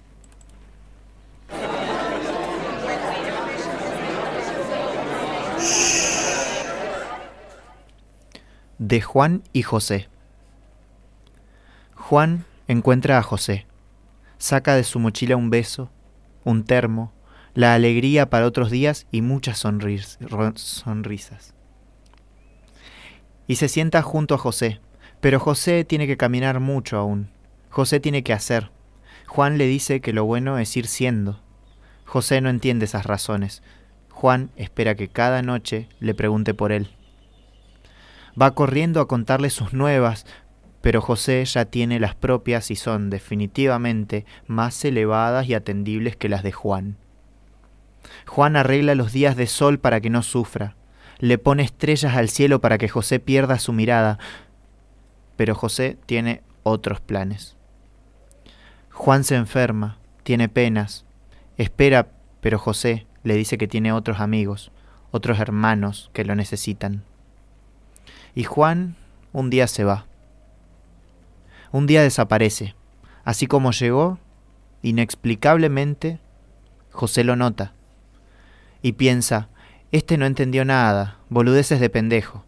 De 8.77 9.01
Juan 9.01 9.41
y 9.53 9.63
José. 9.63 10.07
Juan 11.95 12.45
encuentra 12.67 13.17
a 13.17 13.23
José. 13.23 13.65
Saca 14.37 14.75
de 14.75 14.83
su 14.83 14.99
mochila 14.99 15.35
un 15.35 15.49
beso, 15.49 15.89
un 16.47 16.63
termo, 16.63 17.11
la 17.53 17.73
alegría 17.73 18.29
para 18.29 18.45
otros 18.45 18.71
días 18.71 19.05
y 19.11 19.21
muchas 19.21 19.59
sonrisas. 19.59 21.53
Y 23.47 23.55
se 23.57 23.67
sienta 23.67 24.01
junto 24.01 24.35
a 24.35 24.37
José, 24.37 24.79
pero 25.19 25.41
José 25.41 25.83
tiene 25.83 26.07
que 26.07 26.15
caminar 26.15 26.61
mucho 26.61 26.97
aún. 26.97 27.29
José 27.69 27.99
tiene 27.99 28.23
que 28.23 28.31
hacer. 28.31 28.71
Juan 29.27 29.57
le 29.57 29.67
dice 29.67 29.99
que 29.99 30.13
lo 30.13 30.23
bueno 30.23 30.57
es 30.57 30.75
ir 30.77 30.87
siendo. 30.87 31.41
José 32.05 32.39
no 32.39 32.49
entiende 32.49 32.85
esas 32.85 33.05
razones. 33.05 33.61
Juan 34.09 34.49
espera 34.55 34.95
que 34.95 35.09
cada 35.09 35.41
noche 35.41 35.89
le 35.99 36.15
pregunte 36.15 36.53
por 36.53 36.71
él. 36.71 36.95
Va 38.41 38.51
corriendo 38.51 39.01
a 39.01 39.07
contarle 39.07 39.49
sus 39.49 39.73
nuevas, 39.73 40.25
pero 40.81 41.01
José 41.01 41.43
ya 41.45 41.65
tiene 41.65 41.99
las 41.99 42.15
propias 42.15 42.71
y 42.71 42.75
son 42.75 43.09
definitivamente 43.09 44.25
más 44.47 44.83
elevadas 44.85 45.47
y 45.47 45.53
atendibles 45.53 46.15
que 46.15 46.29
las 46.29 46.43
de 46.43 46.51
Juan. 46.51 46.97
Juan 48.25 48.55
arregla 48.55 48.95
los 48.95 49.11
días 49.11 49.35
de 49.35 49.47
sol 49.47 49.79
para 49.79 50.01
que 50.01 50.09
no 50.09 50.23
sufra. 50.23 50.75
Le 51.19 51.37
pone 51.37 51.63
estrellas 51.63 52.15
al 52.15 52.29
cielo 52.29 52.61
para 52.61 52.77
que 52.77 52.89
José 52.89 53.19
pierda 53.19 53.59
su 53.59 53.73
mirada. 53.73 54.19
Pero 55.35 55.55
José 55.55 55.97
tiene 56.05 56.41
otros 56.63 57.01
planes. 57.01 57.55
Juan 58.91 59.23
se 59.23 59.35
enferma, 59.35 59.97
tiene 60.23 60.49
penas, 60.49 61.05
espera, 61.57 62.07
pero 62.41 62.57
José 62.57 63.05
le 63.23 63.35
dice 63.35 63.57
que 63.57 63.67
tiene 63.67 63.91
otros 63.91 64.19
amigos, 64.19 64.71
otros 65.11 65.39
hermanos 65.39 66.09
que 66.13 66.25
lo 66.25 66.33
necesitan. 66.35 67.03
Y 68.33 68.43
Juan 68.43 68.95
un 69.33 69.49
día 69.49 69.67
se 69.67 69.83
va. 69.83 70.05
Un 71.77 71.85
día 71.85 72.01
desaparece. 72.01 72.73
Así 73.23 73.45
como 73.45 73.71
llegó, 73.71 74.17
inexplicablemente, 74.81 76.19
José 76.89 77.23
lo 77.23 77.35
nota. 77.35 77.75
Y 78.81 78.93
piensa, 78.93 79.49
este 79.91 80.17
no 80.17 80.25
entendió 80.25 80.65
nada, 80.65 81.19
boludeces 81.29 81.79
de 81.79 81.91
pendejo. 81.91 82.43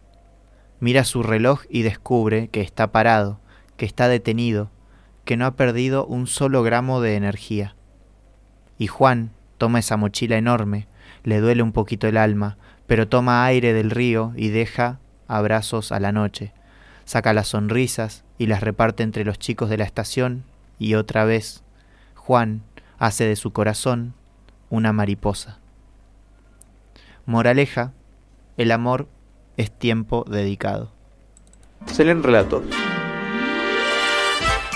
Mira 0.80 1.04
su 1.04 1.22
reloj 1.22 1.60
y 1.70 1.82
descubre 1.82 2.48
que 2.48 2.60
está 2.60 2.90
parado, 2.90 3.38
que 3.76 3.86
está 3.86 4.08
detenido, 4.08 4.72
que 5.24 5.36
no 5.36 5.46
ha 5.46 5.54
perdido 5.54 6.06
un 6.06 6.26
solo 6.26 6.64
gramo 6.64 7.00
de 7.00 7.14
energía. 7.14 7.76
Y 8.78 8.88
Juan 8.88 9.30
toma 9.58 9.78
esa 9.78 9.96
mochila 9.96 10.38
enorme, 10.38 10.88
le 11.22 11.38
duele 11.38 11.62
un 11.62 11.70
poquito 11.70 12.08
el 12.08 12.16
alma, 12.16 12.58
pero 12.88 13.06
toma 13.06 13.44
aire 13.44 13.74
del 13.74 13.92
río 13.92 14.32
y 14.34 14.48
deja 14.48 14.98
abrazos 15.28 15.92
a 15.92 16.00
la 16.00 16.10
noche, 16.10 16.52
saca 17.04 17.32
las 17.32 17.46
sonrisas 17.46 18.24
y 18.40 18.46
las 18.46 18.62
reparte 18.62 19.02
entre 19.02 19.26
los 19.26 19.38
chicos 19.38 19.68
de 19.68 19.76
la 19.76 19.84
estación 19.84 20.44
y 20.78 20.94
otra 20.94 21.26
vez 21.26 21.62
Juan 22.14 22.62
hace 22.98 23.26
de 23.26 23.36
su 23.36 23.52
corazón 23.52 24.14
una 24.70 24.94
mariposa. 24.94 25.58
Moraleja, 27.26 27.92
el 28.56 28.72
amor 28.72 29.08
es 29.58 29.70
tiempo 29.70 30.24
dedicado. 30.26 30.90
Selen 31.84 32.22
relatos. 32.22 32.64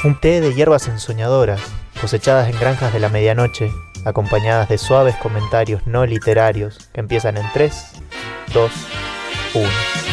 Un 0.05 0.21
té 0.21 0.43
de 0.43 0.53
hierbas 0.53 0.87
ensoñadoras, 0.87 1.63
cosechadas 1.99 2.51
en 2.51 2.61
granjas 2.61 2.93
de 2.93 3.01
la 3.01 3.09
medianoche, 3.09 3.73
acompañadas 4.05 4.69
de 4.69 4.77
suaves 4.77 5.17
comentarios 5.17 5.87
no 5.87 6.05
literarios 6.05 6.91
que 6.93 7.01
empiezan 7.01 7.39
en 7.39 7.47
3, 7.55 7.93
2, 8.53 8.73
1. 9.55 10.04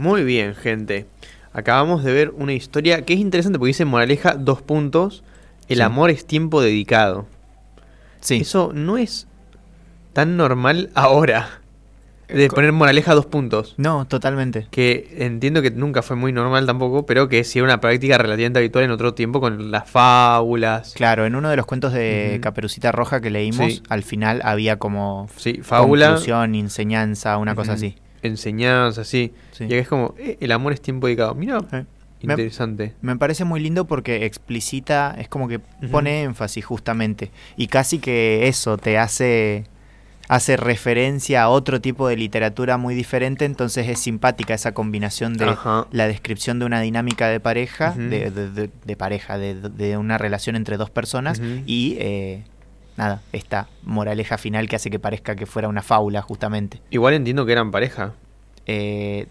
Muy 0.00 0.24
bien, 0.24 0.54
gente. 0.54 1.06
Acabamos 1.52 2.02
de 2.04 2.12
ver 2.12 2.30
una 2.36 2.54
historia 2.54 3.04
que 3.04 3.12
es 3.12 3.20
interesante 3.20 3.58
porque 3.58 3.68
dice 3.68 3.84
moraleja 3.84 4.34
dos 4.34 4.62
puntos. 4.62 5.22
El 5.68 5.76
Sí. 5.76 5.82
amor 5.82 6.08
es 6.10 6.26
tiempo 6.26 6.62
dedicado. 6.62 7.26
Sí, 8.20 8.36
Eso 8.40 8.72
no 8.74 8.96
es 8.96 9.26
tan 10.14 10.36
normal 10.38 10.88
ahora. 10.94 11.48
De 12.28 12.48
co- 12.48 12.54
poner 12.54 12.72
moraleja 12.72 13.12
dos 13.14 13.26
puntos. 13.26 13.74
no, 13.76 14.06
totalmente. 14.06 14.68
Que 14.70 15.16
entiendo 15.18 15.60
que 15.62 15.70
nunca 15.72 16.00
fue 16.02 16.16
muy 16.16 16.32
normal 16.32 16.64
tampoco, 16.64 17.04
pero 17.04 17.28
que 17.28 17.42
sí 17.44 17.58
era 17.58 17.66
una 17.66 17.80
práctica 17.80 18.16
relativamente 18.18 18.58
habitual 18.60 18.84
en 18.84 18.92
otro 18.92 19.12
tiempo 19.14 19.40
con 19.40 19.70
las 19.72 19.90
fábulas. 19.90 20.94
Claro, 20.94 21.26
en 21.26 21.34
uno 21.34 21.50
de 21.50 21.56
los 21.56 21.66
cuentos 21.66 21.92
de. 21.92 22.38
Caperucita 22.40 22.90
Roja 22.92 23.20
que 23.20 23.28
leímos, 23.30 23.72
Sí. 23.74 23.82
al 23.90 24.02
final 24.04 24.40
había 24.44 24.78
como 24.78 25.28
Sí, 25.36 25.60
fábula, 25.62 26.06
conclusión, 26.06 26.54
enseñanza, 26.54 27.36
una 27.36 27.54
cosa 27.54 27.72
así. 27.72 27.96
Enseñanza, 28.22 29.04
sí. 29.04 29.32
Sí. 29.52 29.64
Y 29.64 29.66
acá 29.66 29.76
es 29.82 29.88
como, 29.88 30.14
eh, 30.18 30.36
el 30.40 30.52
amor 30.52 30.72
es 30.72 30.80
tiempo 30.80 31.06
dedicado. 31.06 31.34
Mira, 31.34 31.58
Eh. 31.72 31.84
Interesante. 32.22 32.92
Me 33.00 33.16
parece 33.16 33.44
muy 33.46 33.60
lindo 33.60 33.86
porque 33.86 34.26
explicita, 34.26 35.16
es 35.18 35.28
como 35.28 35.48
que 35.48 35.58
pone 35.90 36.22
énfasis 36.24 36.64
justamente. 36.66 37.30
Y 37.56 37.68
casi 37.68 37.98
que 37.98 38.46
eso 38.46 38.76
te 38.76 38.98
hace, 38.98 39.64
hace 40.28 40.58
referencia 40.58 41.42
a 41.44 41.48
otro 41.48 41.80
tipo 41.80 42.06
de 42.08 42.16
literatura 42.16 42.76
muy 42.76 42.94
diferente, 42.94 43.46
entonces 43.46 43.88
es 43.88 43.98
simpática 44.00 44.52
esa 44.52 44.72
combinación 44.72 45.32
de 45.38 45.46
Ajá. 45.46 45.86
la 45.92 46.06
descripción 46.08 46.58
de 46.58 46.66
una 46.66 46.82
dinámica 46.82 47.26
de 47.28 47.40
pareja, 47.40 47.92
de, 47.92 48.30
de- 48.30 48.50
de- 48.50 48.70
de 48.84 48.96
pareja, 48.96 49.38
de, 49.38 49.96
una 49.96 50.18
relación 50.18 50.56
entre 50.56 50.76
dos 50.76 50.90
personas 50.90 51.40
y 51.64 51.96
eh, 52.00 52.44
nada, 53.00 53.22
esta 53.32 53.68
moraleja 53.82 54.36
final 54.36 54.68
que 54.68 54.76
hace 54.76 54.90
que 54.90 54.98
parezca 54.98 55.34
que 55.34 55.46
fuera 55.46 55.68
una 55.68 55.80
fábula 55.82 56.20
justamente. 56.20 56.80
Igual 56.90 57.14
entiendo 57.14 57.46
que 57.46 57.52
eran 57.52 57.70
pareja. 57.70 58.12
Eh, 58.66 59.26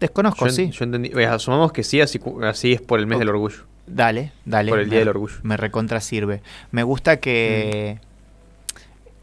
desconozco, 0.00 0.46
Yo, 0.46 0.52
sí. 0.52 0.70
yo 0.70 0.84
entendí. 0.84 1.12
eh, 1.16 1.26
asumamos 1.26 1.70
que 1.72 1.84
sí, 1.84 2.00
así, 2.00 2.20
así 2.42 2.72
es 2.72 2.80
por 2.80 2.98
el 2.98 3.06
mes 3.06 3.20
del 3.20 3.28
orgullo. 3.28 3.64
Dale, 3.86 4.32
dale. 4.44 4.70
Por 4.70 4.80
el 4.80 4.86
Día 4.90 4.94
me- 4.96 4.98
del 5.00 5.08
Orgullo. 5.08 5.36
Me 5.44 5.56
recontra 5.56 6.00
sirve. 6.00 6.42
Me 6.72 6.82
gusta 6.82 7.18
que 7.20 7.98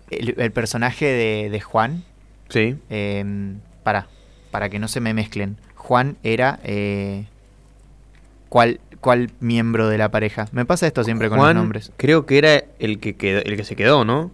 el, 0.09 0.35
el 0.37 0.51
personaje 0.51 1.05
de, 1.05 1.49
de 1.49 1.59
Juan, 1.61 2.03
Sí. 2.49 2.77
eh, 2.89 3.23
para, 3.83 4.07
para 4.51 4.69
que 4.69 4.79
no 4.79 4.87
se 4.87 4.99
me 5.01 5.13
mezclen, 5.13 5.57
Juan 5.75 6.17
era... 6.23 6.59
Eh, 6.63 7.25
¿cuál, 8.49 8.79
¿Cuál 9.01 9.31
miembro 9.39 9.87
de 9.87 9.97
la 9.97 10.09
pareja? 10.11 10.47
Me 10.51 10.65
pasa 10.65 10.85
esto 10.87 11.03
siempre 11.03 11.29
con 11.29 11.37
los 11.39 11.55
nombres. 11.55 11.91
creo 11.97 12.25
que 12.25 12.37
era 12.37 12.63
el 12.79 12.99
que 12.99 13.15
quedó, 13.15 13.39
el 13.41 13.55
que 13.55 13.63
se 13.63 13.75
quedó, 13.75 14.03
¿no? 14.05 14.31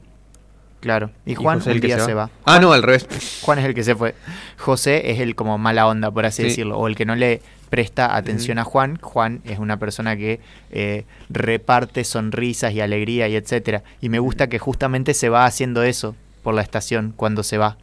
Claro. 0.82 1.10
Y 1.26 1.34
Juan 1.36 1.62
el 1.66 1.80
día 1.82 2.00
se 2.00 2.14
va. 2.14 2.30
Ah, 2.46 2.60
no, 2.60 2.72
al 2.74 2.84
revés. 2.84 3.08
Juan 3.42 3.58
es 3.60 3.66
el 3.66 3.74
que 3.74 3.84
se 3.84 3.96
fue. 3.96 4.14
José 4.58 5.12
es 5.12 5.20
el 5.20 5.36
como 5.36 5.58
mala 5.58 5.88
onda, 5.88 6.12
por 6.12 6.26
así 6.28 6.44
Sí. 6.44 6.50
decirlo, 6.50 6.78
o 6.78 6.88
el 6.88 6.96
que 6.96 7.06
no 7.06 7.16
le 7.16 7.42
presta 7.72 8.16
atención 8.16 8.60
a 8.60 8.64
Juan. 8.64 8.98
Juan 9.02 9.42
es 9.46 9.58
una 9.58 9.78
persona 9.78 10.16
que 10.16 10.40
eh, 10.72 11.06
reparte 11.30 12.04
sonrisas 12.04 12.72
y 12.74 12.82
alegría 12.82 13.28
y 13.28 13.36
etcétera. 13.36 13.84
Y 14.00 14.10
me 14.10 14.20
gusta 14.20 14.48
que 14.48 14.60
justamente 14.60 15.14
se 15.16 15.30
va 15.30 15.46
haciendo 15.46 15.82
eso 15.82 16.16
por 16.44 16.54
la 16.54 16.62
estación 16.62 17.14
cuando 17.16 17.42
se 17.42 17.58
va, 17.58 17.78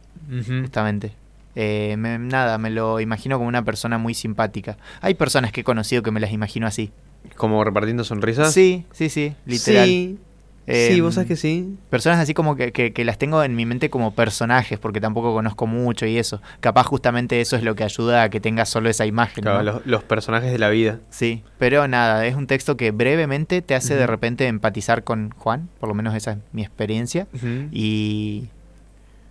justamente. 0.61 1.11
Eh, 1.55 1.95
me- 1.97 2.17
nada, 2.19 2.57
me 2.57 2.69
lo 2.69 2.99
imagino 2.99 3.37
como 3.37 3.47
una 3.47 3.63
persona 3.63 3.97
muy 3.97 4.13
simpática. 4.13 4.77
Hay 5.01 5.13
personas 5.13 5.51
que 5.51 5.61
he 5.61 5.63
conocido 5.63 6.01
que 6.03 6.11
me 6.11 6.19
las 6.19 6.31
imagino 6.31 6.65
así. 6.67 6.91
Como 7.35 7.63
repartiendo 7.63 8.03
sonrisas. 8.03 8.53
Sí, 8.53 8.85
sí, 8.91 9.09
sí, 9.09 9.35
literal. 9.45 9.87
Sí. 9.87 10.17
Em, 10.65 10.93
sí, 10.93 11.01
vos 11.01 11.13
sabés 11.15 11.27
que 11.27 11.35
sí. 11.35 11.75
Personas 11.89 12.19
así 12.19 12.33
como 12.33 12.55
que, 12.55 12.71
que- 12.71 12.93
que 12.93 13.03
las 13.03 13.17
tengo 13.17 13.43
en 13.43 13.53
mi 13.53 13.65
mente 13.65 13.89
como 13.89 14.11
personajes, 14.15 14.79
porque 14.79 15.01
tampoco 15.01 15.33
conozco 15.33 15.67
mucho 15.67 16.05
y 16.05 16.17
eso. 16.17 16.41
Capaz 16.61 16.85
justamente 16.85 17.41
eso 17.41 17.57
es 17.57 17.63
lo 17.63 17.75
que 17.75 17.83
ayuda 17.83 18.23
a 18.23 18.29
que 18.29 18.39
tenga 18.39 18.63
solo 18.65 18.89
esa 18.89 19.05
imagen. 19.05 19.43
Claro, 19.43 19.57
¿no? 19.61 19.63
los, 19.73 19.85
los 19.85 20.03
personajes 20.05 20.51
de 20.53 20.59
la 20.59 20.69
vida. 20.69 20.99
Sí, 21.09 21.43
pero 21.59 21.85
nada, 21.89 22.25
es 22.25 22.35
un 22.35 22.47
texto 22.47 22.77
que 22.77 22.91
brevemente 22.91 23.61
te 23.61 23.75
hace 23.75 23.95
de 23.95 24.07
repente 24.07 24.47
empatizar 24.47 25.03
con 25.03 25.31
Juan, 25.37 25.67
por 25.81 25.89
lo 25.89 25.95
menos 25.95 26.15
esa 26.15 26.31
es 26.31 26.37
mi 26.53 26.61
experiencia. 26.61 27.27
Y, 27.71 28.47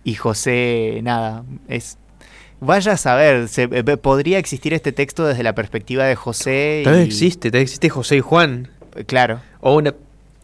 y 0.03 0.13
José, 0.15 0.99
nada, 1.03 1.43
es... 1.67 1.97
Vaya 2.65 2.93
a 2.93 2.97
saber, 2.97 3.47
se, 3.47 3.63
eh, 3.71 3.83
podría 3.97 4.37
existir 4.39 4.73
este 4.73 4.91
texto 4.91 5.25
desde 5.25 5.43
la 5.43 5.53
perspectiva 5.55 6.05
de 6.05 6.15
José. 6.15 6.81
Tal 6.83 6.93
vez 6.95 7.03
y- 7.03 7.07
existe, 7.07 7.51
tal 7.51 7.59
vez 7.59 7.63
existe 7.69 7.89
José 7.89 8.17
y 8.17 8.21
Juan. 8.21 8.69
Claro, 9.07 9.39
O 9.59 9.75
una, 9.75 9.89
una 9.91 9.97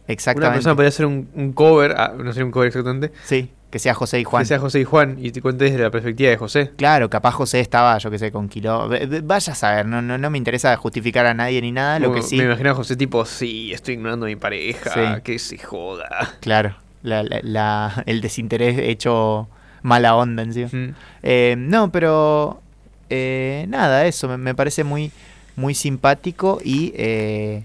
exactamente. 0.08 0.54
persona 0.54 0.74
podría 0.74 0.88
hacer 0.88 1.06
un, 1.06 1.28
un 1.34 1.52
cover, 1.52 1.94
ah, 1.96 2.12
no 2.18 2.32
sé 2.32 2.42
un 2.42 2.50
cover 2.50 2.66
exactamente, 2.68 3.12
Sí, 3.24 3.50
que 3.70 3.78
sea 3.78 3.94
José 3.94 4.18
y 4.18 4.24
Juan. 4.24 4.42
Que 4.42 4.46
sea 4.48 4.58
José 4.58 4.80
y 4.80 4.84
Juan 4.84 5.16
y 5.20 5.30
te 5.30 5.40
cuente 5.40 5.64
desde 5.66 5.78
la 5.78 5.90
perspectiva 5.92 6.30
de 6.30 6.36
José. 6.36 6.72
Claro, 6.76 7.08
capaz 7.08 7.30
José 7.30 7.60
estaba, 7.60 7.96
yo 7.98 8.10
que 8.10 8.18
sé, 8.18 8.32
con 8.32 8.48
Quiló. 8.48 8.88
Vaya 9.22 9.52
a 9.52 9.56
saber, 9.56 9.86
no, 9.86 10.02
no, 10.02 10.18
no 10.18 10.30
me 10.30 10.38
interesa 10.38 10.76
justificar 10.76 11.26
a 11.26 11.34
nadie 11.34 11.60
ni 11.62 11.70
nada, 11.70 12.00
lo 12.00 12.12
que 12.12 12.22
sí. 12.22 12.36
Me 12.38 12.44
imagino 12.44 12.70
a 12.70 12.74
José 12.74 12.96
tipo, 12.96 13.24
sí, 13.24 13.72
estoy 13.72 13.94
ignorando 13.94 14.26
a 14.26 14.28
mi 14.28 14.34
pareja, 14.36 15.14
Sí. 15.16 15.22
que 15.22 15.38
se 15.38 15.58
joda. 15.58 16.34
Claro, 16.40 16.74
la- 17.04 17.22
la- 17.22 17.40
la- 17.44 18.02
el 18.06 18.20
desinterés 18.20 18.76
hecho 18.78 19.46
mala 19.82 20.14
onda 20.16 20.42
encima. 20.42 20.68
Mm. 20.72 20.94
Eh, 21.22 21.54
no, 21.58 21.90
pero 21.92 22.60
eh, 23.08 23.66
nada, 23.68 24.06
eso 24.06 24.28
me, 24.28 24.36
me 24.36 24.54
parece 24.54 24.84
muy, 24.84 25.10
muy 25.56 25.74
simpático 25.74 26.60
y 26.64 26.92
eh, 26.96 27.64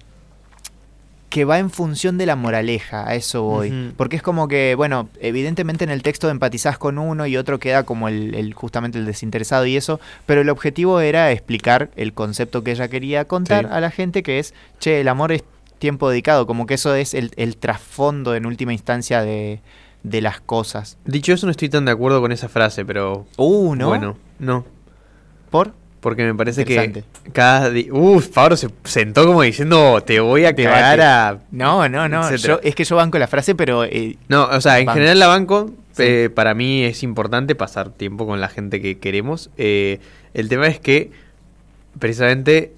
que 1.30 1.44
va 1.44 1.60
en 1.60 1.70
función 1.70 2.18
de 2.18 2.26
la 2.26 2.38
moraleja, 2.38 3.10
a 3.10 3.16
eso 3.16 3.44
voy. 3.44 3.94
Porque 3.98 4.16
es 4.16 4.22
como 4.22 4.48
que, 4.48 4.74
bueno, 4.76 5.10
evidentemente 5.20 5.84
en 5.84 5.90
el 5.90 6.02
texto 6.02 6.30
empatizás 6.30 6.78
con 6.78 6.98
uno 6.98 7.28
y 7.28 7.36
otro 7.36 7.60
queda 7.60 7.84
como 7.84 8.08
el, 8.08 8.34
el- 8.36 8.54
justamente 8.54 8.98
el 8.98 9.06
desinteresado 9.06 9.66
y 9.66 9.76
eso, 9.76 10.00
pero 10.26 10.42
el 10.42 10.50
objetivo 10.50 11.02
era 11.02 11.32
explicar 11.32 11.90
el 11.98 12.14
concepto 12.14 12.64
que 12.64 12.72
ella 12.72 12.88
quería 12.88 13.26
contar 13.26 13.66
Sí. 13.66 13.72
a 13.74 13.82
la 13.82 13.92
gente, 13.92 14.24
que 14.24 14.40
es, 14.40 14.54
che, 14.80 15.02
el 15.02 15.10
amor 15.10 15.34
es 15.34 15.44
tiempo 15.78 16.10
dedicado, 16.10 16.48
como 16.48 16.66
que 16.68 16.76
eso 16.76 16.96
es 16.96 17.14
el, 17.14 17.32
el 17.36 17.58
trasfondo 17.58 18.34
en 18.34 18.46
última 18.46 18.72
instancia 18.72 19.22
de, 19.22 19.60
de 20.10 20.22
las 20.22 20.40
cosas. 20.42 20.98
Dicho 21.06 21.34
eso, 21.34 21.46
no 21.48 21.52
estoy 21.52 21.70
tan 21.70 21.86
de 21.86 21.92
acuerdo 21.92 22.22
con 22.22 22.32
esa 22.32 22.48
frase, 22.50 22.86
pero 22.86 23.26
Uh, 23.38 23.76
¿no? 23.76 23.88
bueno, 23.90 24.18
no. 24.40 24.66
¿Por? 25.50 25.74
Porque 26.00 26.24
me 26.24 26.36
parece 26.36 26.66
que 26.66 27.04
cada 27.34 27.72
día... 27.72 27.92
Uf, 27.92 28.28
Pablo 28.28 28.56
se 28.58 28.70
sentó 28.84 29.26
como 29.26 29.42
diciendo, 29.42 30.02
te 30.06 30.20
voy 30.20 30.46
a 30.46 30.54
Te 30.54 30.64
cagar 30.66 31.00
bate. 31.00 31.04
a... 31.04 31.40
No, 31.50 31.90
no, 31.90 32.08
no. 32.08 32.36
Yo, 32.36 32.60
es 32.62 32.76
que 32.76 32.84
yo 32.84 32.96
banco 32.96 33.18
la 33.18 33.26
frase, 33.28 33.56
pero 33.56 33.84
eh, 33.86 34.16
No, 34.28 34.44
o 34.46 34.62
sea, 34.62 34.78
en 34.80 34.86
Banco. 34.86 34.98
general 34.98 35.18
la 35.20 35.28
banco. 35.28 35.72
Sí. 35.94 36.04
eh, 36.04 36.30
para 36.30 36.54
mí 36.54 36.84
es 36.84 37.02
importante 37.02 37.56
pasar 37.56 37.90
tiempo 37.90 38.28
con 38.28 38.40
la 38.40 38.50
gente 38.50 38.82
que 38.82 39.00
queremos. 39.00 39.50
Eh, 39.58 40.00
el 40.36 40.48
tema 40.50 40.68
es 40.68 40.80
que, 40.80 41.10
precisamente, 41.98 42.74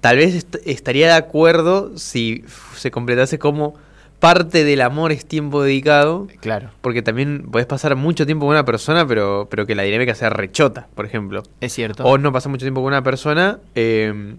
tal 0.00 0.16
vez 0.16 0.34
est- 0.34 0.56
estaría 0.64 1.08
de 1.08 1.12
acuerdo 1.14 1.96
si 1.98 2.44
se 2.76 2.90
completase 2.90 3.38
como 3.38 3.74
parte 4.20 4.62
del 4.64 4.80
amor 4.82 5.10
es 5.12 5.26
tiempo 5.26 5.62
dedicado. 5.62 6.28
claro, 6.40 6.70
Porque 6.82 7.02
también 7.02 7.46
puedes 7.50 7.66
pasar 7.66 7.96
mucho 7.96 8.26
tiempo 8.26 8.46
con 8.46 8.54
una 8.54 8.64
persona, 8.64 9.06
pero, 9.06 9.48
pero 9.50 9.66
que 9.66 9.74
la 9.74 9.82
dinámica 9.82 10.14
sea 10.14 10.30
rechota, 10.30 10.86
por 10.94 11.06
ejemplo. 11.06 11.42
es 11.60 11.72
cierto. 11.72 12.04
O 12.04 12.18
no 12.18 12.32
pasar 12.32 12.50
mucho 12.50 12.64
tiempo 12.64 12.80
con 12.82 12.88
una 12.88 13.02
persona, 13.02 13.58
eh, 13.74 14.34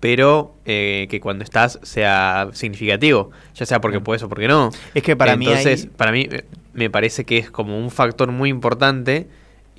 pero 0.00 0.54
eh, 0.66 1.06
que 1.10 1.20
cuando 1.20 1.44
estás 1.44 1.78
sea 1.82 2.48
significativo. 2.52 3.30
Ya 3.54 3.66
sea 3.66 3.80
porque 3.80 3.98
Mm. 4.00 4.02
puedes 4.04 4.22
o 4.22 4.28
porque 4.28 4.48
no. 4.48 4.70
es 4.94 5.02
que 5.02 5.16
para 5.16 5.36
mí 5.36 5.46
Entonces, 5.46 5.84
hay- 5.84 5.90
para 5.96 6.12
mí 6.12 6.26
eh, 6.30 6.44
me 6.74 6.90
parece 6.90 7.24
que 7.24 7.38
es 7.38 7.50
como 7.50 7.78
un 7.78 7.90
factor 7.90 8.30
muy 8.32 8.50
importante 8.50 9.26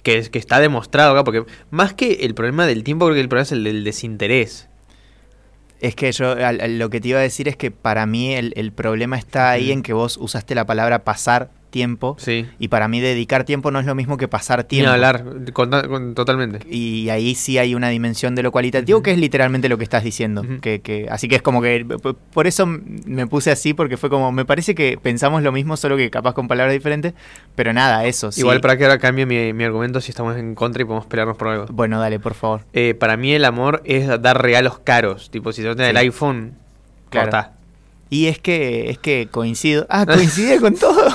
que, 0.03 0.17
es, 0.17 0.29
que 0.29 0.39
está 0.39 0.59
demostrado 0.59 1.11
acá, 1.11 1.23
porque 1.23 1.43
más 1.69 1.93
que 1.93 2.13
el 2.25 2.33
problema 2.33 2.65
del 2.65 2.83
tiempo, 2.83 3.05
creo 3.05 3.15
que 3.15 3.21
el 3.21 3.29
problema 3.29 3.43
es 3.43 3.51
el 3.51 3.63
del 3.63 3.83
desinterés. 3.83 4.67
Es 5.81 5.95
que 5.95 6.11
yo 6.11 6.31
al- 6.31 6.61
al- 6.61 6.79
lo 6.79 6.89
que 6.89 7.01
te 7.01 7.09
iba 7.09 7.19
a 7.19 7.23
decir 7.23 7.47
es 7.47 7.57
que 7.57 7.71
para 7.71 8.05
mí 8.05 8.33
el, 8.35 8.53
el 8.55 8.71
problema 8.71 9.17
está 9.17 9.49
ahí 9.49 9.71
en 9.71 9.81
que 9.81 9.93
vos 9.93 10.17
usaste 10.17 10.53
la 10.55 10.65
palabra 10.65 11.03
pasar 11.03 11.49
tiempo 11.71 12.15
Sí. 12.19 12.45
y 12.59 12.67
para 12.67 12.87
mí 12.87 12.99
dedicar 12.99 13.43
tiempo 13.45 13.71
no 13.71 13.79
es 13.79 13.85
lo 13.87 13.95
mismo 13.95 14.17
que 14.17 14.27
pasar 14.27 14.59
Ni 14.59 14.65
tiempo. 14.65 14.91
hablar, 14.91 15.23
con- 15.53 15.71
con- 15.71 16.13
totalmente. 16.13 16.59
Y 16.69 17.09
ahí 17.09 17.33
sí 17.33 17.57
hay 17.57 17.73
una 17.73 17.89
dimensión 17.89 18.35
de 18.35 18.43
lo 18.43 18.51
cualitativo 18.51 19.01
que 19.01 19.11
es 19.11 19.17
literalmente 19.17 19.69
lo 19.69 19.77
que 19.79 19.83
estás 19.83 20.03
diciendo. 20.03 20.45
Que, 20.61 20.81
que- 20.81 21.07
así 21.09 21.27
que 21.27 21.35
es 21.37 21.41
como 21.41 21.61
que 21.61 21.83
por 22.33 22.45
eso 22.45 22.67
me 22.67 23.25
puse 23.25 23.49
así, 23.49 23.73
porque 23.73 23.97
fue 23.97 24.09
como, 24.11 24.31
me 24.31 24.45
parece 24.45 24.75
que 24.75 24.99
pensamos 25.01 25.41
lo 25.41 25.51
mismo, 25.51 25.75
solo 25.77 25.97
que 25.97 26.11
capaz 26.11 26.33
con 26.33 26.47
palabras 26.47 26.73
diferentes, 26.73 27.13
pero 27.55 27.73
nada, 27.73 28.05
eso. 28.05 28.31
sí. 28.31 28.41
Igual 28.41 28.61
para 28.61 28.77
que 28.77 28.83
ahora 28.83 28.99
cambie 28.99 29.25
mi, 29.25 29.53
mi 29.53 29.63
argumento 29.63 30.01
si 30.01 30.11
estamos 30.11 30.37
en 30.37 30.53
contra 30.53 30.81
y 30.81 30.85
podemos 30.85 31.05
pelearnos 31.07 31.37
por 31.37 31.47
algo. 31.47 31.65
Bueno, 31.71 31.99
dale, 31.99 32.19
por 32.19 32.33
favor. 32.33 32.61
Eh, 32.73 32.93
para 32.93 33.15
mí 33.17 33.31
el 33.33 33.45
amor 33.45 33.81
es 33.85 34.07
dar 34.21 34.41
regalos 34.41 34.77
caros. 34.79 35.31
Tipo, 35.31 35.53
si 35.53 35.61
te 35.61 35.69
tenés 35.75 35.89
el 35.91 35.95
Sí. 35.95 36.01
iPhone, 36.03 36.53
Claro. 37.09 37.27
cortá. 37.31 37.53
Y 38.09 38.27
es 38.27 38.39
que, 38.39 38.89
es 38.89 38.97
que 38.97 39.29
coincido. 39.31 39.85
Ah, 39.89 40.05
coincide 40.05 40.59
con 40.61 40.75
todo. 40.75 41.07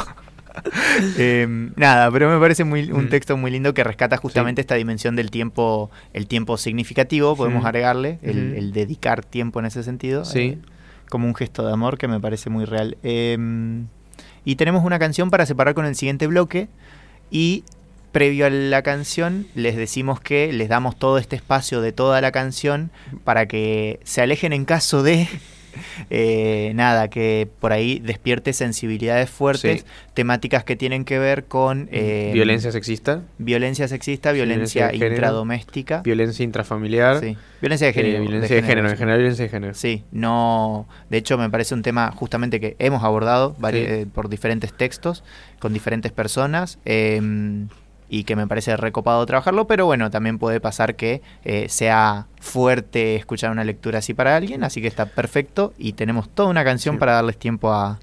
Em, 1.19 1.73
nada, 1.77 2.11
pero 2.11 2.31
me 2.31 2.39
parece 2.41 2.65
muy, 2.65 2.91
un 2.91 3.05
Mm. 3.07 3.09
texto 3.09 3.37
muy 3.37 3.51
lindo 3.51 3.75
que 3.75 3.85
rescata 3.85 4.17
justamente 4.17 4.61
esta 4.61 4.75
dimensión 4.75 5.17
del 5.17 5.31
tiempo, 5.31 5.91
el 6.13 6.27
tiempo 6.27 6.57
significativo, 6.57 7.37
podemos 7.37 7.65
agregarle, 7.65 8.19
el 8.23 8.73
dedicar 8.73 9.25
tiempo 9.25 9.61
en 9.61 9.67
ese 9.67 9.83
sentido. 9.83 10.25
Sí. 10.25 10.39
eh, 10.41 10.59
como 11.09 11.29
un 11.29 11.37
gesto 11.37 11.65
de 11.65 11.73
amor 11.73 11.99
que 11.99 12.09
me 12.09 12.19
parece 12.19 12.51
muy 12.51 12.65
real. 12.65 12.97
Em, 13.05 13.87
y 14.45 14.57
tenemos 14.57 14.85
una 14.85 14.99
canción 14.99 15.31
para 15.31 15.47
separar 15.47 15.75
con 15.75 15.87
el 15.87 15.95
siguiente 15.95 16.27
bloque. 16.27 16.69
Y 17.31 17.63
previo 18.11 18.47
a 18.47 18.51
la 18.51 18.83
canción, 18.83 19.47
les 19.55 19.77
decimos 19.77 20.21
que 20.21 20.53
les 20.53 20.69
damos 20.69 20.97
todo 20.99 21.19
este 21.19 21.37
espacio 21.37 21.81
de 21.81 21.93
toda 21.93 22.21
la 22.21 22.33
canción 22.33 22.91
para 23.25 23.47
que 23.47 24.01
se 24.05 24.21
alejen 24.23 24.53
en 24.53 24.65
caso 24.65 25.03
de. 25.05 25.29
Eh, 26.11 26.73
nada, 26.75 27.09
que 27.09 27.49
por 27.61 27.73
ahí 27.73 28.01
despierte 28.01 28.53
sensibilidades 28.53 29.31
fuertes, 29.31 29.81
Sí. 29.81 29.87
temáticas 30.15 30.65
que 30.65 30.77
tienen 30.77 31.05
que 31.05 31.19
ver 31.19 31.45
con 31.45 31.89
eh, 31.93 32.31
Violencia 32.33 32.73
sexista, 32.73 33.23
violencia 33.39 33.89
sexista, 33.89 34.33
Violencia 34.33 34.89
violencia 34.91 35.09
intradoméstica, 35.15 36.03
violencia 36.03 36.45
intrafamiliar, 36.45 37.21
sí, 37.21 37.37
violencia 37.61 37.87
de 37.87 37.91
eh, 37.91 37.95
género, 37.95 38.21
violencia 38.23 38.57
de 38.57 38.63
género, 38.63 38.91
en 38.91 38.97
general 38.97 39.19
violencia 39.19 39.45
de 39.45 39.49
género. 39.51 39.75
Sí, 39.75 40.05
no. 40.13 40.87
De 41.11 41.19
hecho, 41.19 41.37
me 41.39 41.51
parece 41.51 41.75
un 41.75 41.83
tema 41.83 42.11
justamente 42.13 42.61
que 42.61 42.77
hemos 42.79 43.03
abordado 43.05 43.55
Sí. 43.57 43.77
eh, 43.79 44.07
por 44.13 44.29
diferentes 44.29 44.73
textos, 44.73 45.23
con 45.59 45.73
diferentes 45.73 46.13
personas, 46.13 46.79
eh, 46.85 47.21
y 48.09 48.25
que 48.25 48.37
me 48.37 48.47
parece 48.47 48.77
recopado 48.77 49.25
trabajarlo, 49.27 49.67
pero 49.67 49.87
bueno, 49.87 50.11
también 50.11 50.39
puede 50.39 50.61
pasar 50.61 50.95
que 50.97 51.23
eh, 51.45 51.69
sea 51.69 52.27
fuerte 52.41 53.17
escuchar 53.17 53.51
una 53.51 53.65
lectura 53.65 53.99
así 53.99 54.15
para 54.15 54.37
alguien, 54.37 54.63
así 54.65 54.81
que 54.81 54.87
está 54.89 55.07
perfecto 55.07 55.73
y 55.79 55.95
tenemos 55.95 56.29
toda 56.29 56.49
una 56.49 56.65
canción 56.65 56.95
Sí. 56.97 56.99
para 57.01 57.13
darles 57.13 57.37
tiempo 57.39 57.73
a, 57.73 57.99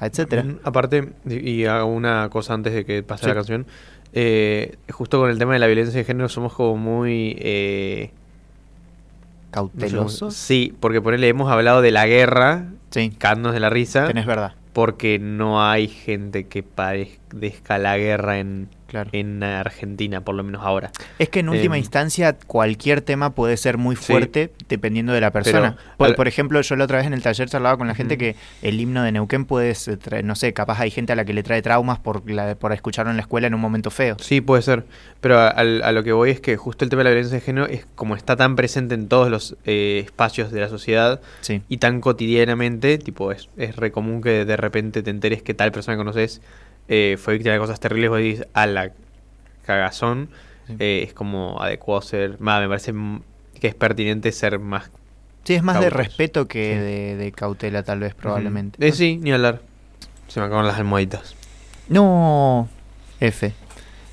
a 0.00 0.06
etcétera. 0.06 0.42
Mm, 0.44 0.58
Aparte, 0.64 1.12
y 1.28 1.64
hago 1.66 1.86
una 1.86 2.28
cosa 2.30 2.54
antes 2.54 2.72
de 2.72 2.84
que 2.84 3.02
pase 3.02 3.24
Sí. 3.24 3.28
la 3.28 3.34
canción, 3.34 3.66
eh, 4.14 4.76
justo 4.90 5.18
con 5.20 5.28
el 5.30 5.38
tema 5.38 5.52
de 5.52 5.58
la 5.58 5.66
violencia 5.66 5.98
de 5.98 6.04
género 6.04 6.28
somos 6.28 6.52
como 6.54 6.76
muy... 6.76 7.36
eh, 7.38 8.10
no 8.12 9.50
Cautelosos. 9.50 10.34
sí, 10.34 10.74
porque 10.80 11.02
por 11.02 11.12
él 11.14 11.22
hemos 11.24 11.50
hablado 11.50 11.82
de 11.82 11.90
la 11.90 12.06
guerra, 12.06 12.68
Sí, 12.90 13.10
de 13.20 13.60
la 13.60 13.68
risa, 13.70 14.06
tenés 14.06 14.24
verdad, 14.26 14.54
porque 14.72 15.18
no 15.18 15.62
hay 15.66 15.88
gente 15.88 16.46
que 16.46 16.62
padezca 16.62 17.76
la 17.78 17.96
guerra 17.98 18.38
en, 18.38 18.68
claro. 18.92 19.10
en 19.12 19.42
Argentina, 19.42 20.20
por 20.20 20.36
lo 20.36 20.44
menos 20.44 20.62
ahora. 20.62 20.92
Es 21.18 21.28
que 21.28 21.40
en 21.40 21.48
última 21.48 21.74
Em, 21.76 21.80
instancia 21.82 22.36
cualquier 22.46 23.00
tema 23.00 23.30
puede 23.34 23.56
ser 23.56 23.76
muy 23.78 23.96
Sí. 23.96 24.04
fuerte 24.12 24.52
dependiendo 24.68 25.12
de 25.12 25.20
la 25.20 25.32
persona. 25.32 25.76
Pero, 25.98 26.14
por, 26.14 26.28
ejemplo, 26.28 26.60
yo 26.60 26.76
la 26.76 26.84
otra 26.84 26.98
vez 26.98 27.06
en 27.08 27.14
el 27.14 27.22
taller 27.22 27.48
charlaba 27.48 27.76
con 27.76 27.88
la 27.88 27.94
gente 27.94 28.16
que 28.16 28.36
el 28.62 28.78
himno 28.80 29.02
de 29.02 29.10
Neuquén 29.12 29.44
puede, 29.46 29.74
ser 29.74 29.98
tra- 29.98 30.22
no 30.22 30.36
sé, 30.36 30.52
capaz 30.52 30.78
hay 30.80 30.90
gente 30.90 31.12
a 31.12 31.16
la 31.16 31.24
que 31.24 31.32
le 31.32 31.42
trae 31.42 31.62
traumas 31.62 31.98
por, 31.98 32.30
la, 32.30 32.54
por 32.54 32.72
escucharlo 32.72 33.10
en 33.10 33.16
la 33.16 33.22
escuela 33.22 33.46
en 33.48 33.54
un 33.54 33.60
momento 33.60 33.90
feo. 33.90 34.16
Sí, 34.20 34.40
puede 34.40 34.62
ser. 34.62 34.84
Pero 35.20 35.38
a, 35.38 35.48
a 35.48 35.92
lo 35.92 36.02
que 36.04 36.12
voy 36.12 36.30
es 36.30 36.40
que 36.40 36.56
justo 36.56 36.84
el 36.84 36.90
tema 36.90 37.00
de 37.00 37.04
la 37.04 37.10
violencia 37.10 37.38
de 37.38 37.44
género 37.44 37.66
es 37.66 37.86
como 37.94 38.14
está 38.14 38.36
tan 38.36 38.54
presente 38.56 38.94
en 38.94 39.08
todos 39.08 39.30
los 39.30 39.56
eh, 39.64 40.02
espacios 40.04 40.52
de 40.52 40.60
la 40.60 40.68
sociedad 40.68 41.20
Sí, 41.40 41.62
y 41.68 41.78
tan 41.78 42.00
cotidianamente, 42.00 42.98
tipo, 42.98 43.32
es, 43.32 43.48
es 43.56 43.76
re 43.76 43.90
común 43.92 44.20
que 44.22 44.44
de 44.44 44.56
repente 44.56 45.02
te 45.02 45.10
enteres 45.10 45.42
que 45.42 45.54
tal 45.54 45.72
persona 45.72 45.96
que 45.96 45.98
conoces 45.98 46.40
eh, 46.88 47.16
fue 47.20 47.34
víctima 47.34 47.54
de 47.54 47.60
cosas 47.60 47.80
terribles, 47.80 48.10
vos 48.10 48.18
dices, 48.18 48.46
a 48.54 48.66
la 48.66 48.92
cagazón, 49.66 50.28
Sí. 50.66 50.74
eh, 50.78 51.04
es 51.06 51.12
como 51.14 51.60
adecuado 51.62 52.02
ser, 52.02 52.40
más, 52.40 52.60
me 52.60 52.68
parece 52.68 52.92
que 53.60 53.66
es 53.68 53.74
pertinente 53.74 54.30
ser 54.32 54.58
más... 54.58 54.90
Sí, 55.44 55.54
es 55.54 55.62
más 55.64 55.80
de 55.80 55.90
respeto 55.90 56.46
que 56.46 56.74
Sí. 56.74 56.78
de, 56.78 57.16
de 57.16 57.32
cautela 57.32 57.82
tal 57.82 57.98
vez 58.00 58.14
probablemente. 58.14 58.86
Eh, 58.86 58.92
sí, 58.92 59.16
ni 59.20 59.32
hablar. 59.32 59.60
Se 60.28 60.38
me 60.38 60.46
acaban 60.46 60.66
las 60.66 60.76
almohaditas. 60.78 61.34
No, 61.88 62.68
F. 63.20 63.52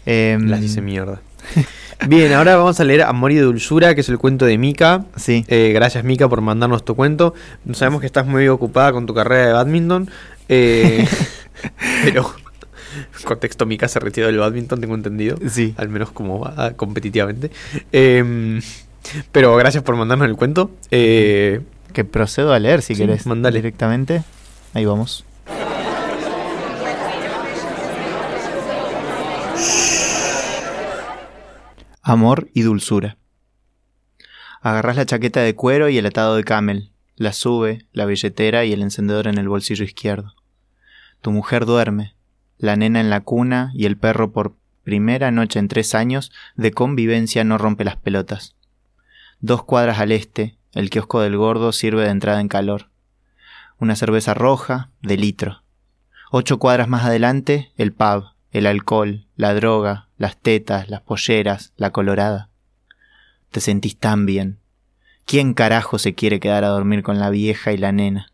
Em, 0.07 0.47
Las 0.49 0.61
hice 0.63 0.81
mierda. 0.81 1.21
Bien, 2.07 2.33
ahora 2.33 2.55
vamos 2.55 2.79
a 2.79 2.83
leer 2.83 3.03
Amor 3.03 3.31
y 3.31 3.37
Dulzura, 3.37 3.93
que 3.93 4.01
es 4.01 4.09
el 4.09 4.17
cuento 4.17 4.45
de 4.45 4.57
Mika. 4.57 5.05
Sí, 5.17 5.45
Eh, 5.49 5.71
gracias 5.73 6.03
Mika 6.03 6.27
por 6.27 6.41
mandarnos 6.41 6.83
tu 6.83 6.95
cuento. 6.95 7.33
Sabemos 7.73 7.99
que 8.01 8.07
estás 8.07 8.25
muy 8.25 8.47
ocupada 8.47 8.91
con 8.91 9.05
tu 9.05 9.13
carrera 9.13 9.47
de 9.47 9.53
badminton. 9.53 10.09
eh, 10.49 11.05
pero 12.03 12.33
contexto 13.25 13.65
Mika 13.65 13.87
se 13.87 13.99
retiró 13.99 14.27
del 14.27 14.37
badminton, 14.37 14.79
tengo 14.81 14.95
entendido. 14.95 15.37
sí. 15.49 15.73
Al 15.77 15.89
menos 15.89 16.11
como 16.11 16.39
va 16.39 16.71
competitivamente. 16.71 17.51
Eh, 17.91 18.59
pero 19.31 19.55
gracias 19.55 19.83
por 19.83 19.95
mandarnos 19.95 20.27
el 20.27 20.35
cuento. 20.35 20.71
Eh, 20.91 21.61
Que 21.93 22.03
procedo 22.03 22.53
a 22.53 22.59
leer 22.59 22.81
si 22.81 22.95
Sí, 22.95 23.01
querés 23.01 23.25
mandale. 23.25 23.57
directamente. 23.57 24.23
Ahí 24.73 24.85
vamos. 24.85 25.25
Amor 32.01 32.49
y 32.53 32.61
dulzura. 32.61 33.17
Agarrás 34.61 34.95
la 34.95 35.05
chaqueta 35.05 35.41
de 35.41 35.55
cuero 35.55 35.89
y 35.89 35.97
el 35.97 36.05
atado 36.05 36.35
de 36.35 36.43
camel, 36.43 36.91
la 37.15 37.33
sube, 37.33 37.85
la 37.93 38.05
billetera 38.05 38.65
y 38.65 38.73
el 38.73 38.81
encendedor 38.81 39.27
en 39.27 39.37
el 39.37 39.47
bolsillo 39.47 39.83
izquierdo. 39.85 40.33
Tu 41.21 41.31
mujer 41.31 41.65
duerme, 41.65 42.15
la 42.59 42.75
nena 42.75 42.99
en 42.99 43.09
la 43.09 43.21
cuna 43.21 43.71
y 43.73 43.85
el 43.85 43.97
perro 43.97 44.31
por 44.31 44.55
primera 44.83 45.31
noche 45.31 45.59
en 45.59 45.67
tres 45.67 45.95
años 45.95 46.31
de 46.55 46.71
convivencia 46.71 47.43
no 47.43 47.57
rompe 47.57 47.85
las 47.85 47.95
pelotas. 47.95 48.55
Dos 49.39 49.63
cuadras 49.63 49.99
al 49.99 50.11
este, 50.11 50.57
el 50.73 50.89
kiosco 50.89 51.21
del 51.21 51.37
gordo 51.37 51.71
sirve 51.71 52.03
de 52.03 52.09
entrada 52.09 52.41
en 52.41 52.49
calor. 52.49 52.89
Una 53.79 53.95
cerveza 53.95 54.33
roja, 54.33 54.91
de 55.01 55.17
litro. 55.17 55.63
Ocho 56.31 56.59
cuadras 56.59 56.89
más 56.89 57.05
adelante, 57.05 57.71
el 57.77 57.93
pub, 57.93 58.25
el 58.51 58.67
alcohol, 58.67 59.25
la 59.35 59.53
droga, 59.53 60.09
las 60.17 60.37
tetas, 60.37 60.89
las 60.89 61.01
polleras, 61.01 61.73
la 61.77 61.91
colorada. 61.91 62.49
Te 63.51 63.61
sentís 63.61 63.97
tan 63.97 64.25
bien. 64.25 64.59
¿Quién 65.25 65.53
carajo 65.53 65.97
se 65.97 66.13
quiere 66.13 66.39
quedar 66.39 66.63
a 66.65 66.69
dormir 66.69 67.03
con 67.03 67.19
la 67.19 67.29
vieja 67.29 67.71
y 67.71 67.77
la 67.77 67.91
nena? 67.91 68.33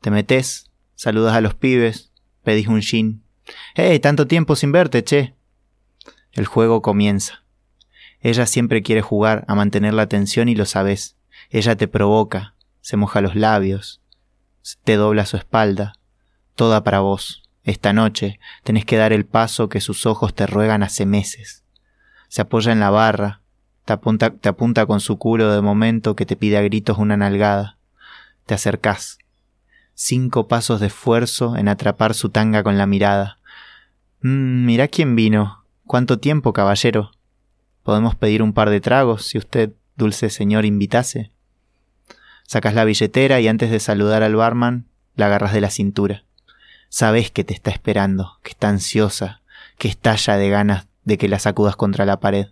Te 0.00 0.10
metes, 0.10 0.70
saludas 0.94 1.34
a 1.34 1.40
los 1.40 1.54
pibes, 1.54 2.09
pedís 2.42 2.66
un 2.68 2.82
gin. 2.82 3.22
¡Eh, 3.74 3.98
tanto 4.00 4.26
tiempo 4.26 4.56
sin 4.56 4.72
verte, 4.72 5.04
che! 5.04 5.34
El 6.32 6.46
juego 6.46 6.82
comienza. 6.82 7.42
Ella 8.20 8.46
siempre 8.46 8.82
quiere 8.82 9.02
jugar 9.02 9.44
a 9.48 9.54
mantener 9.54 9.94
la 9.94 10.02
atención 10.02 10.48
y 10.48 10.54
lo 10.54 10.66
sabes. 10.66 11.16
Ella 11.50 11.76
te 11.76 11.88
provoca, 11.88 12.54
se 12.80 12.96
moja 12.96 13.20
los 13.20 13.34
labios, 13.34 14.00
te 14.84 14.96
dobla 14.96 15.26
su 15.26 15.36
espalda, 15.36 15.94
toda 16.54 16.84
para 16.84 17.00
vos. 17.00 17.42
Esta 17.64 17.92
noche 17.92 18.38
tenés 18.62 18.84
que 18.84 18.96
dar 18.96 19.12
el 19.12 19.26
paso 19.26 19.68
que 19.68 19.80
sus 19.80 20.06
ojos 20.06 20.34
te 20.34 20.46
ruegan 20.46 20.82
hace 20.82 21.06
meses. 21.06 21.64
Se 22.28 22.42
apoya 22.42 22.72
en 22.72 22.80
la 22.80 22.90
barra, 22.90 23.40
te 23.84 23.92
apunta, 23.92 24.30
te 24.30 24.48
apunta 24.48 24.86
con 24.86 25.00
su 25.00 25.18
culo 25.18 25.50
de 25.50 25.60
momento 25.60 26.14
que 26.14 26.26
te 26.26 26.36
pide 26.36 26.58
a 26.58 26.62
gritos 26.62 26.98
una 26.98 27.16
nalgada. 27.16 27.76
Te 28.46 28.54
acercás. 28.54 29.18
Cinco 30.02 30.48
pasos 30.48 30.80
de 30.80 30.86
esfuerzo 30.86 31.58
en 31.58 31.68
atrapar 31.68 32.14
su 32.14 32.30
tanga 32.30 32.62
con 32.62 32.78
la 32.78 32.86
mirada. 32.86 33.38
Mmm, 34.22 34.64
mirá 34.64 34.88
quién 34.88 35.14
vino. 35.14 35.66
¿Cuánto 35.86 36.18
tiempo, 36.18 36.54
caballero? 36.54 37.10
¿Podemos 37.82 38.14
pedir 38.14 38.42
un 38.42 38.54
par 38.54 38.70
de 38.70 38.80
tragos 38.80 39.26
si 39.26 39.36
usted, 39.36 39.72
dulce 39.96 40.30
señor, 40.30 40.64
invitase? 40.64 41.32
Sacas 42.46 42.72
la 42.72 42.86
billetera 42.86 43.40
y 43.40 43.48
antes 43.48 43.70
de 43.70 43.78
saludar 43.78 44.22
al 44.22 44.36
barman, 44.36 44.86
la 45.16 45.26
agarras 45.26 45.52
de 45.52 45.60
la 45.60 45.68
cintura. 45.68 46.24
Sabes 46.88 47.30
que 47.30 47.44
te 47.44 47.52
está 47.52 47.70
esperando, 47.70 48.38
que 48.42 48.52
está 48.52 48.70
ansiosa, 48.70 49.42
que 49.76 49.88
estalla 49.88 50.38
de 50.38 50.48
ganas 50.48 50.86
de 51.04 51.18
que 51.18 51.28
la 51.28 51.38
sacudas 51.38 51.76
contra 51.76 52.06
la 52.06 52.20
pared, 52.20 52.46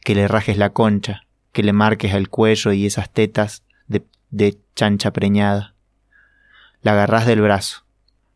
que 0.00 0.16
le 0.16 0.26
rajes 0.26 0.58
la 0.58 0.70
concha, 0.70 1.26
que 1.52 1.62
le 1.62 1.72
marques 1.72 2.12
el 2.12 2.28
cuello 2.28 2.72
y 2.72 2.86
esas 2.86 3.08
tetas 3.08 3.62
de 3.86 4.58
chancha 4.74 5.12
preñada. 5.12 5.71
La 6.82 6.92
agarras 6.92 7.26
del 7.26 7.40
brazo. 7.40 7.84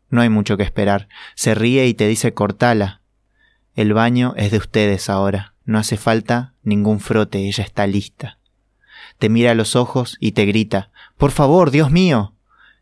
No 0.09 0.21
hay 0.21 0.29
mucho 0.29 0.57
que 0.57 0.63
esperar. 0.63 1.07
Se 1.35 1.53
ríe 1.53 1.87
y 1.87 1.93
te 1.93 2.07
dice 2.07 2.33
cortala. 2.33 3.01
El 3.75 3.93
baño 3.93 4.33
es 4.37 4.51
de 4.51 4.57
ustedes 4.57 5.09
ahora. 5.09 5.53
No 5.65 5.77
hace 5.77 5.97
falta 5.97 6.53
ningún 6.63 6.99
frote, 6.99 7.47
ella 7.47 7.63
está 7.63 7.85
lista. 7.85 8.39
Te 9.19 9.29
mira 9.29 9.51
a 9.51 9.55
los 9.55 9.75
ojos 9.75 10.17
y 10.19 10.31
te 10.31 10.45
grita 10.45 10.91
Por 11.17 11.31
favor, 11.31 11.71
Dios 11.71 11.91
mío 11.91 12.33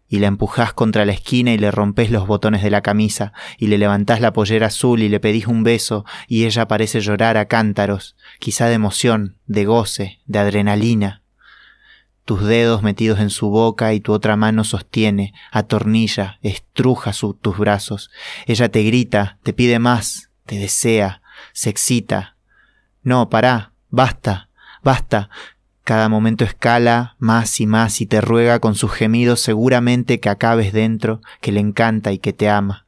y 0.07 0.19
la 0.19 0.27
empujás 0.27 0.73
contra 0.73 1.05
la 1.05 1.13
esquina 1.13 1.53
y 1.53 1.57
le 1.57 1.71
rompes 1.71 2.11
los 2.11 2.27
botones 2.27 2.61
de 2.61 2.69
la 2.69 2.81
camisa, 2.81 3.33
y 3.57 3.67
le 3.67 3.77
levantás 3.77 4.21
la 4.21 4.33
pollera 4.33 4.67
azul 4.67 5.01
y 5.01 5.09
le 5.09 5.19
pedís 5.19 5.47
un 5.47 5.63
beso, 5.63 6.05
y 6.27 6.45
ella 6.45 6.67
parece 6.67 7.01
llorar 7.01 7.37
a 7.37 7.45
cántaros, 7.45 8.15
quizá 8.39 8.67
de 8.67 8.75
emoción, 8.75 9.37
de 9.45 9.65
goce, 9.65 10.19
de 10.25 10.39
adrenalina. 10.39 11.23
Tus 12.25 12.43
dedos 12.43 12.81
metidos 12.81 13.19
en 13.19 13.29
su 13.29 13.49
boca 13.49 13.93
y 13.93 13.99
tu 13.99 14.11
otra 14.11 14.35
mano 14.35 14.63
sostiene, 14.63 15.33
atornilla, 15.51 16.39
estruja 16.41 17.11
tus 17.39 17.57
brazos. 17.57 18.09
Ella 18.47 18.69
te 18.69 18.81
grita, 18.83 19.37
te 19.43 19.53
pide 19.53 19.77
más, 19.77 20.31
te 20.45 20.57
desea, 20.57 21.21
se 21.53 21.69
excita. 21.69 22.35
No, 23.03 23.29
pará, 23.29 23.73
basta, 23.89 24.49
basta, 24.83 25.29
cada 25.83 26.09
momento 26.09 26.43
escala 26.43 27.15
más 27.19 27.61
y 27.61 27.67
más 27.67 28.01
y 28.01 28.07
te 28.07 28.19
ruega 28.19 28.59
con 28.59 28.73
sus 28.73 28.91
gemidos 28.91 29.39
seguramente 29.39 30.19
que 30.19 30.29
acabes 30.29 30.73
dentro, 30.73 31.21
que 31.41 31.51
le 31.51 31.59
encanta 31.59 32.11
y 32.11 32.17
que 32.17 32.33
te 32.33 32.49
ama. 32.49 32.87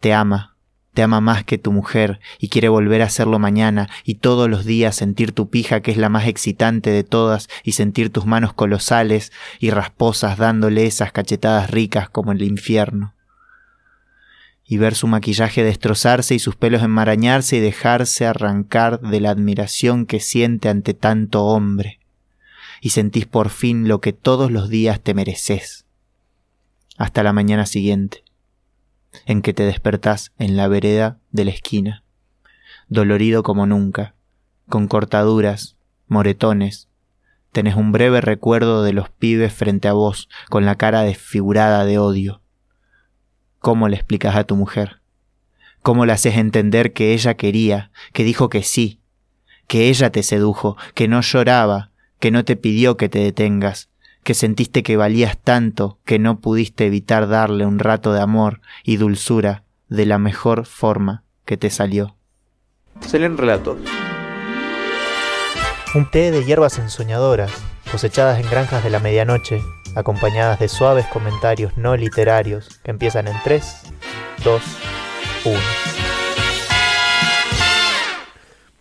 Te 0.00 0.14
ama, 0.14 0.49
te 0.92 1.02
ama 1.02 1.20
más 1.20 1.44
que 1.44 1.58
tu 1.58 1.72
mujer 1.72 2.20
y 2.38 2.48
quiere 2.48 2.68
volver 2.68 3.02
a 3.02 3.06
hacerlo 3.06 3.38
mañana 3.38 3.88
y 4.04 4.16
todos 4.16 4.48
los 4.50 4.64
días 4.64 4.96
sentir 4.96 5.32
tu 5.32 5.48
pija 5.48 5.80
que 5.80 5.92
es 5.92 5.96
la 5.96 6.08
más 6.08 6.26
excitante 6.26 6.90
de 6.90 7.04
todas 7.04 7.48
y 7.62 7.72
sentir 7.72 8.10
tus 8.10 8.26
manos 8.26 8.52
colosales 8.52 9.32
y 9.60 9.70
rasposas 9.70 10.36
dándole 10.36 10.86
esas 10.86 11.12
cachetadas 11.12 11.70
ricas 11.70 12.08
como 12.08 12.32
el 12.32 12.42
infierno. 12.42 13.14
Y 14.64 14.78
ver 14.78 14.94
su 14.94 15.06
maquillaje 15.06 15.64
destrozarse 15.64 16.34
y 16.34 16.38
sus 16.38 16.56
pelos 16.56 16.82
enmarañarse 16.82 17.56
y 17.56 17.60
dejarse 17.60 18.26
arrancar 18.26 19.00
de 19.00 19.20
la 19.20 19.30
admiración 19.30 20.06
que 20.06 20.20
siente 20.20 20.68
ante 20.68 20.94
tanto 20.94 21.44
hombre. 21.44 21.98
Y 22.80 22.90
sentís 22.90 23.26
por 23.26 23.50
fin 23.50 23.88
lo 23.88 24.00
que 24.00 24.12
todos 24.12 24.50
los 24.50 24.68
días 24.68 25.00
te 25.00 25.12
mereces. 25.12 25.86
Hasta 26.96 27.22
la 27.24 27.32
mañana 27.32 27.66
siguiente, 27.66 28.22
en 29.26 29.42
que 29.42 29.52
te 29.52 29.64
despertás 29.64 30.32
en 30.38 30.56
la 30.56 30.68
vereda 30.68 31.18
de 31.30 31.44
la 31.44 31.50
esquina, 31.50 32.04
dolorido 32.88 33.42
como 33.42 33.66
nunca, 33.66 34.14
con 34.68 34.88
cortaduras, 34.88 35.76
moretones, 36.06 36.88
tenés 37.52 37.74
un 37.74 37.92
breve 37.92 38.20
recuerdo 38.20 38.82
de 38.82 38.92
los 38.92 39.10
pibes 39.10 39.52
frente 39.52 39.88
a 39.88 39.92
vos, 39.92 40.28
con 40.48 40.64
la 40.64 40.76
cara 40.76 41.02
desfigurada 41.02 41.84
de 41.84 41.98
odio 41.98 42.40
¿Cómo 43.60 43.88
le 43.88 43.96
explicas 43.96 44.36
a 44.36 44.44
tu 44.44 44.56
mujer? 44.56 45.02
¿Cómo 45.82 46.06
le 46.06 46.12
haces 46.12 46.38
entender 46.38 46.94
que 46.94 47.12
ella 47.12 47.34
quería, 47.34 47.90
que 48.14 48.24
dijo 48.24 48.48
que 48.48 48.62
sí, 48.62 49.00
que 49.66 49.90
ella 49.90 50.10
te 50.10 50.22
sedujo, 50.22 50.78
que 50.94 51.08
no 51.08 51.20
lloraba, 51.20 51.90
que 52.20 52.30
no 52.30 52.42
te 52.46 52.56
pidió 52.56 52.96
que 52.96 53.10
te 53.10 53.18
detengas, 53.18 53.89
que 54.22 54.34
sentiste 54.34 54.82
que 54.82 54.96
valías 54.96 55.38
tanto 55.38 55.98
que 56.04 56.18
no 56.18 56.40
pudiste 56.40 56.86
evitar 56.86 57.28
darle 57.28 57.66
un 57.66 57.78
rato 57.78 58.12
de 58.12 58.20
amor 58.20 58.60
y 58.84 58.96
dulzura 58.96 59.64
de 59.88 60.06
la 60.06 60.18
mejor 60.18 60.66
forma 60.66 61.24
que 61.44 61.56
te 61.56 61.70
salió? 61.70 62.16
Se 63.00 63.18
leen 63.18 63.38
relatos. 63.38 63.78
Un 65.94 66.08
té 66.10 66.30
de 66.30 66.44
hierbas 66.44 66.78
ensoñadoras, 66.78 67.50
cosechadas 67.90 68.38
en 68.38 68.48
granjas 68.48 68.84
de 68.84 68.90
la 68.90 69.00
medianoche, 69.00 69.60
acompañadas 69.96 70.60
de 70.60 70.68
suaves 70.68 71.06
comentarios 71.06 71.76
no 71.76 71.96
literarios 71.96 72.80
que 72.84 72.92
empiezan 72.92 73.26
en 73.26 73.36
3, 73.42 73.82
2, 74.44 74.62
1. 75.46 75.58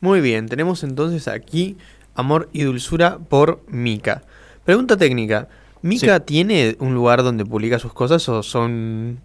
Muy 0.01 0.21
bien, 0.21 0.47
tenemos 0.47 0.83
entonces 0.83 1.27
aquí 1.27 1.77
Amor 2.15 2.49
y 2.53 2.63
Dulzura 2.63 3.17
por 3.17 3.63
Mika. 3.67 4.23
Pregunta 4.69 4.97
técnica. 4.97 5.47
¿Mika 5.81 6.17
Sí. 6.17 6.23
tiene 6.27 6.75
un 6.79 6.93
lugar 6.93 7.23
donde 7.23 7.43
publica 7.43 7.79
sus 7.79 7.91
cosas 7.91 8.29
o 8.29 8.43
son... 8.43 9.17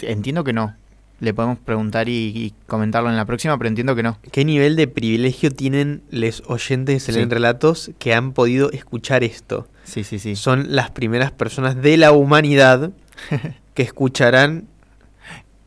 Entiendo 0.00 0.44
que 0.44 0.52
no. 0.52 0.74
Le 1.20 1.32
podemos 1.32 1.58
preguntar 1.58 2.10
y, 2.10 2.32
y 2.34 2.52
comentarlo 2.66 3.08
en 3.08 3.16
la 3.16 3.24
próxima, 3.24 3.56
pero 3.56 3.68
entiendo 3.68 3.96
que 3.96 4.02
no. 4.02 4.18
¿Qué 4.30 4.44
nivel 4.44 4.76
de 4.76 4.88
privilegio 4.88 5.50
tienen 5.52 6.02
los 6.10 6.42
oyentes 6.48 7.06
de 7.06 7.12
Sí. 7.14 7.24
relatos 7.24 7.92
que 7.98 8.12
han 8.12 8.32
podido 8.32 8.70
escuchar 8.72 9.24
esto? 9.24 9.68
Sí, 9.84 10.04
sí, 10.04 10.18
sí. 10.18 10.36
Son 10.36 10.74
las 10.76 10.90
primeras 10.90 11.32
personas 11.32 11.80
de 11.80 11.96
la 11.96 12.12
humanidad 12.12 12.90
que 13.74 13.82
escucharán 13.82 14.66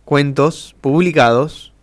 cuentos 0.04 0.76
publicados 0.80 1.74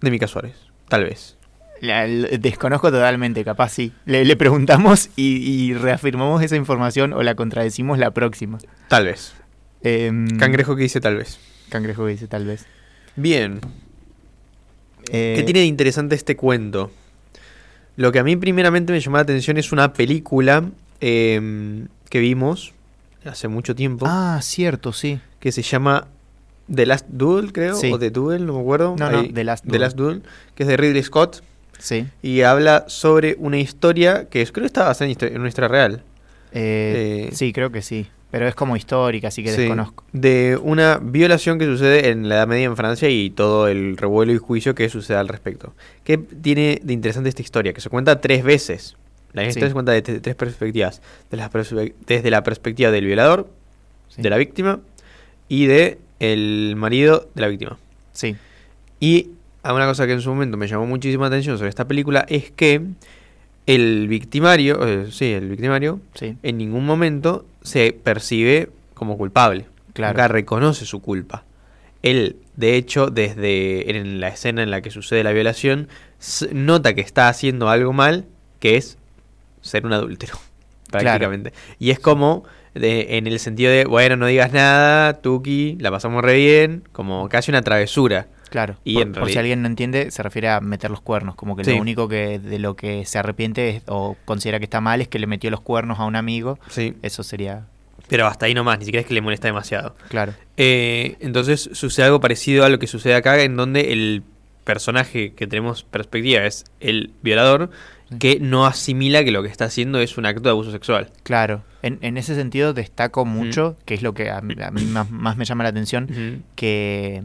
de 0.00 0.10
Mika 0.10 0.26
Suárez. 0.26 0.54
Tal 0.88 1.04
vez. 1.04 1.35
La- 1.80 2.06
desconozco 2.06 2.90
totalmente, 2.90 3.44
capaz 3.44 3.70
sí. 3.70 3.92
Le, 4.06 4.24
le 4.24 4.36
preguntamos 4.36 5.10
y, 5.16 5.36
y 5.36 5.74
reafirmamos 5.74 6.42
esa 6.42 6.56
información 6.56 7.12
o 7.12 7.22
la 7.22 7.34
contradecimos 7.34 7.98
la 7.98 8.10
próxima. 8.12 8.58
Tal 8.88 9.04
vez. 9.06 9.34
Em, 9.82 10.26
Cangrejo 10.38 10.74
que 10.76 10.82
dice 10.84 11.00
tal 11.00 11.16
vez. 11.16 11.38
Cangrejo 11.68 12.04
que 12.06 12.12
dice 12.12 12.26
tal 12.28 12.44
vez. 12.46 12.66
Bien. 13.16 13.60
Eh, 15.12 15.34
¿Qué 15.36 15.42
tiene 15.44 15.60
de 15.60 15.66
interesante 15.66 16.14
este 16.14 16.36
cuento? 16.36 16.90
Lo 17.96 18.12
que 18.12 18.18
a 18.18 18.24
mí 18.24 18.36
primeramente 18.36 18.92
me 18.92 19.00
llamó 19.00 19.16
la 19.18 19.22
atención 19.22 19.56
es 19.56 19.72
una 19.72 19.92
película 19.92 20.64
em, 21.00 21.88
que 22.10 22.18
vimos 22.20 22.72
hace 23.24 23.48
mucho 23.48 23.74
tiempo 23.74 24.06
Ah, 24.08 24.38
cierto, 24.42 24.92
sí. 24.92 25.20
que 25.40 25.50
se 25.52 25.62
llama 25.62 26.06
The 26.72 26.86
Last 26.86 27.06
Duel, 27.08 27.52
creo, 27.52 27.74
Sí. 27.76 27.90
o 27.92 27.98
The 27.98 28.10
Duel, 28.10 28.46
no 28.46 28.54
me 28.54 28.60
acuerdo. 28.60 28.96
No, 28.98 29.10
no, 29.10 29.18
Ahí, 29.20 29.32
The 29.32 29.44
Last 29.44 29.64
The 29.64 29.70
Duel. 29.70 29.80
Last 29.80 29.96
Duel, 29.96 30.22
que 30.54 30.62
es 30.64 30.68
de 30.68 30.76
Ridley 30.76 31.02
Scott 31.02 31.42
Sí. 31.78 32.06
y 32.22 32.40
habla 32.42 32.84
sobre 32.88 33.36
una 33.38 33.58
historia 33.58 34.28
que 34.28 34.42
es- 34.42 34.52
creo 34.52 34.62
que 34.62 34.68
está 34.68 34.84
basada 34.84 35.10
en, 35.10 35.38
una 35.40 35.48
historia 35.48 35.68
real. 35.68 36.02
Eh, 36.52 37.28
Eh, 37.30 37.34
sí, 37.34 37.52
creo 37.52 37.70
que 37.70 37.82
sí. 37.82 38.06
Pero 38.30 38.48
es 38.48 38.54
como 38.54 38.76
histórica, 38.76 39.28
así 39.28 39.42
que 39.44 39.50
Sí, 39.52 39.62
desconozco. 39.62 40.04
De 40.12 40.58
una 40.60 40.98
violación 41.00 41.58
que 41.58 41.64
sucede 41.64 42.08
en 42.10 42.28
la 42.28 42.36
Edad 42.36 42.48
Media 42.48 42.64
en 42.64 42.76
Francia 42.76 43.08
y 43.08 43.30
todo 43.30 43.68
el 43.68 43.96
revuelo 43.96 44.32
y 44.32 44.38
juicio 44.38 44.74
que 44.74 44.88
sucede 44.88 45.16
al 45.16 45.28
respecto. 45.28 45.74
¿Qué 46.04 46.18
tiene 46.18 46.80
de 46.82 46.92
interesante 46.92 47.28
esta 47.28 47.42
historia? 47.42 47.72
Que 47.72 47.80
se 47.80 47.88
cuenta 47.88 48.20
tres 48.20 48.42
veces. 48.42 48.96
La 49.32 49.42
Sí. 49.42 49.48
historia 49.50 49.68
se 49.68 49.74
cuenta 49.74 49.92
desde 49.92 50.18
tres 50.20 50.34
perspectivas. 50.34 51.00
De 51.30 51.36
perspe- 51.38 51.94
desde 52.06 52.30
la 52.30 52.42
perspectiva 52.42 52.90
del 52.90 53.04
violador, 53.06 53.48
Sí. 54.08 54.22
de 54.22 54.30
la 54.30 54.36
víctima 54.38 54.80
y 55.48 55.66
de 55.66 55.98
el 56.18 56.74
marido 56.76 57.28
de 57.34 57.40
la 57.42 57.48
víctima. 57.48 57.78
Sí, 58.12 58.34
Y 58.98 59.28
a 59.68 59.74
una 59.74 59.86
cosa 59.86 60.06
que 60.06 60.12
en 60.12 60.20
su 60.20 60.30
momento 60.30 60.56
me 60.56 60.66
llamó 60.68 60.86
muchísima 60.86 61.26
atención 61.26 61.56
sobre 61.58 61.68
esta 61.70 61.86
película 61.86 62.24
es 62.28 62.50
que 62.50 62.82
el 63.66 64.06
victimario, 64.08 64.86
eh, 64.86 65.06
sí, 65.10 65.32
el 65.32 65.48
victimario, 65.48 66.00
sí, 66.14 66.36
en 66.42 66.58
ningún 66.58 66.86
momento 66.86 67.44
se 67.62 67.92
percibe 67.92 68.70
como 68.94 69.18
culpable. 69.18 69.66
Claro. 69.92 70.12
Nunca 70.12 70.28
reconoce 70.28 70.84
su 70.86 71.00
culpa. 71.02 71.44
Él, 72.02 72.36
de 72.54 72.76
hecho, 72.76 73.08
desde 73.08 73.96
en 73.96 74.20
la 74.20 74.28
escena 74.28 74.62
en 74.62 74.70
la 74.70 74.80
que 74.82 74.90
sucede 74.90 75.24
la 75.24 75.32
violación, 75.32 75.88
nota 76.52 76.94
que 76.94 77.00
está 77.00 77.28
haciendo 77.28 77.68
algo 77.68 77.92
mal, 77.92 78.26
que 78.60 78.76
es 78.76 78.98
ser 79.62 79.84
un 79.84 79.92
adúltero, 79.92 80.34
prácticamente. 80.90 81.52
Y 81.80 81.90
es 81.90 81.98
como, 81.98 82.44
de- 82.74 83.16
en 83.18 83.26
el 83.26 83.40
sentido 83.40 83.72
de, 83.72 83.84
bueno, 83.86 84.14
no 84.16 84.26
digas 84.26 84.52
nada, 84.52 85.14
Tuki, 85.14 85.76
la 85.80 85.90
pasamos 85.90 86.22
re 86.22 86.36
bien, 86.36 86.84
como 86.92 87.28
casi 87.28 87.50
una 87.50 87.62
travesura. 87.62 88.28
Claro. 88.56 88.76
Y 88.84 88.94
por, 88.94 89.02
en 89.02 89.12
por 89.12 89.28
si 89.30 89.36
alguien 89.36 89.60
no 89.60 89.68
entiende, 89.68 90.10
se 90.10 90.22
refiere 90.22 90.48
a 90.48 90.60
meter 90.62 90.90
los 90.90 91.02
cuernos. 91.02 91.34
Como 91.34 91.56
que 91.56 91.64
Sí. 91.64 91.72
lo 91.72 91.76
único 91.82 92.08
que 92.08 92.38
de 92.38 92.58
lo 92.58 92.74
que 92.74 93.04
se 93.04 93.18
arrepiente 93.18 93.68
es- 93.68 93.82
o 93.86 94.16
considera 94.24 94.58
que 94.58 94.64
está 94.64 94.80
mal 94.80 95.02
es 95.02 95.08
que 95.08 95.18
le 95.18 95.26
metió 95.26 95.50
los 95.50 95.60
cuernos 95.60 95.98
a 96.00 96.06
un 96.06 96.16
amigo. 96.16 96.58
Sí. 96.68 96.94
Eso 97.02 97.22
sería, 97.22 97.66
Pero 98.08 98.26
hasta 98.28 98.46
ahí 98.46 98.54
nomás, 98.54 98.78
ni 98.78 98.86
siquiera 98.86 99.02
es 99.02 99.06
que 99.06 99.12
le 99.14 99.20
molesta 99.20 99.48
demasiado. 99.48 99.94
claro. 100.08 100.32
Eh, 100.56 101.16
entonces 101.20 101.68
sucede 101.74 102.06
algo 102.06 102.18
parecido 102.20 102.64
a 102.64 102.70
lo 102.70 102.78
que 102.78 102.86
sucede 102.86 103.14
acá, 103.14 103.42
en 103.42 103.56
donde 103.56 103.92
el 103.92 104.22
personaje 104.64 105.32
que 105.34 105.46
tenemos 105.46 105.82
perspectiva 105.84 106.44
es 106.44 106.64
el 106.80 107.10
violador, 107.22 107.70
Sí. 108.10 108.18
que 108.18 108.38
no 108.40 108.64
asimila 108.66 109.22
que 109.24 109.32
lo 109.32 109.42
que 109.42 109.48
está 109.48 109.64
haciendo 109.66 109.98
es 110.00 110.16
un 110.16 110.26
acto 110.26 110.42
de 110.44 110.50
abuso 110.50 110.70
sexual. 110.70 111.10
Claro. 111.24 111.62
En, 111.82 111.98
en 112.02 112.16
ese 112.16 112.34
sentido 112.36 112.72
destaco 112.72 113.24
Mm. 113.24 113.28
mucho, 113.28 113.76
que 113.84 113.94
es 113.94 114.02
lo 114.02 114.14
que 114.14 114.30
a, 114.30 114.40
mí 114.40 114.54
a 114.62 114.70
mí 114.70 114.84
más, 114.84 115.10
más 115.10 115.36
me 115.36 115.44
llama 115.44 115.64
la 115.64 115.70
atención, 115.70 116.42
que 116.54 117.22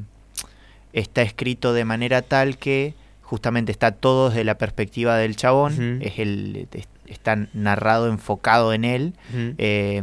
está 0.93 1.21
escrito 1.21 1.73
de 1.73 1.85
manera 1.85 2.21
tal 2.21 2.57
que 2.57 2.93
justamente 3.21 3.71
está 3.71 3.91
todo 3.91 4.29
desde 4.29 4.43
la 4.43 4.57
perspectiva 4.57 5.15
del 5.17 5.35
chabón, 5.35 6.01
es 6.01 6.19
el, 6.19 6.67
es- 6.73 6.87
está 7.07 7.47
narrado, 7.53 8.07
enfocado 8.07 8.73
en 8.73 8.85
él. 8.85 9.13
Eh, 9.57 10.01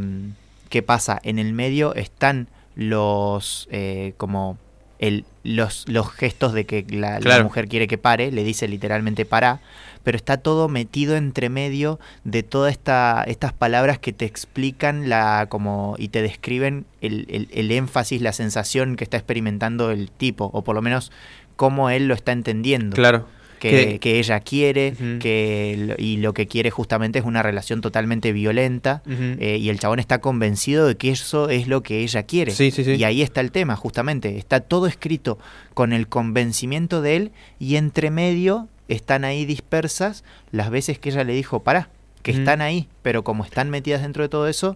¿Qué 0.69 0.81
pasa? 0.83 1.19
En 1.23 1.39
el 1.39 1.53
medio 1.53 1.95
están 1.95 2.47
los 2.75 3.67
eh, 3.71 4.13
como 4.17 4.57
el, 4.99 5.25
los, 5.43 5.85
los 5.87 6.11
gestos 6.11 6.53
de 6.53 6.65
que 6.65 6.85
la, 6.89 7.19
la 7.19 7.43
mujer 7.43 7.67
quiere 7.67 7.87
que 7.87 7.97
pare, 7.97 8.31
le 8.31 8.43
dice 8.43 8.67
literalmente 8.67 9.25
para, 9.25 9.59
pero 10.09 10.15
está 10.15 10.37
todo 10.37 10.69
metido 10.69 11.15
entre 11.17 11.49
medio 11.49 11.99
de 12.23 12.41
todas 12.41 12.71
esta, 12.71 13.23
estas 13.27 13.53
palabras 13.53 13.99
que 13.99 14.11
te 14.11 14.25
explican 14.25 15.07
la 15.07 15.45
como 15.49 15.93
y 15.99 16.07
te 16.07 16.23
describen 16.23 16.87
el, 16.99 17.27
el- 17.29 17.47
el 17.51 17.71
énfasis, 17.71 18.19
la 18.19 18.33
sensación 18.33 18.95
que 18.95 19.03
está 19.03 19.17
experimentando 19.17 19.91
el 19.91 20.09
tipo, 20.09 20.49
o 20.51 20.63
por 20.63 20.73
lo 20.73 20.81
menos 20.81 21.11
cómo 21.57 21.91
él 21.91 22.07
lo 22.07 22.15
está 22.15 22.31
entendiendo. 22.31 22.95
Claro. 22.95 23.27
que, 23.59 23.99
Que- 23.99 24.17
ella 24.19 24.39
quiere 24.39 24.93
que 25.19 25.75
lo- 25.77 25.95
y 25.99 26.17
lo 26.17 26.33
que 26.33 26.47
quiere 26.47 26.71
justamente 26.71 27.19
es 27.19 27.25
una 27.25 27.43
relación 27.43 27.81
totalmente 27.81 28.31
violenta 28.31 29.03
eh, 29.07 29.57
y 29.61 29.69
el 29.69 29.79
chabón 29.79 29.99
está 29.99 30.21
convencido 30.21 30.87
de 30.87 30.95
que 30.97 31.11
eso 31.11 31.49
es 31.49 31.67
lo 31.67 31.83
que 31.83 31.99
ella 31.99 32.23
quiere. 32.23 32.51
Sí, 32.51 32.71
sí, 32.71 32.83
sí. 32.83 32.93
y 32.95 33.03
ahí 33.03 33.21
está 33.21 33.41
el 33.41 33.51
tema 33.51 33.75
justamente. 33.75 34.39
Está 34.39 34.59
todo 34.61 34.87
escrito 34.87 35.37
con 35.75 35.93
el 35.93 36.07
convencimiento 36.07 37.03
de 37.03 37.15
él 37.17 37.31
y 37.59 37.75
entre 37.75 38.09
medio 38.09 38.69
están 38.89 39.23
ahí 39.23 39.45
dispersas 39.45 40.23
las 40.51 40.69
veces 40.69 40.99
que 40.99 41.09
ella 41.09 41.23
le 41.23 41.33
dijo 41.33 41.61
pará 41.63 41.89
que 42.23 42.31
Ujú. 42.31 42.39
están 42.41 42.61
ahí 42.61 42.87
pero 43.01 43.23
como 43.23 43.43
están 43.45 43.69
metidas 43.69 44.01
dentro 44.01 44.23
de 44.23 44.29
todo 44.29 44.47
eso 44.47 44.75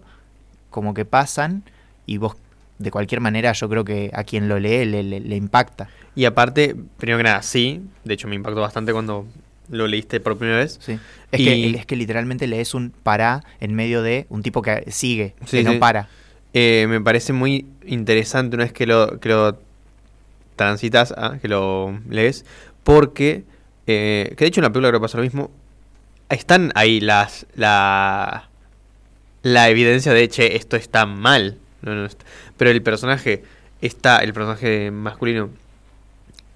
como 0.70 0.94
que 0.94 1.04
pasan 1.04 1.62
y 2.06 2.16
vos 2.18 2.36
de 2.78 2.90
cualquier 2.90 3.20
manera 3.20 3.52
yo 3.52 3.68
creo 3.68 3.84
que 3.84 4.10
a 4.14 4.24
quien 4.24 4.48
lo 4.48 4.58
lee 4.58 4.84
le, 4.86 5.02
le- 5.02 5.20
le 5.20 5.36
impacta 5.36 5.88
Y 6.16 6.24
aparte, 6.24 6.74
primero 6.96 7.18
que 7.18 7.24
nada, 7.24 7.42
sí, 7.42 7.82
de 8.04 8.14
hecho 8.14 8.28
me 8.28 8.34
impactó 8.36 8.60
bastante 8.60 8.92
cuando 8.92 9.26
lo 9.70 9.86
leíste 9.88 10.20
por 10.20 10.36
primera 10.36 10.58
vez. 10.58 10.78
Sí. 10.80 10.98
Es, 11.32 11.40
Y- 11.40 11.44
que, 11.44 11.78
es 11.78 11.86
que 11.86 11.96
literalmente 11.96 12.46
lees 12.46 12.74
un 12.74 12.90
pará 12.90 13.42
en 13.60 13.74
medio 13.74 14.02
de 14.02 14.26
un 14.28 14.42
tipo 14.42 14.60
que 14.62 14.84
sigue, 14.92 15.34
Sí, 15.46 15.58
que 15.58 15.64
no 15.64 15.78
para. 15.78 16.08
Eh, 16.52 16.86
me 16.88 17.00
parece 17.00 17.32
muy 17.32 17.66
interesante 17.86 18.54
una 18.56 18.64
vez 18.64 18.72
que 18.72 18.86
lo, 18.86 19.18
que 19.18 19.28
lo 19.30 19.58
transitas, 20.56 21.12
ah, 21.16 21.38
que 21.40 21.48
lo 21.48 21.98
lees, 22.08 22.44
porque, 22.84 23.44
eh, 23.86 24.34
que 24.36 24.44
de 24.44 24.48
hecho 24.48 24.60
en 24.60 24.64
la 24.64 24.70
película 24.70 24.88
creo 24.90 25.00
que 25.00 25.04
pasa 25.04 25.18
lo 25.18 25.24
mismo, 25.24 25.50
están 26.28 26.72
ahí 26.74 27.00
las, 27.00 27.46
la, 27.54 28.48
la 29.42 29.68
evidencia 29.68 30.12
de, 30.12 30.28
che, 30.28 30.56
esto 30.56 30.76
está 30.76 31.06
mal, 31.06 31.58
no, 31.82 31.94
no 31.94 32.06
está- 32.06 32.24
pero 32.56 32.70
el 32.70 32.82
personaje 32.82 33.42
está, 33.80 34.18
el 34.18 34.32
personaje 34.32 34.90
masculino, 34.90 35.50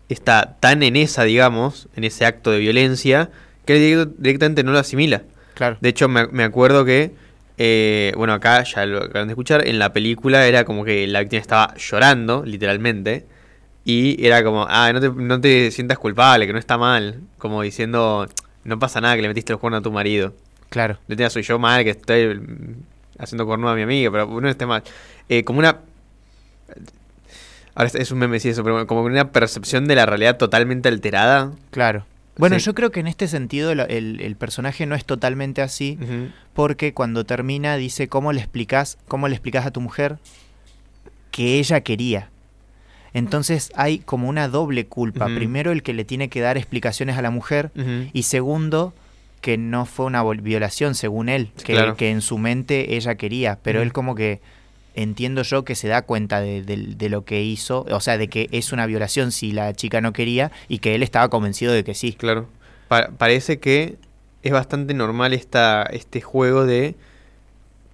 está 0.09 0.57
tan 0.61 0.83
en 0.83 0.97
esa, 0.97 1.25
digamos, 1.25 1.89
en 1.97 2.05
ese 2.05 2.25
acto 2.25 2.51
de 2.51 2.59
violencia, 2.59 3.31
que 3.67 3.93
él 3.93 4.13
directamente 4.17 4.63
no 4.65 4.73
lo 4.73 4.79
asimila. 4.79 5.23
Claro. 5.55 5.77
De 5.81 5.89
hecho, 5.91 6.09
me, 6.09 6.27
me 6.29 6.45
acuerdo 6.45 6.85
que, 6.85 7.13
eh, 7.59 8.13
bueno, 8.17 8.33
acá 8.33 8.63
ya 8.63 8.87
lo 8.87 9.03
acaban 9.03 9.29
de 9.29 9.33
escuchar, 9.33 9.67
en 9.67 9.79
la 9.79 9.93
película 9.93 10.47
era 10.47 10.65
como 10.65 10.85
que 10.85 11.07
la 11.07 11.21
víctima 11.21 11.43
estaba 11.43 11.75
llorando, 11.77 12.45
literalmente, 12.47 13.27
y 13.91 14.27
era 14.27 14.45
como, 14.45 14.67
ah, 14.69 14.93
no 14.93 15.01
te, 15.01 15.09
no 15.11 15.41
te 15.41 15.71
sientas 15.71 15.99
culpable, 15.99 16.47
que 16.47 16.53
no 16.53 16.59
está 16.59 16.77
mal, 16.77 17.21
como 17.39 17.63
diciendo, 17.63 18.29
no 18.65 18.79
pasa 18.79 19.01
nada 19.01 19.17
que 19.17 19.23
le 19.23 19.29
metiste 19.29 19.53
los 19.55 19.61
cuernos 19.61 19.81
a 19.81 19.83
tu 19.83 19.91
marido. 19.91 20.35
Claro. 20.69 20.99
De 21.09 21.17
tenía 21.17 21.31
soy 21.31 21.43
yo 21.43 21.59
mal, 21.59 21.83
que 21.85 21.91
estoy 21.91 22.35
mm, 22.39 22.75
haciendo 23.19 23.47
cornuda 23.47 23.73
a 23.73 23.75
mi 23.77 23.81
amiga, 23.83 24.11
pero 24.11 24.27
no 24.41 24.47
esté 24.49 24.67
mal. 24.67 24.83
Eh, 25.31 25.43
como 25.43 25.61
una... 25.61 25.79
Ahora 27.75 27.91
es- 27.95 28.11
un 28.11 28.19
meme, 28.19 28.41
sí, 28.41 28.51
eso, 28.51 28.63
pero 28.65 28.87
como 28.87 29.03
una 29.05 29.31
percepción 29.31 29.87
de 29.87 29.95
la 29.95 30.05
realidad 30.05 30.37
totalmente 30.37 30.89
alterada. 30.89 31.53
Claro. 31.71 32.05
Bueno, 32.37 32.59
Sí. 32.59 32.67
yo 32.67 32.75
creo 32.75 32.91
que 32.91 33.01
en 33.01 33.07
este 33.07 33.27
sentido 33.27 33.73
el, 33.73 33.81
el- 33.81 34.21
el 34.21 34.37
personaje 34.37 34.85
no 34.87 34.95
es 34.95 35.05
totalmente 35.05 35.63
así, 35.63 35.99
porque 36.53 36.93
cuando 36.93 37.25
termina 37.25 37.77
dice 37.77 38.09
cómo 38.09 38.33
le 38.33 38.41
explicas, 38.41 38.99
cómo 39.09 39.29
le 39.29 39.35
explicas 39.35 39.65
a 39.67 39.71
tu 39.71 39.81
mujer 39.81 40.19
que 41.31 41.59
ella 41.59 41.81
quería. 41.81 42.31
Entonces 43.19 43.71
hay 43.75 43.99
como 43.99 44.29
una 44.29 44.49
doble 44.49 44.87
culpa. 44.87 45.27
Primero 45.27 45.73
el 45.73 45.83
que 45.83 45.93
le 45.93 46.05
tiene 46.05 46.29
que 46.29 46.41
dar 46.41 46.57
explicaciones 46.57 47.17
a 47.19 47.23
la 47.23 47.31
mujer 47.31 47.71
y 48.13 48.23
segundo 48.25 48.95
que 49.41 49.57
no 49.57 49.87
fue 49.87 50.07
una 50.07 50.23
violación 50.25 50.95
según 50.95 51.29
él, 51.29 51.51
que, 51.65 51.75
Claro. 51.75 51.97
que 51.97 52.11
en 52.11 52.23
su 52.23 52.39
mente 52.39 52.97
ella 52.97 53.15
quería, 53.17 53.59
pero 53.63 53.83
él 53.83 53.93
como 53.93 54.15
que 54.15 54.41
entiendo 54.95 55.43
yo 55.43 55.65
que 55.65 55.77
se 55.77 55.87
da 55.87 56.03
cuenta 56.03 56.41
de, 56.41 56.63
de- 56.63 56.95
de 56.97 57.09
lo 57.09 57.25
que 57.25 57.43
hizo, 57.43 57.87
o 57.91 58.01
sea, 58.01 58.19
de 58.19 58.27
que 58.29 58.49
es 58.51 58.73
una 58.73 58.85
violación 58.87 59.31
si 59.31 59.53
la 59.53 59.73
chica 59.75 60.01
no 60.01 60.13
quería 60.13 60.51
y 60.69 60.79
que 60.79 60.97
él 60.97 61.05
estaba 61.05 61.29
convencido 61.29 61.73
de 61.73 61.85
que 61.85 61.95
sí. 61.95 62.15
Claro. 62.15 62.49
Pa- 62.89 63.11
parece 63.17 63.61
que 63.61 63.95
es 64.43 64.53
bastante 64.53 64.95
normal 64.95 65.35
esta, 65.35 65.83
este 65.85 66.21
juego 66.21 66.67
de... 66.67 66.97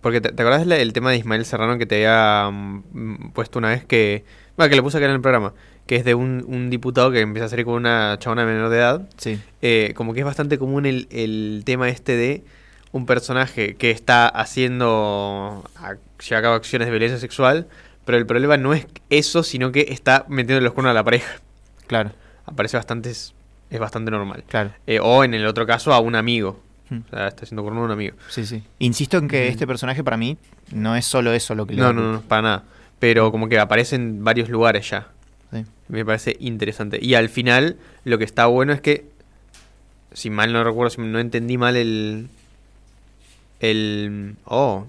Porque 0.04 0.20
te, 0.20 0.30
¿te 0.32 0.42
acordás 0.42 0.66
la- 0.66 0.76
el 0.76 0.92
tema 0.92 1.10
de 1.10 1.16
Ismael 1.16 1.44
Serrano 1.46 1.78
que 1.78 1.86
te 1.86 1.96
había 2.06 2.50
mm, 2.52 3.30
puesto 3.32 3.58
una 3.58 3.70
vez 3.70 3.84
que... 3.86 4.24
Bueno, 4.56 4.68
que 4.70 4.76
lo 4.76 4.82
puse 4.82 4.98
acá 4.98 5.06
en 5.06 5.12
el 5.12 5.20
programa. 5.22 5.54
Que 5.86 5.96
es 5.96 6.04
de 6.04 6.14
un, 6.14 6.44
un 6.46 6.68
diputado 6.68 7.10
que 7.10 7.20
empieza 7.20 7.46
a 7.46 7.48
salir 7.48 7.64
con 7.64 7.74
una 7.74 8.16
chabona 8.18 8.44
menor 8.44 8.68
de 8.68 8.76
edad. 8.76 9.08
Sí, 9.16 9.40
eh, 9.62 9.92
como 9.96 10.12
que 10.12 10.20
es 10.20 10.26
bastante 10.26 10.58
común 10.58 10.84
el, 10.84 11.08
el 11.10 11.62
tema 11.64 11.88
este 11.88 12.16
de 12.16 12.44
un 12.92 13.06
personaje 13.06 13.76
que 13.76 13.90
está 13.90 14.28
haciendo, 14.28 15.64
a- 15.76 15.94
lleva 16.26 16.38
a 16.38 16.42
cabo 16.42 16.54
acciones 16.54 16.86
de 16.86 16.90
violencia 16.92 17.18
sexual, 17.18 17.66
pero 18.04 18.18
el 18.18 18.26
problema 18.26 18.56
no 18.56 18.74
es 18.74 18.86
eso, 19.10 19.42
sino 19.42 19.72
que 19.72 19.86
está 19.88 20.26
metiendo 20.28 20.62
los 20.62 20.72
cuernos 20.74 20.90
a 20.90 20.94
la 20.94 21.04
pareja. 21.04 21.36
claro, 21.86 22.12
Aparece 22.46 22.76
bastante, 22.76 23.10
es, 23.10 23.34
es 23.70 23.80
bastante 23.80 24.10
normal. 24.10 24.44
claro. 24.48 24.70
Eh, 24.86 25.00
o 25.00 25.24
en 25.24 25.32
el 25.34 25.46
otro 25.46 25.66
caso 25.66 25.92
a 25.92 26.00
un 26.00 26.14
amigo. 26.14 26.60
Hmm. 26.90 26.98
O 27.06 27.10
sea, 27.10 27.28
está 27.28 27.44
haciendo 27.44 27.62
cuerno 27.62 27.80
a 27.82 27.84
un 27.84 27.90
amigo. 27.92 28.14
Sí, 28.28 28.44
sí. 28.46 28.62
Insisto 28.78 29.16
en 29.18 29.28
que 29.28 29.42
Ujú. 29.44 29.50
este 29.52 29.66
personaje 29.66 30.04
para 30.04 30.16
mí 30.16 30.36
no 30.72 30.94
es 30.96 31.04
solo 31.06 31.32
eso 31.32 31.54
lo 31.54 31.66
que 31.66 31.74
le 31.74 31.80
No, 31.80 31.86
da 31.88 31.92
no, 31.94 32.12
no, 32.12 32.20
para 32.22 32.42
nada. 32.42 32.64
Pero 32.98 33.30
como 33.32 33.48
que 33.48 33.58
aparece 33.58 33.96
en 33.96 34.22
varios 34.24 34.48
lugares 34.48 34.88
ya. 34.90 35.08
Sí. 35.52 35.64
Me 35.88 36.04
parece 36.04 36.36
interesante. 36.40 36.98
Y 37.02 37.14
al 37.14 37.28
final, 37.28 37.76
lo 38.04 38.18
que 38.18 38.24
está 38.24 38.46
bueno 38.46 38.72
es 38.72 38.80
que, 38.80 39.06
si 40.12 40.30
mal 40.30 40.52
no 40.52 40.62
recuerdo, 40.64 40.90
si 40.90 41.00
no 41.00 41.18
entendí 41.18 41.56
mal 41.58 41.76
el. 41.76 42.28
El. 43.60 44.36
Oh. 44.44 44.86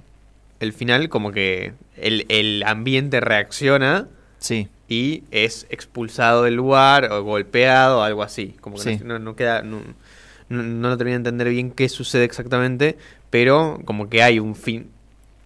El 0.60 0.74
final, 0.74 1.10
como 1.10 1.32
que 1.32 1.74
el, 1.98 2.26
el 2.30 2.64
ambiente 2.66 3.20
reacciona 3.20 4.08
Sí, 4.40 4.68
y 4.88 5.24
es 5.32 5.68
expulsado 5.70 6.44
del 6.44 6.56
lugar 6.56 7.12
o 7.12 7.24
golpeado 7.24 8.00
o 8.00 8.02
algo 8.04 8.24
así. 8.24 8.56
Como 8.62 8.78
que 8.78 8.98
Sí. 8.98 9.00
no, 9.04 9.14
no- 9.16 9.20
no 9.20 9.36
queda. 9.36 9.62
No, 9.64 9.82
no, 10.50 10.64
no 10.64 10.90
lo 10.90 10.98
termino 10.98 11.14
de 11.16 11.18
entender 11.30 11.50
bien 11.50 11.72
qué 11.72 11.90
sucede 11.90 12.24
exactamente, 12.24 12.98
pero 13.30 13.80
como 13.86 14.10
que 14.10 14.22
hay 14.24 14.40
un 14.40 14.56
fin. 14.56 14.90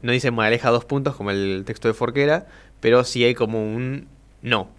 No 0.01 0.11
dice 0.11 0.31
moraleja 0.31 0.69
dos 0.69 0.85
puntos 0.85 1.15
como 1.15 1.31
el 1.31 1.63
texto 1.65 1.87
de 1.87 1.93
Forquera, 1.93 2.47
pero 2.79 3.03
sí 3.03 3.23
hay 3.23 3.33
como 3.33 3.61
un. 3.61 4.07
No, 4.41 4.69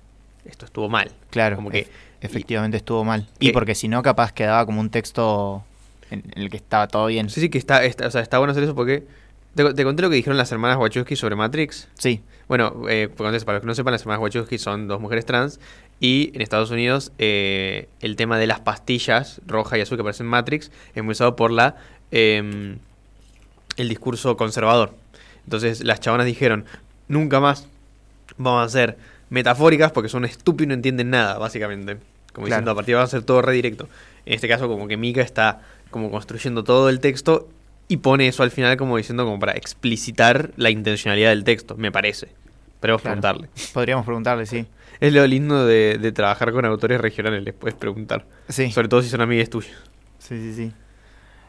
esto 0.45 0.65
estuvo 0.65 0.89
mal. 0.89 1.11
claro. 1.31 1.57
Como 1.57 1.71
que. 1.71 1.83
ef- 1.85 1.89
efectivamente 2.23 2.77
estuvo 2.77 3.05
mal. 3.05 3.29
Y 3.39 3.49
que- 3.49 3.53
porque 3.53 3.75
si 3.75 3.89
no, 3.89 4.03
capaz 4.03 4.33
quedaba 4.33 4.65
como 4.67 4.81
un 4.81 4.91
texto 4.91 5.63
en, 6.11 6.23
en 6.35 6.43
el 6.43 6.51
que 6.51 6.57
estaba 6.57 6.87
todo 6.89 7.07
bien. 7.07 7.29
Sí, 7.31 7.41
sí, 7.41 7.49
que 7.51 7.59
está, 7.59 7.85
está- 7.85 8.07
o 8.07 8.11
sea, 8.11 8.21
está 8.23 8.39
bueno 8.39 8.53
hacer 8.53 8.63
eso 8.65 8.75
porque 8.75 9.05
¿Te, 9.55 9.75
te 9.75 9.85
conté 9.85 10.03
lo 10.03 10.11
que 10.11 10.17
dijeron 10.17 10.37
las 10.37 10.53
hermanas 10.53 10.77
Wachowski 10.79 11.17
sobre 11.17 11.35
Matrix? 11.37 11.89
Sí, 11.99 12.23
Bueno, 12.49 12.83
eh, 12.89 13.09
para 13.15 13.33
los 13.33 13.45
que 13.45 13.67
no 13.67 13.75
sepan, 13.75 13.93
las 13.93 14.03
hermanas 14.03 14.23
Wachowski 14.23 14.59
son 14.59 14.87
dos 14.89 15.01
mujeres 15.01 15.27
trans 15.27 15.59
y 15.99 16.31
en 16.35 16.41
Estados 16.41 16.71
Unidos 16.71 17.13
eh, 17.19 17.89
el 18.01 18.17
tema 18.17 18.39
de 18.39 18.47
las 18.47 18.61
pastillas 18.61 19.41
roja 19.47 19.77
y 19.77 19.81
azul 19.81 19.97
que 19.97 20.03
aparecen 20.03 20.27
en 20.27 20.31
Matrix 20.31 20.71
es 20.95 21.03
muy 21.03 21.13
usado 21.13 21.37
por 21.37 21.51
la 21.51 21.77
eh, 22.13 22.77
el 23.77 23.89
discurso 23.89 24.37
conservador. 24.37 24.95
Entonces 25.45 25.83
las 25.85 26.01
chavanas 26.01 26.27
dijeron, 26.27 26.65
nunca 27.09 27.41
más 27.41 27.67
vamos 28.37 28.65
a 28.65 28.69
ser 28.69 28.97
metafóricas 29.31 29.93
porque 29.93 30.09
son 30.09 30.25
estúpidos 30.25 30.65
y 30.67 30.69
no 30.69 30.75
entienden 30.75 31.11
nada, 31.11 31.39
básicamente. 31.39 31.97
Como 32.33 32.47
Claro. 32.47 32.61
diciendo, 32.61 32.71
a 32.71 32.75
partir 32.75 32.93
de 32.93 32.95
ahora 32.95 33.03
va 33.05 33.09
a 33.09 33.11
ser 33.11 33.23
todo 33.23 33.43
redirecto. 33.43 33.89
En 34.27 34.35
este 34.35 34.49
caso, 34.49 34.69
como 34.69 34.87
que 34.87 34.97
Mika 34.97 35.21
está 35.23 35.63
como 35.91 36.11
construyendo 36.11 36.63
todo 36.63 36.89
el 36.89 37.01
texto 37.01 37.49
y 37.91 37.97
pone 37.99 38.29
eso 38.29 38.43
al 38.45 38.51
final 38.53 38.77
como 38.77 38.97
diciendo 38.97 39.25
como 39.25 39.39
para 39.41 39.53
explicitar 39.53 40.53
la 40.57 40.71
intencionalidad 40.71 41.31
del 41.31 41.45
texto, 41.45 41.77
me 41.77 41.91
parece. 41.91 42.29
Claro. 42.81 42.99
preguntarle. 42.99 43.49
podríamos 43.75 44.07
preguntarle, 44.07 44.47
sí. 44.47 44.65
Es 45.01 45.13
lo 45.15 45.27
lindo 45.27 45.67
de, 45.67 45.99
de 45.99 46.13
trabajar 46.13 46.53
con 46.53 46.65
autores 46.67 47.01
regionales, 47.01 47.43
les 47.43 47.55
puedes 47.55 47.75
preguntar. 47.75 48.27
Sí, 48.49 48.71
Sobre 48.71 48.89
todo 48.89 49.03
si 49.03 49.09
son 49.09 49.23
amigas 49.23 49.49
tuyas. 49.51 49.75
sí, 50.19 50.37
sí, 50.37 50.55
sí. 50.55 50.73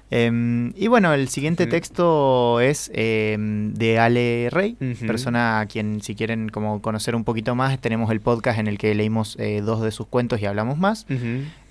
Em, 0.10 0.74
y 0.76 0.88
bueno, 0.88 1.14
el 1.14 1.30
siguiente 1.30 1.68
texto 1.68 2.60
es 2.60 2.92
em, 2.94 3.74
de 3.74 3.98
Ale 3.98 4.50
Rey, 4.52 4.76
persona 5.08 5.62
a 5.62 5.66
quien 5.68 6.02
si 6.02 6.16
quieren 6.16 6.50
como 6.50 6.82
conocer 6.82 7.16
un 7.16 7.24
poquito 7.24 7.56
más, 7.56 7.80
tenemos 7.80 8.12
el 8.12 8.20
podcast 8.20 8.60
en 8.60 8.68
el 8.68 8.78
que 8.78 8.94
leímos 8.94 9.38
eh, 9.40 9.62
dos 9.64 9.82
de 9.82 9.92
sus 9.92 10.08
cuentos 10.08 10.42
y 10.42 10.46
hablamos 10.48 10.78
más. 10.78 11.06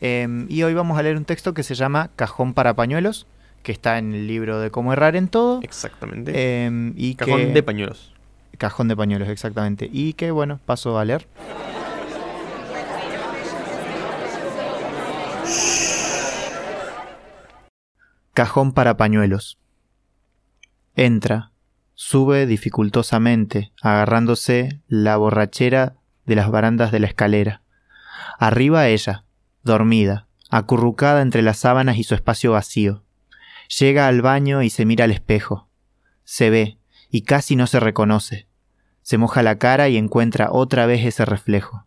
Em, 0.01 0.47
y 0.49 0.63
hoy 0.63 0.73
vamos 0.73 0.99
a 0.99 1.03
leer 1.03 1.17
un 1.19 1.27
texto 1.27 1.53
que 1.53 1.63
se 1.63 1.75
llama 1.75 2.11
Cajón 2.17 2.55
para 2.55 2.75
pañuelos, 2.75 3.27
que 3.63 3.73
está 3.73 3.99
en 3.99 4.15
el 4.15 4.27
libro 4.27 4.59
de 4.61 4.71
Cómo 4.71 4.93
errar 4.93 5.17
en 5.17 5.29
todo. 5.29 5.61
Exactamente. 5.63 6.65
em, 6.65 6.95
y 6.97 7.15
Cajón 7.15 7.37
que- 7.39 7.47
de 7.53 7.63
pañuelos. 7.63 8.13
Cajón 8.59 8.89
de 8.89 8.97
pañuelos, 8.97 9.29
exactamente. 9.29 9.89
Y 9.91 10.13
que 10.15 10.31
bueno, 10.31 10.61
paso 10.67 10.99
a 10.99 11.05
leer. 11.05 11.27
Cajón 18.35 18.73
para 18.73 18.97
pañuelos. 18.97 19.59
Entra, 20.95 21.53
sube 21.95 22.47
dificultosamente, 22.47 23.73
agarrándose 23.83 24.81
la 24.89 25.17
borrachera 25.17 25.97
de 26.27 26.37
las 26.37 26.51
barandas 26.51 26.93
de 26.93 27.01
la 27.01 27.07
escalera. 27.07 27.63
Arriba 28.39 28.87
ella, 28.89 29.25
dormida, 29.63 30.29
acurrucada 30.49 31.23
entre 31.23 31.43
las 31.43 31.59
sábanas 31.59 31.97
y 31.99 32.05
su 32.05 32.15
espacio 32.15 32.53
vacío. 32.53 33.03
Llega 33.79 34.09
al 34.09 34.21
baño 34.21 34.63
y 34.63 34.71
se 34.71 34.85
mira 34.85 35.05
al 35.05 35.13
espejo. 35.13 35.69
Se 36.25 36.51
ve, 36.51 36.79
y 37.11 37.23
casi 37.23 37.55
no 37.57 37.67
se 37.67 37.79
reconoce. 37.79 38.49
Se 39.03 39.17
moja 39.17 39.43
la 39.43 39.59
cara 39.59 39.89
y 39.89 39.97
encuentra 39.97 40.51
otra 40.51 40.87
vez 40.87 41.05
ese 41.05 41.25
reflejo. 41.25 41.87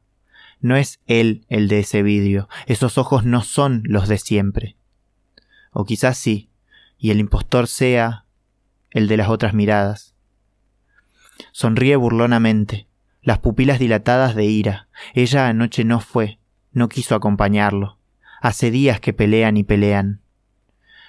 No 0.62 0.78
es 0.78 1.02
él 1.08 1.46
el 1.50 1.68
de 1.68 1.80
ese 1.80 2.02
vidrio, 2.02 2.48
esos 2.68 2.98
ojos 2.98 3.26
no 3.26 3.42
son 3.42 3.84
los 3.86 4.08
de 4.08 4.18
siempre. 4.18 4.78
O 5.72 5.84
quizás 5.84 6.18
sí, 6.18 6.50
y 6.98 7.12
el 7.12 7.20
impostor 7.20 7.68
sea 7.68 8.26
el 8.92 9.10
de 9.10 9.18
las 9.18 9.28
otras 9.28 9.54
miradas. 9.54 10.16
Sonríe 11.52 11.98
burlonamente, 11.98 12.88
las 13.22 13.40
pupilas 13.40 13.80
dilatadas 13.80 14.36
de 14.36 14.46
ira. 14.46 14.88
Ella 15.14 15.48
anoche 15.48 15.84
no 15.84 16.00
fue, 16.00 16.40
no 16.72 16.88
quiso 16.88 17.16
acompañarlo. 17.16 17.98
Hace 18.42 18.72
días 18.72 19.02
que 19.02 19.14
pelean 19.14 19.58
y 19.58 19.64
pelean. 19.64 20.23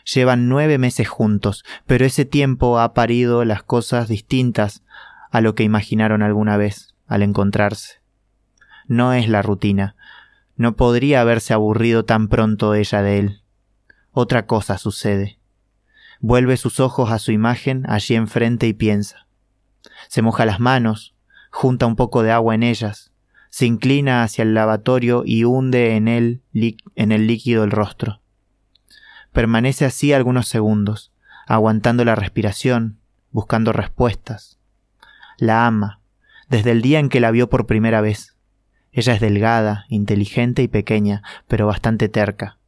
Llevan 0.05 0.49
nueve 0.49 0.79
meses 0.79 1.09
juntos, 1.09 1.65
pero 1.87 2.05
ese 2.05 2.25
tiempo 2.25 2.79
ha 2.79 2.93
parido 2.95 3.45
las 3.45 3.63
cosas 3.63 4.09
distintas 4.09 4.83
a 5.31 5.41
lo 5.41 5.55
que 5.55 5.63
imaginaron 5.63 6.23
alguna 6.23 6.57
vez 6.57 6.95
al 7.07 7.23
encontrarse. 7.23 8.01
No 8.87 9.13
es 9.13 9.29
la 9.29 9.43
rutina. 9.43 9.97
No 10.57 10.77
podría 10.77 11.21
haberse 11.21 11.55
aburrido 11.55 12.05
tan 12.05 12.29
pronto 12.29 12.75
ella 12.75 13.03
de 13.03 13.19
él. 13.19 13.43
Otra 14.13 14.47
cosa 14.47 14.79
sucede. 14.79 15.39
Vuelve 16.21 16.57
sus 16.57 16.81
ojos 16.81 17.11
a 17.11 17.19
su 17.19 17.33
imagen 17.33 17.85
allí 17.89 18.15
enfrente 18.15 18.67
y 18.67 18.73
piensa. 18.73 19.27
Se 20.09 20.23
moja 20.23 20.45
las 20.45 20.61
manos, 20.61 21.15
junta 21.51 21.87
un 21.87 21.97
poco 21.97 22.23
de 22.23 22.31
agua 22.31 22.55
en 22.55 22.63
ellas, 22.63 23.13
se 23.51 23.67
inclina 23.67 24.25
hacia 24.25 24.43
el 24.43 24.55
lavatorio 24.55 25.23
y 25.25 25.45
hunde 25.45 25.95
en 25.95 26.09
él 26.09 26.43
en 26.97 27.13
el 27.13 27.29
líquido 27.29 27.63
el 27.63 27.71
rostro. 27.71 28.21
Permanece 29.35 29.85
así 29.85 30.13
algunos 30.13 30.47
segundos, 30.47 31.13
aguantando 31.49 32.05
la 32.05 32.15
respiración, 32.15 33.01
buscando 33.33 33.73
respuestas. 33.73 34.61
La 35.39 35.67
ama, 35.67 36.01
desde 36.49 36.71
el 36.71 36.83
día 36.83 37.01
en 37.01 37.09
que 37.09 37.19
la 37.19 37.33
vio 37.33 37.51
por 37.51 37.67
primera 37.67 38.01
vez. 38.01 38.37
Ella 38.93 39.13
es 39.13 39.21
delgada, 39.21 39.87
inteligente 39.89 40.63
y 40.63 40.69
pequeña, 40.69 41.25
pero 41.49 41.67
bastante 41.67 42.09
terca. 42.09 42.59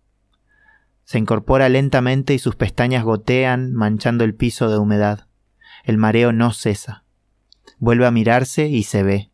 Se 1.04 1.18
incorpora 1.18 1.68
lentamente 1.68 2.34
y 2.34 2.40
sus 2.40 2.56
pestañas 2.56 3.04
gotean, 3.04 3.72
manchando 3.72 4.24
el 4.24 4.34
piso 4.34 4.68
de 4.68 4.78
humedad. 4.78 5.28
El 5.84 5.98
mareo 5.98 6.32
no 6.32 6.52
cesa. 6.52 7.04
Vuelve 7.78 8.08
a 8.08 8.10
mirarse 8.10 8.66
y 8.66 8.82
se 8.82 9.04
ve. 9.04 9.30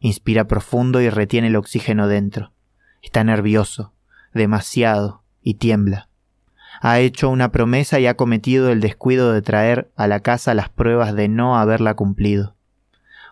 Inspira 0.00 0.46
profundo 0.46 1.02
y 1.02 1.10
retiene 1.10 1.48
el 1.48 1.56
oxígeno 1.56 2.08
dentro. 2.08 2.54
Está 3.02 3.24
nervioso, 3.24 3.92
demasiado, 4.32 5.22
y 5.42 5.54
tiembla. 5.54 6.08
Ha 6.80 7.00
hecho 7.00 7.30
una 7.30 7.50
promesa 7.52 8.00
y 8.00 8.06
ha 8.06 8.14
cometido 8.14 8.70
el 8.70 8.80
descuido 8.80 9.32
de 9.32 9.42
traer 9.42 9.90
a 9.96 10.06
la 10.06 10.20
casa 10.20 10.54
las 10.54 10.68
pruebas 10.68 11.14
de 11.14 11.28
no 11.28 11.58
haberla 11.58 11.94
cumplido. 11.94 12.56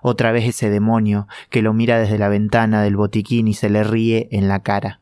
Otra 0.03 0.33
vez 0.33 0.45
ese 0.45 0.71
demonio 0.71 1.29
que 1.51 1.63
lo 1.63 1.73
mira 1.73 1.99
desde 1.99 2.19
la 2.19 2.29
ventana 2.29 2.83
del 2.83 2.97
botiquín 2.97 3.49
y 3.49 3.55
se 3.55 3.71
le 3.71 3.85
ríe 3.85 4.29
en 4.33 4.49
la 4.49 4.63
cara. 4.63 5.01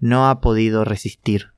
No 0.00 0.28
ha 0.28 0.40
podido 0.40 0.84
resistir, 0.84 1.52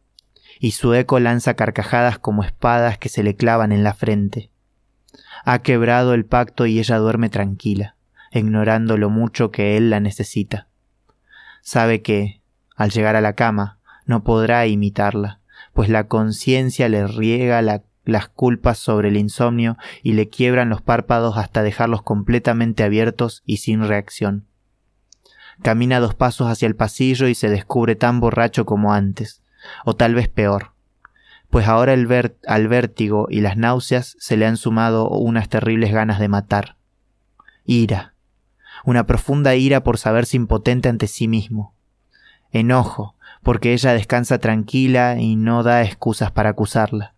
y 0.59 0.73
su 0.73 0.95
eco 0.95 1.19
lanza 1.19 1.55
carcajadas 1.55 2.19
como 2.19 2.45
espadas 2.45 2.99
que 2.99 3.09
se 3.09 3.23
le 3.23 3.37
clavan 3.37 3.73
en 3.73 3.85
la 3.85 3.95
frente. 3.95 4.51
Ha 5.45 5.61
quebrado 5.61 6.15
el 6.15 6.27
pacto 6.27 6.67
y 6.67 6.79
ella 6.79 6.99
duerme 6.99 7.31
tranquila, 7.31 7.97
ignorando 8.33 8.97
lo 8.97 9.09
mucho 9.09 9.51
que 9.51 9.77
él 9.77 9.91
la 9.91 10.01
necesita. 10.01 10.69
Sabe 11.63 12.03
que, 12.03 12.43
al 12.77 12.91
llegar 12.91 13.17
a 13.17 13.21
la 13.21 13.35
cama, 13.35 13.79
no 14.05 14.25
podrá 14.25 14.67
imitarla, 14.67 15.40
pues 15.73 15.89
la 15.89 16.07
conciencia 16.09 16.89
le 16.89 17.07
riega 17.07 17.63
la- 17.63 17.83
las 18.05 18.29
culpas 18.29 18.79
sobre 18.79 19.09
el 19.09 19.17
insomnio 19.17 19.77
y 20.03 20.15
le 20.15 20.29
quiebran 20.29 20.69
los 20.69 20.83
párpados 20.83 21.37
hasta 21.37 21.63
dejarlos 21.63 22.03
completamente 22.03 22.83
abiertos 22.83 23.43
y 23.45 23.59
sin 23.59 23.87
reacción. 23.87 24.47
Camina 25.63 26.01
dos 26.01 26.15
pasos 26.15 26.49
hacia 26.49 26.67
el 26.67 26.75
pasillo 26.77 27.29
y 27.29 27.35
se 27.35 27.51
descubre 27.51 27.95
tan 27.95 28.21
borracho 28.21 28.65
como 28.65 28.95
antes, 28.95 29.43
o 29.85 29.95
tal 29.95 30.15
vez 30.15 30.29
peor, 30.29 30.73
pues 31.51 31.69
ahora 31.69 31.93
al 31.93 32.69
vértigo 32.69 33.27
y 33.29 33.41
las 33.43 33.57
náuseas 33.57 34.17
se 34.19 34.37
le 34.37 34.47
han 34.47 34.57
sumado 34.57 35.09
unas 35.11 35.49
terribles 35.49 35.93
ganas 35.93 36.19
de 36.19 36.29
matar. 36.29 36.77
Ira, 37.65 38.15
una 38.85 39.05
profunda 39.05 39.55
ira 39.55 39.83
por 39.83 39.99
saberse 39.99 40.37
impotente 40.37 40.89
ante 40.89 41.07
sí 41.07 41.29
mismo. 41.29 41.75
Enojo, 42.53 43.15
porque 43.43 43.73
ella 43.73 43.93
descansa 43.93 44.39
tranquila 44.39 45.17
y 45.19 45.37
no 45.37 45.63
da 45.63 45.83
excusas 45.83 46.31
para 46.31 46.51
acusarla. 46.51 47.15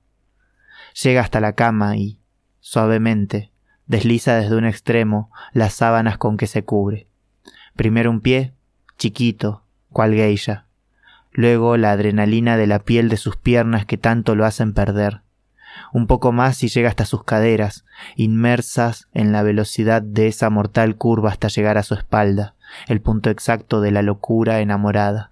Llega 1.02 1.20
hasta 1.20 1.40
la 1.40 1.54
cama 1.54 1.96
y, 1.96 2.18
suavemente, 2.60 3.52
desliza 3.86 4.36
desde 4.36 4.56
un 4.56 4.64
extremo 4.64 5.30
las 5.52 5.74
sábanas 5.74 6.18
con 6.18 6.36
que 6.36 6.46
se 6.46 6.64
cubre. 6.64 7.08
Primero 7.74 8.10
un 8.10 8.20
pie, 8.20 8.52
chiquito, 8.98 9.64
cual 9.90 10.14
geisha. 10.14 10.66
Luego 11.32 11.76
la 11.76 11.92
adrenalina 11.92 12.56
de 12.56 12.66
la 12.66 12.80
piel 12.80 13.08
de 13.08 13.16
sus 13.16 13.36
piernas 13.36 13.86
que 13.86 13.96
tanto 13.96 14.34
lo 14.34 14.44
hacen 14.44 14.74
perder. 14.74 15.22
Un 15.92 16.06
poco 16.06 16.32
más 16.32 16.62
y 16.62 16.68
llega 16.68 16.90
hasta 16.90 17.06
sus 17.06 17.24
caderas, 17.24 17.84
inmersas 18.16 19.08
en 19.12 19.32
la 19.32 19.42
velocidad 19.42 20.02
de 20.02 20.28
esa 20.28 20.50
mortal 20.50 20.96
curva 20.96 21.30
hasta 21.30 21.48
llegar 21.48 21.78
a 21.78 21.82
su 21.82 21.94
espalda, 21.94 22.54
el 22.86 23.00
punto 23.00 23.30
exacto 23.30 23.80
de 23.80 23.90
la 23.90 24.02
locura 24.02 24.60
enamorada. 24.60 25.31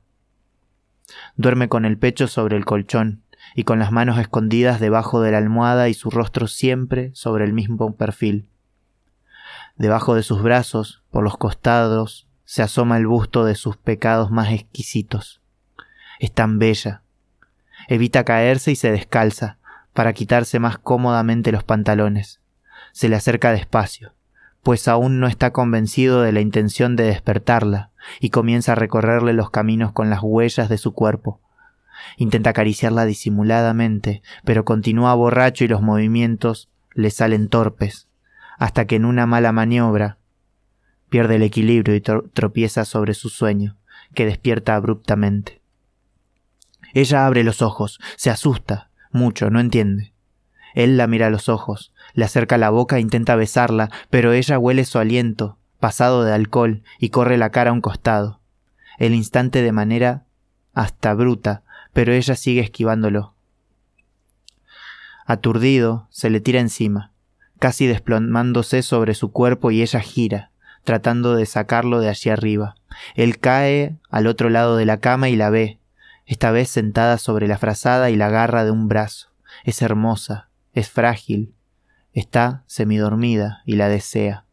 Duerme 1.36 1.68
con 1.68 1.84
el 1.84 1.98
pecho 1.98 2.28
sobre 2.28 2.56
el 2.56 2.64
colchón 2.64 3.22
y 3.54 3.64
con 3.64 3.78
las 3.78 3.92
manos 3.92 4.18
escondidas 4.18 4.80
debajo 4.80 5.20
de 5.20 5.32
la 5.32 5.38
almohada 5.38 5.88
y 5.88 5.94
su 5.94 6.11
rostro 6.11 6.46
siempre 6.46 7.11
sobre 7.14 7.44
el 7.44 7.52
mismo 7.52 7.96
perfil. 7.96 8.46
Debajo 9.76 10.14
de 10.14 10.22
sus 10.22 10.42
brazos, 10.42 11.02
por 11.11 11.24
los 11.24 11.36
costados, 11.36 12.28
se 12.44 12.62
asoma 12.62 12.96
el 12.96 13.06
busto 13.06 13.44
de 13.44 13.54
sus 13.54 13.76
pecados 13.76 14.30
más 14.30 14.52
exquisitos. 14.52 15.40
Es 16.18 16.32
tan 16.32 16.58
bella. 16.58 17.02
Evita 17.88 18.24
caerse 18.24 18.72
y 18.72 18.76
se 18.76 18.92
descalza, 18.92 19.58
para 19.94 20.12
quitarse 20.12 20.58
más 20.58 20.78
cómodamente 20.78 21.52
los 21.52 21.64
pantalones. 21.64 22.40
Se 22.92 23.08
le 23.08 23.16
acerca 23.16 23.52
despacio, 23.52 24.12
pues 24.62 24.88
aún 24.88 25.20
no 25.20 25.26
está 25.26 25.52
convencido 25.52 26.22
de 26.22 26.32
la 26.32 26.40
intención 26.40 26.96
de 26.96 27.04
despertarla, 27.04 27.90
y 28.20 28.30
comienza 28.30 28.72
a 28.72 28.76
recorrerle 28.76 29.32
los 29.32 29.50
caminos 29.50 29.92
con 29.92 30.11
las 30.11 30.20
huellas 30.22 30.68
de 30.68 30.78
su 30.78 30.92
cuerpo. 30.92 31.40
Intenta 32.16 32.50
acariciarla 32.50 33.04
disimuladamente, 33.04 34.22
pero 34.44 34.64
continúa 34.64 35.14
borracho 35.14 35.64
y 35.64 35.68
los 35.68 35.82
movimientos 35.82 36.68
le 36.94 37.11
salen 37.11 37.48
torpes, 37.48 38.08
hasta 38.58 38.86
que 38.86 38.96
en 38.96 39.04
una 39.04 39.26
mala 39.26 39.52
maniobra 39.52 40.18
pierde 41.08 41.36
el 41.36 41.42
equilibrio 41.42 41.94
y 41.94 42.00
tro- 42.00 42.30
tropieza 42.32 42.84
sobre 42.84 43.14
su 43.14 43.28
sueño, 43.28 43.76
que 44.14 44.26
despierta 44.26 44.74
abruptamente. 44.74 45.61
Ella 46.92 47.26
abre 47.26 47.44
los 47.44 47.62
ojos, 47.62 48.00
se 48.16 48.30
asusta, 48.30 48.90
mucho, 49.12 49.50
no 49.50 49.61
entiende. 49.61 50.12
Él 50.74 50.96
la 50.96 51.06
mira 51.06 51.26
a 51.26 51.30
los 51.30 51.48
ojos, 51.48 51.92
le 52.14 52.24
acerca 52.24 52.58
la 52.58 52.70
boca 52.70 52.96
e 52.96 53.00
intenta 53.00 53.36
besarla, 53.36 53.90
pero 54.11 54.32
ella 54.32 54.58
huele 54.58 54.84
su 54.84 54.98
aliento, 54.98 55.58
pasado 55.78 56.24
de 56.24 56.32
alcohol, 56.32 56.82
y 56.98 57.11
corre 57.11 57.36
la 57.36 57.50
cara 57.50 57.70
a 57.70 57.72
un 57.72 57.80
costado. 57.80 58.40
El 58.98 59.14
instante 59.14 59.62
de 59.62 59.72
manera 59.72 60.24
hasta 60.74 61.14
bruta, 61.14 61.62
pero 61.92 62.12
ella 62.12 62.36
sigue 62.36 62.61
esquivándolo. 62.61 63.34
Aturdido, 65.26 66.08
se 66.11 66.30
le 66.30 66.40
tira 66.40 66.61
encima, 66.61 67.12
casi 67.58 67.86
desplomándose 67.86 68.82
sobre 68.82 69.14
su 69.14 69.32
cuerpo 69.32 69.70
y 69.70 69.82
ella 69.82 70.00
gira, 70.00 70.50
tratando 70.84 71.34
de 71.36 71.46
sacarlo 71.46 72.00
de 72.00 72.08
allí 72.08 72.30
arriba. 72.30 72.74
Él 73.14 73.38
cae 73.38 73.96
al 74.11 74.26
otro 74.26 74.50
lado 74.50 74.76
de 74.76 74.86
la 74.86 74.98
cama 74.98 75.28
y 75.28 75.36
la 75.36 75.50
ve, 75.50 75.78
esta 76.26 76.50
vez 76.50 76.68
sentada 76.68 77.18
sobre 77.18 77.48
la 77.48 77.58
frazada 77.58 78.11
y 78.11 78.16
la 78.16 78.26
agarra 78.26 78.64
de 78.64 78.70
un 78.70 78.88
brazo. 78.88 79.30
Es 79.64 79.82
hermosa, 79.82 80.48
es 80.72 80.88
frágil, 80.88 81.54
está 82.12 82.64
semidormida 82.66 83.62
y 83.64 83.76
la 83.76 83.88
desea. 83.88 84.44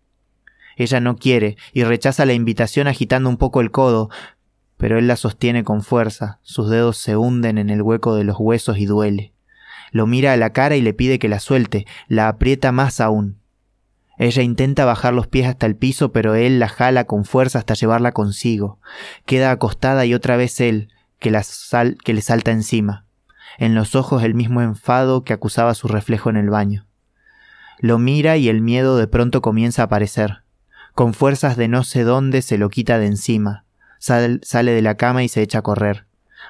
Ella 0.76 1.00
no 1.00 1.16
quiere 1.16 1.58
y 1.74 1.84
rechaza 1.84 2.26
la 2.26 2.34
invitación 2.34 2.88
agitando 2.88 3.30
un 3.30 3.38
poco 3.38 3.62
el 3.62 3.72
codo, 3.72 4.10
pero 4.78 5.00
él 5.00 5.08
la 5.08 5.16
sostiene 5.16 5.64
con 5.64 5.82
fuerza, 5.82 6.40
sus 6.44 6.70
dedos 6.70 6.98
se 6.98 7.18
hunden 7.18 7.58
en 7.58 7.70
el 7.70 7.82
hueco 7.82 8.16
de 8.16 8.24
los 8.24 8.38
huesos 8.40 8.78
y 8.78 8.86
duele. 8.86 9.34
Lo 9.92 10.06
mira 10.06 10.34
a 10.34 10.38
la 10.38 10.52
cara 10.52 10.76
y 10.76 10.82
le 10.82 10.94
pide 10.94 11.18
que 11.18 11.30
la 11.30 11.40
suelte, 11.40 11.88
la 12.08 12.28
aprieta 12.28 12.72
más 12.72 13.02
aún. 13.02 13.40
Ella 14.18 14.42
intenta 14.42 14.86
bajar 14.86 15.14
los 15.14 15.28
pies 15.28 15.48
hasta 15.48 15.66
el 15.66 15.76
piso, 15.76 16.12
pero 16.12 16.36
él 16.36 16.60
la 16.60 16.68
jala 16.68 17.06
con 17.06 17.24
fuerza 17.24 17.60
hasta 17.60 17.76
llevarla 17.76 18.14
consigo. 18.14 18.80
Queda 19.26 19.52
acostada 19.52 20.06
y 20.06 20.14
otra 20.14 20.38
vez 20.38 20.60
él, 20.60 20.90
que, 21.20 21.32
la 21.32 21.44
sal 21.44 21.98
que 22.04 22.14
le 22.14 22.22
salta 22.22 22.52
encima. 22.52 23.06
En 23.58 23.76
los 23.76 23.96
ojos 23.96 24.24
el 24.24 24.34
mismo 24.34 24.62
enfado 24.62 25.24
que 25.24 25.34
acusaba 25.34 25.74
su 25.74 25.88
reflejo 25.88 26.30
en 26.30 26.38
el 26.38 26.50
baño. 26.50 26.87
Lo 27.80 28.00
mira 28.00 28.38
y 28.38 28.50
el 28.50 28.62
miedo 28.62 28.98
de 28.98 29.08
pronto 29.08 29.42
comienza 29.42 29.84
a 29.84 29.86
aparecer. 29.86 30.44
Con 30.94 31.14
fuerzas 31.14 31.58
de 31.58 31.68
no 31.68 31.84
sé 31.84 32.04
dónde 32.04 32.42
se 32.42 32.58
lo 32.58 32.70
quita 32.70 32.98
de 32.98 33.06
encima. 33.06 33.66
Sal- 34.00 34.42
sale 34.44 34.72
de 34.72 34.82
la 34.82 34.96
cama 34.96 35.24
y 35.24 35.28
se 35.30 35.42
echa 35.42 35.60
a 35.60 35.64
correr. 35.64 36.06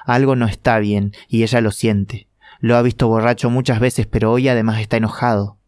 Algo 0.06 0.36
no 0.36 0.46
está 0.46 0.78
bien, 0.78 1.12
y 1.28 1.42
ella 1.42 1.60
lo 1.60 1.70
siente. 1.70 2.28
Lo 2.60 2.76
ha 2.76 2.82
visto 2.82 3.08
borracho 3.08 3.50
muchas 3.50 3.78
veces, 3.80 4.06
pero 4.06 4.32
hoy 4.32 4.48
además 4.48 4.80
está 4.80 4.96
enojado. 4.96 5.58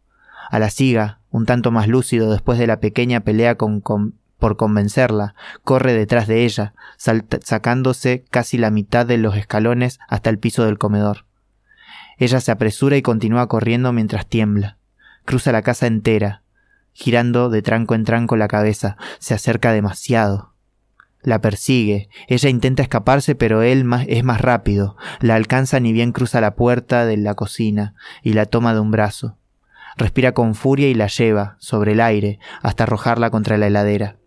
A 0.49 0.59
la 0.59 0.69
siga, 0.69 1.19
un 1.29 1.45
tanto 1.45 1.71
más 1.71 1.87
lúcido 1.87 2.31
después 2.31 2.59
de 2.59 2.67
la 2.67 2.79
pequeña 2.79 3.21
pelea 3.21 3.55
por 3.57 4.57
convencerla, 4.57 5.35
corre 5.63 5.93
detrás 5.93 6.27
de 6.27 6.43
ella, 6.43 6.73
sacándose 6.97 8.25
casi 8.29 8.57
la 8.57 8.71
mitad 8.71 9.05
de 9.05 9.17
los 9.17 9.37
escalones 9.37 9.99
hasta 10.09 10.29
el 10.29 10.39
piso 10.39 10.65
del 10.65 10.77
comedor. 10.77 11.25
Ella 12.17 12.41
se 12.41 12.51
apresura 12.51 12.97
y 12.97 13.01
continúa 13.01 13.47
corriendo 13.47 13.93
mientras 13.93 14.27
tiembla. 14.27 14.77
Cruza 15.25 15.51
la 15.51 15.61
casa 15.61 15.87
entera, 15.87 16.43
girando 16.93 17.49
de 17.49 17.61
tranco 17.61 17.95
en 17.95 18.05
tranco 18.05 18.35
la 18.35 18.47
cabeza, 18.47 18.97
se 19.19 19.33
acerca 19.33 19.71
demasiado. 19.71 20.51
La 21.23 21.39
persigue, 21.39 22.09
ella 22.27 22.49
intenta 22.49 22.81
escaparse, 22.81 23.35
pero 23.35 23.61
él 23.61 23.85
es 24.07 24.23
más 24.23 24.41
rápido, 24.41 24.97
la 25.19 25.35
alcanza 25.35 25.79
ni 25.79 25.93
bien 25.93 26.11
cruza 26.11 26.41
la 26.41 26.55
puerta 26.55 27.05
de 27.05 27.17
la 27.17 27.35
cocina 27.35 27.93
y 28.23 28.33
la 28.33 28.47
toma 28.47 28.73
de 28.73 28.79
un 28.79 28.89
brazo. 28.89 29.37
Respira 29.97 30.31
con 30.33 30.55
furia 30.55 30.87
y 30.87 30.95
la 30.95 31.07
lleva, 31.07 31.57
sobre 31.59 31.91
el 31.91 32.01
aire, 32.01 32.39
hasta 32.63 32.83
arrojarla 32.83 33.29
contra 33.29 33.57
la 33.57 33.67
heladera. 33.67 34.17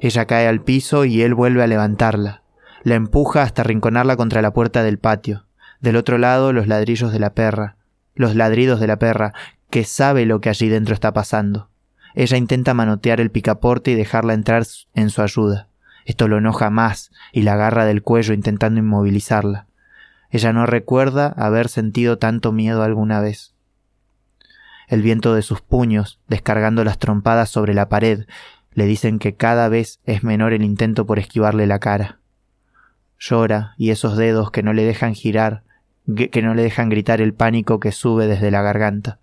Ella 0.00 0.26
cae 0.26 0.48
al 0.48 0.62
piso 0.62 1.04
y 1.04 1.22
él 1.22 1.34
vuelve 1.34 1.62
a 1.62 1.68
levantarla. 1.68 2.42
La 2.82 2.96
empuja 2.96 3.42
hasta 3.42 3.62
arrinconarla 3.62 4.16
contra 4.16 4.42
la 4.42 4.52
puerta 4.52 4.82
del 4.82 4.98
patio. 4.98 5.46
Del 5.80 5.96
otro 5.96 6.18
lado 6.18 6.52
los 6.52 6.66
ladrillos 6.66 7.12
de 7.12 7.20
la 7.20 7.34
perra, 7.34 7.76
los 8.14 8.34
ladridos 8.34 8.80
de 8.80 8.86
la 8.86 8.98
perra, 8.98 9.32
que 9.72 9.84
sabe 9.84 10.26
lo 10.26 10.42
que 10.42 10.50
allí 10.50 10.68
dentro 10.68 10.92
está 10.92 11.14
pasando. 11.14 11.70
Ella 12.14 12.36
intenta 12.36 12.74
manotear 12.74 13.22
el 13.22 13.30
picaporte 13.30 13.90
y 13.90 13.94
dejarla 13.94 14.34
entrar 14.34 14.66
en 14.92 15.08
su 15.08 15.22
ayuda. 15.22 15.68
Esto 16.04 16.28
lo 16.28 16.36
enoja 16.36 16.68
más 16.68 17.10
y 17.32 17.40
la 17.40 17.54
agarra 17.54 17.86
del 17.86 18.02
cuello 18.02 18.34
intentando 18.34 18.80
inmovilizarla. 18.80 19.66
Ella 20.28 20.52
no 20.52 20.66
recuerda 20.66 21.28
haber 21.38 21.68
sentido 21.68 22.18
tanto 22.18 22.52
miedo 22.52 22.82
alguna 22.82 23.22
vez. 23.22 23.54
El 24.88 25.00
viento 25.00 25.34
de 25.34 25.40
sus 25.40 25.62
puños, 25.62 26.20
descargando 26.28 26.84
las 26.84 26.98
trompadas 26.98 27.48
sobre 27.48 27.72
la 27.72 27.88
pared, 27.88 28.26
le 28.74 28.84
dicen 28.84 29.18
que 29.18 29.36
cada 29.36 29.70
vez 29.70 30.00
es 30.04 30.22
menor 30.22 30.52
el 30.52 30.64
intento 30.64 31.06
por 31.06 31.18
esquivarle 31.18 31.66
la 31.66 31.78
cara. 31.78 32.18
Llora 33.18 33.72
y 33.78 33.88
esos 33.88 34.18
dedos 34.18 34.50
que 34.50 34.62
no 34.62 34.74
le 34.74 34.84
dejan 34.84 35.14
girar, 35.14 35.62
que 36.30 36.42
no 36.42 36.52
le 36.52 36.62
dejan 36.62 36.90
gritar 36.90 37.22
el 37.22 37.32
pánico 37.32 37.80
que 37.80 37.90
sube 37.90 38.26
desde 38.26 38.50
la 38.50 38.60
garganta. 38.60 39.21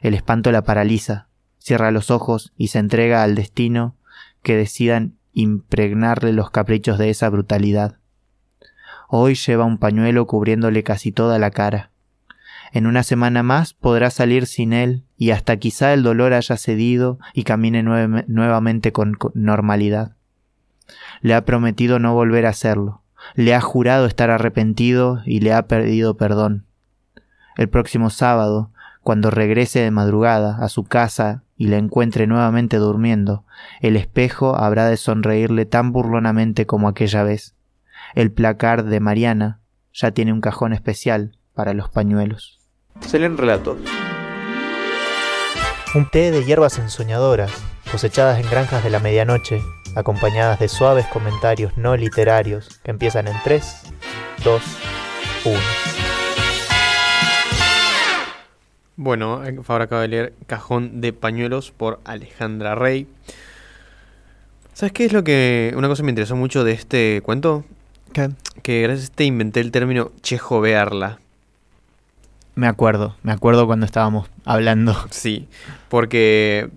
El 0.00 0.14
espanto 0.14 0.50
la 0.52 0.62
paraliza, 0.62 1.28
cierra 1.58 1.90
los 1.90 2.10
ojos 2.10 2.52
y 2.56 2.68
se 2.68 2.78
entrega 2.78 3.22
al 3.22 3.34
destino 3.34 3.96
que 4.42 4.56
decidan 4.56 5.16
impregnarle 5.32 6.32
los 6.32 6.50
caprichos 6.50 6.98
de 6.98 7.10
esa 7.10 7.28
brutalidad. 7.28 7.96
Hoy 9.08 9.34
lleva 9.34 9.64
un 9.64 9.78
pañuelo 9.78 10.26
cubriéndole 10.26 10.82
casi 10.82 11.12
toda 11.12 11.38
la 11.38 11.50
cara. 11.50 11.90
En 12.72 12.86
una 12.86 13.02
semana 13.02 13.42
más 13.42 13.74
podrá 13.74 14.10
salir 14.10 14.46
sin 14.46 14.72
él 14.72 15.04
y 15.16 15.32
hasta 15.32 15.56
quizá 15.56 15.92
el 15.92 16.02
dolor 16.02 16.32
haya 16.32 16.56
cedido 16.56 17.18
y 17.34 17.42
camine 17.42 17.82
nuevamente 17.82 18.92
con 18.92 19.18
normalidad. 19.34 20.14
Le 21.20 21.34
ha 21.34 21.44
prometido 21.44 21.98
no 21.98 22.14
volver 22.14 22.46
a 22.46 22.50
hacerlo. 22.50 23.02
Le 23.34 23.54
ha 23.54 23.60
jurado 23.60 24.06
estar 24.06 24.30
arrepentido 24.30 25.20
y 25.26 25.40
le 25.40 25.52
ha 25.52 25.66
pedido 25.66 26.16
perdón. 26.16 26.64
El 27.56 27.68
próximo 27.68 28.08
sábado, 28.10 28.70
cuando 29.02 29.30
regrese 29.30 29.80
de 29.80 29.90
madrugada 29.90 30.58
a 30.62 30.68
su 30.68 30.84
casa 30.84 31.42
y 31.56 31.68
le 31.68 31.78
encuentre 31.78 32.26
nuevamente 32.26 32.76
durmiendo, 32.76 33.44
el 33.80 33.96
espejo 33.96 34.56
habrá 34.56 34.86
de 34.86 34.96
sonreírle 34.96 35.66
tan 35.66 35.92
burlonamente 35.92 36.66
como 36.66 36.88
aquella 36.88 37.22
vez. 37.22 37.54
El 38.14 38.32
placar 38.32 38.84
de 38.84 39.00
Mariana 39.00 39.60
ya 39.92 40.10
tiene 40.10 40.32
un 40.32 40.40
cajón 40.40 40.72
especial 40.72 41.36
para 41.54 41.74
los 41.74 41.88
pañuelos. 41.88 42.60
Se 43.00 43.18
leen 43.18 43.36
relatos. 43.36 43.78
Un 45.94 46.08
té 46.08 46.30
de 46.30 46.44
hierbas 46.44 46.78
ensoñadoras, 46.78 47.50
cosechadas 47.90 48.38
en 48.38 48.48
granjas 48.48 48.84
de 48.84 48.90
la 48.90 49.00
medianoche, 49.00 49.60
acompañadas 49.96 50.60
de 50.60 50.68
suaves 50.68 51.06
comentarios 51.06 51.76
no 51.76 51.96
literarios 51.96 52.80
que 52.84 52.92
empiezan 52.92 53.26
en 53.26 53.36
3, 53.42 53.82
2, 54.44 54.62
1. 55.46 55.89
Bueno, 59.02 59.40
ahora 59.66 59.84
acabo 59.84 60.02
de 60.02 60.08
leer 60.08 60.34
Cajón 60.46 61.00
de 61.00 61.14
Pañuelos 61.14 61.70
por 61.70 62.00
Alejandra 62.04 62.74
Rey. 62.74 63.06
¿Sabes 64.74 64.92
qué 64.92 65.06
es 65.06 65.14
lo 65.14 65.24
que... 65.24 65.72
Una 65.74 65.88
cosa 65.88 66.00
que 66.02 66.04
me 66.04 66.10
interesó 66.10 66.36
mucho 66.36 66.64
de 66.64 66.72
este 66.72 67.22
cuento? 67.24 67.64
Que 68.62 68.82
gracias 68.82 69.00
a 69.00 69.04
este 69.04 69.24
inventé 69.24 69.60
el 69.60 69.70
término 69.72 70.12
chejovearla. 70.20 71.18
Me 72.56 72.66
acuerdo, 72.66 73.16
me 73.22 73.32
acuerdo 73.32 73.66
cuando 73.66 73.86
estábamos 73.86 74.28
hablando. 74.44 74.94
Sí, 75.10 75.48
porque... 75.88 76.68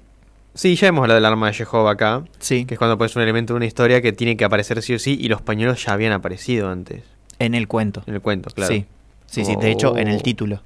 Sí, 0.54 0.78
ya 0.78 0.88
hemos 0.88 1.02
hablado 1.02 1.16
del 1.18 1.26
arma 1.26 1.48
de 1.48 1.54
Chekhov 1.54 1.90
acá, 1.90 2.24
Sí, 2.40 2.64
que 2.64 2.76
es 2.76 2.78
cuando 2.78 2.98
pones 2.98 3.18
un 3.18 3.24
elemento 3.24 3.52
de 3.54 3.58
una 3.58 3.66
historia 3.66 4.02
que 4.02 4.14
tiene 4.14 4.38
que 4.38 4.46
aparecer 4.46 4.82
sí 4.82 4.94
o 4.94 5.00
sí, 5.00 5.18
y 5.20 5.28
los 5.28 5.42
pañuelos 5.42 5.84
ya 5.84 5.92
habían 5.92 6.14
aparecido 6.14 6.70
antes, 6.70 7.04
en 7.40 7.54
el 7.54 7.68
cuento. 7.68 8.02
en 8.06 8.14
el 8.14 8.22
cuento, 8.22 8.50
claro. 8.52 8.72
Sí, 8.72 8.86
sí, 9.26 9.44
sí. 9.44 9.58
De 9.60 9.72
hecho, 9.72 9.98
en 9.98 10.08
el 10.08 10.20
Oh. 10.20 10.22
título. 10.24 10.62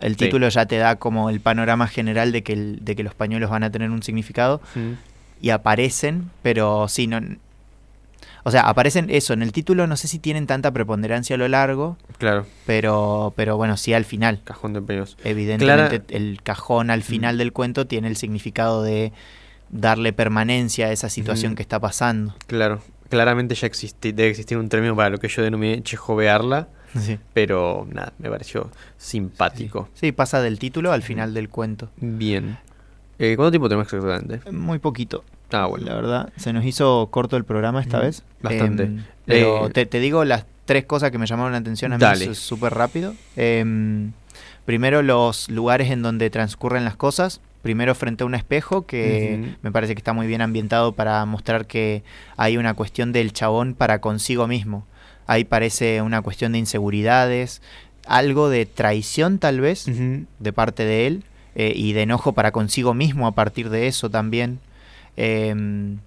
El 0.00 0.12
Sí. 0.16 0.24
título 0.26 0.48
ya 0.48 0.66
te 0.66 0.76
da 0.78 0.96
como 0.96 1.30
el 1.30 1.40
panorama 1.40 1.86
general 1.86 2.32
de 2.32 2.42
que, 2.42 2.52
el- 2.54 2.84
de 2.84 2.96
que 2.96 3.02
los 3.02 3.14
pañuelos 3.14 3.50
van 3.50 3.62
a 3.64 3.70
tener 3.70 3.90
un 3.90 4.02
significado 4.02 4.60
Mm, 4.74 4.92
y 5.42 5.50
aparecen, 5.50 6.30
pero 6.42 6.88
sí, 6.88 7.06
no... 7.06 7.20
O 8.42 8.50
sea, 8.50 8.62
aparecen 8.62 9.10
eso, 9.10 9.34
en 9.34 9.42
el 9.42 9.52
título 9.52 9.86
no 9.86 9.96
sé 9.98 10.08
si 10.08 10.18
tienen 10.18 10.46
tanta 10.46 10.70
preponderancia 10.70 11.34
a 11.36 11.38
lo 11.38 11.46
largo, 11.48 11.98
claro, 12.16 12.46
pero, 12.64 13.34
pero 13.36 13.58
bueno, 13.58 13.76
sí 13.76 13.92
al 13.92 14.06
final. 14.06 14.40
Cajón 14.44 14.72
de 14.72 14.80
pañuelos. 14.80 15.18
Evidentemente 15.24 16.00
Clara- 16.00 16.04
el 16.08 16.40
cajón 16.42 16.90
al 16.90 17.02
final 17.02 17.36
del 17.36 17.52
cuento 17.52 17.86
tiene 17.86 18.08
el 18.08 18.16
significado 18.16 18.82
de 18.82 19.12
darle 19.68 20.14
permanencia 20.14 20.86
a 20.86 20.92
esa 20.92 21.10
situación 21.10 21.52
Ujú. 21.52 21.56
que 21.56 21.62
está 21.62 21.78
pasando. 21.80 22.34
Claro, 22.46 22.80
claramente 23.10 23.54
ya 23.54 23.66
existe, 23.66 24.14
debe 24.14 24.30
existir 24.30 24.56
un 24.56 24.70
término 24.70 24.96
para 24.96 25.10
lo 25.10 25.18
que 25.18 25.28
yo 25.28 25.42
denominé 25.42 25.82
chejovearla, 25.82 26.68
Sí. 27.00 27.18
pero 27.32 27.86
nada, 27.92 28.12
me 28.18 28.28
pareció 28.30 28.70
simpático. 28.98 29.88
Sí, 29.94 30.12
pasa 30.12 30.40
del 30.40 30.58
título 30.58 30.92
al 30.92 31.02
final 31.02 31.34
del 31.34 31.48
cuento. 31.48 31.88
Bien. 31.96 32.58
Eh, 33.18 33.34
¿Cuánto 33.36 33.50
tiempo 33.50 33.68
tenemos 33.68 33.92
exactamente? 33.92 34.50
Muy 34.50 34.78
poquito. 34.78 35.24
Ah, 35.52 35.66
bueno. 35.66 35.86
La 35.86 35.94
verdad, 35.94 36.32
se 36.36 36.52
nos 36.52 36.64
hizo 36.64 37.08
corto 37.10 37.36
el 37.36 37.44
programa 37.44 37.80
esta 37.80 37.98
Mm, 37.98 38.02
vez. 38.02 38.22
bastante. 38.40 38.82
Em, 38.84 39.04
pero 39.26 39.66
Eh, 39.66 39.70
te, 39.70 39.84
te 39.86 39.98
digo 40.00 40.24
las 40.24 40.46
tres 40.64 40.84
cosas 40.86 41.10
que 41.10 41.18
me 41.18 41.26
llamaron 41.26 41.52
la 41.52 41.58
atención 41.58 41.92
a 41.92 41.98
mí 41.98 42.34
súper 42.34 42.72
rápido. 42.74 43.14
Em, 43.36 44.12
primero, 44.64 45.02
los 45.02 45.50
lugares 45.50 45.90
en 45.90 46.02
donde 46.02 46.30
transcurren 46.30 46.84
las 46.84 46.96
cosas. 46.96 47.40
Primero 47.62 47.94
frente 47.94 48.22
a 48.22 48.26
un 48.26 48.34
espejo, 48.34 48.86
que 48.86 49.54
me 49.60 49.70
parece 49.70 49.94
que 49.94 49.98
está 50.00 50.14
muy 50.14 50.26
bien 50.26 50.40
ambientado 50.40 50.92
para 50.92 51.22
mostrar 51.26 51.66
que 51.66 52.02
hay 52.38 52.56
una 52.56 52.72
cuestión 52.72 53.12
del 53.12 53.34
chabón 53.34 53.74
para 53.74 54.00
consigo 54.00 54.46
mismo. 54.46 54.86
Ahí 55.30 55.44
parece 55.44 56.02
una 56.02 56.22
cuestión 56.22 56.50
de 56.52 56.58
inseguridades, 56.58 57.62
algo 58.06 58.48
de 58.48 58.66
traición 58.66 59.38
tal 59.38 59.60
vez 59.60 59.86
de 60.40 60.52
parte 60.52 60.84
de 60.84 61.06
él 61.06 61.22
eh, 61.54 61.72
y 61.76 61.92
de 61.92 62.02
enojo 62.02 62.32
para 62.32 62.50
consigo 62.50 62.94
mismo 62.94 63.26
a 63.28 63.32
partir 63.32 63.70
de 63.70 63.86
eso 63.86 64.10
también. 64.10 64.58
Em, 65.16 65.98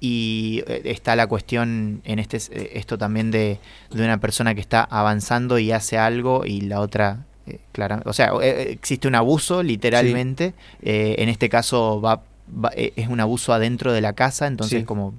y 0.00 0.62
eh, 0.66 0.82
está 0.86 1.16
la 1.16 1.26
cuestión 1.26 2.00
en 2.04 2.18
este 2.18 2.36
eh, 2.36 2.72
esto 2.74 2.96
también 2.98 3.30
de, 3.30 3.58
de 3.90 4.04
una 4.04 4.18
persona 4.18 4.54
que 4.54 4.60
está 4.60 4.82
avanzando 4.84 5.58
y 5.58 5.72
hace 5.72 5.98
algo 5.98 6.44
y 6.46 6.60
la 6.62 6.80
otra 6.80 7.24
eh, 7.46 7.58
claramente, 7.72 8.08
o 8.08 8.12
sea, 8.12 8.32
existe 8.42 9.08
un 9.08 9.14
abuso 9.14 9.62
literalmente. 9.62 10.54
en 10.82 11.28
este 11.28 11.48
caso 11.48 12.00
va, 12.00 12.22
va- 12.48 12.72
es 12.74 13.08
un 13.08 13.20
abuso 13.20 13.52
adentro 13.52 13.92
de 13.92 14.00
la 14.00 14.12
casa, 14.14 14.46
entonces 14.46 14.80
Sí. 14.80 14.84
como 14.86 15.12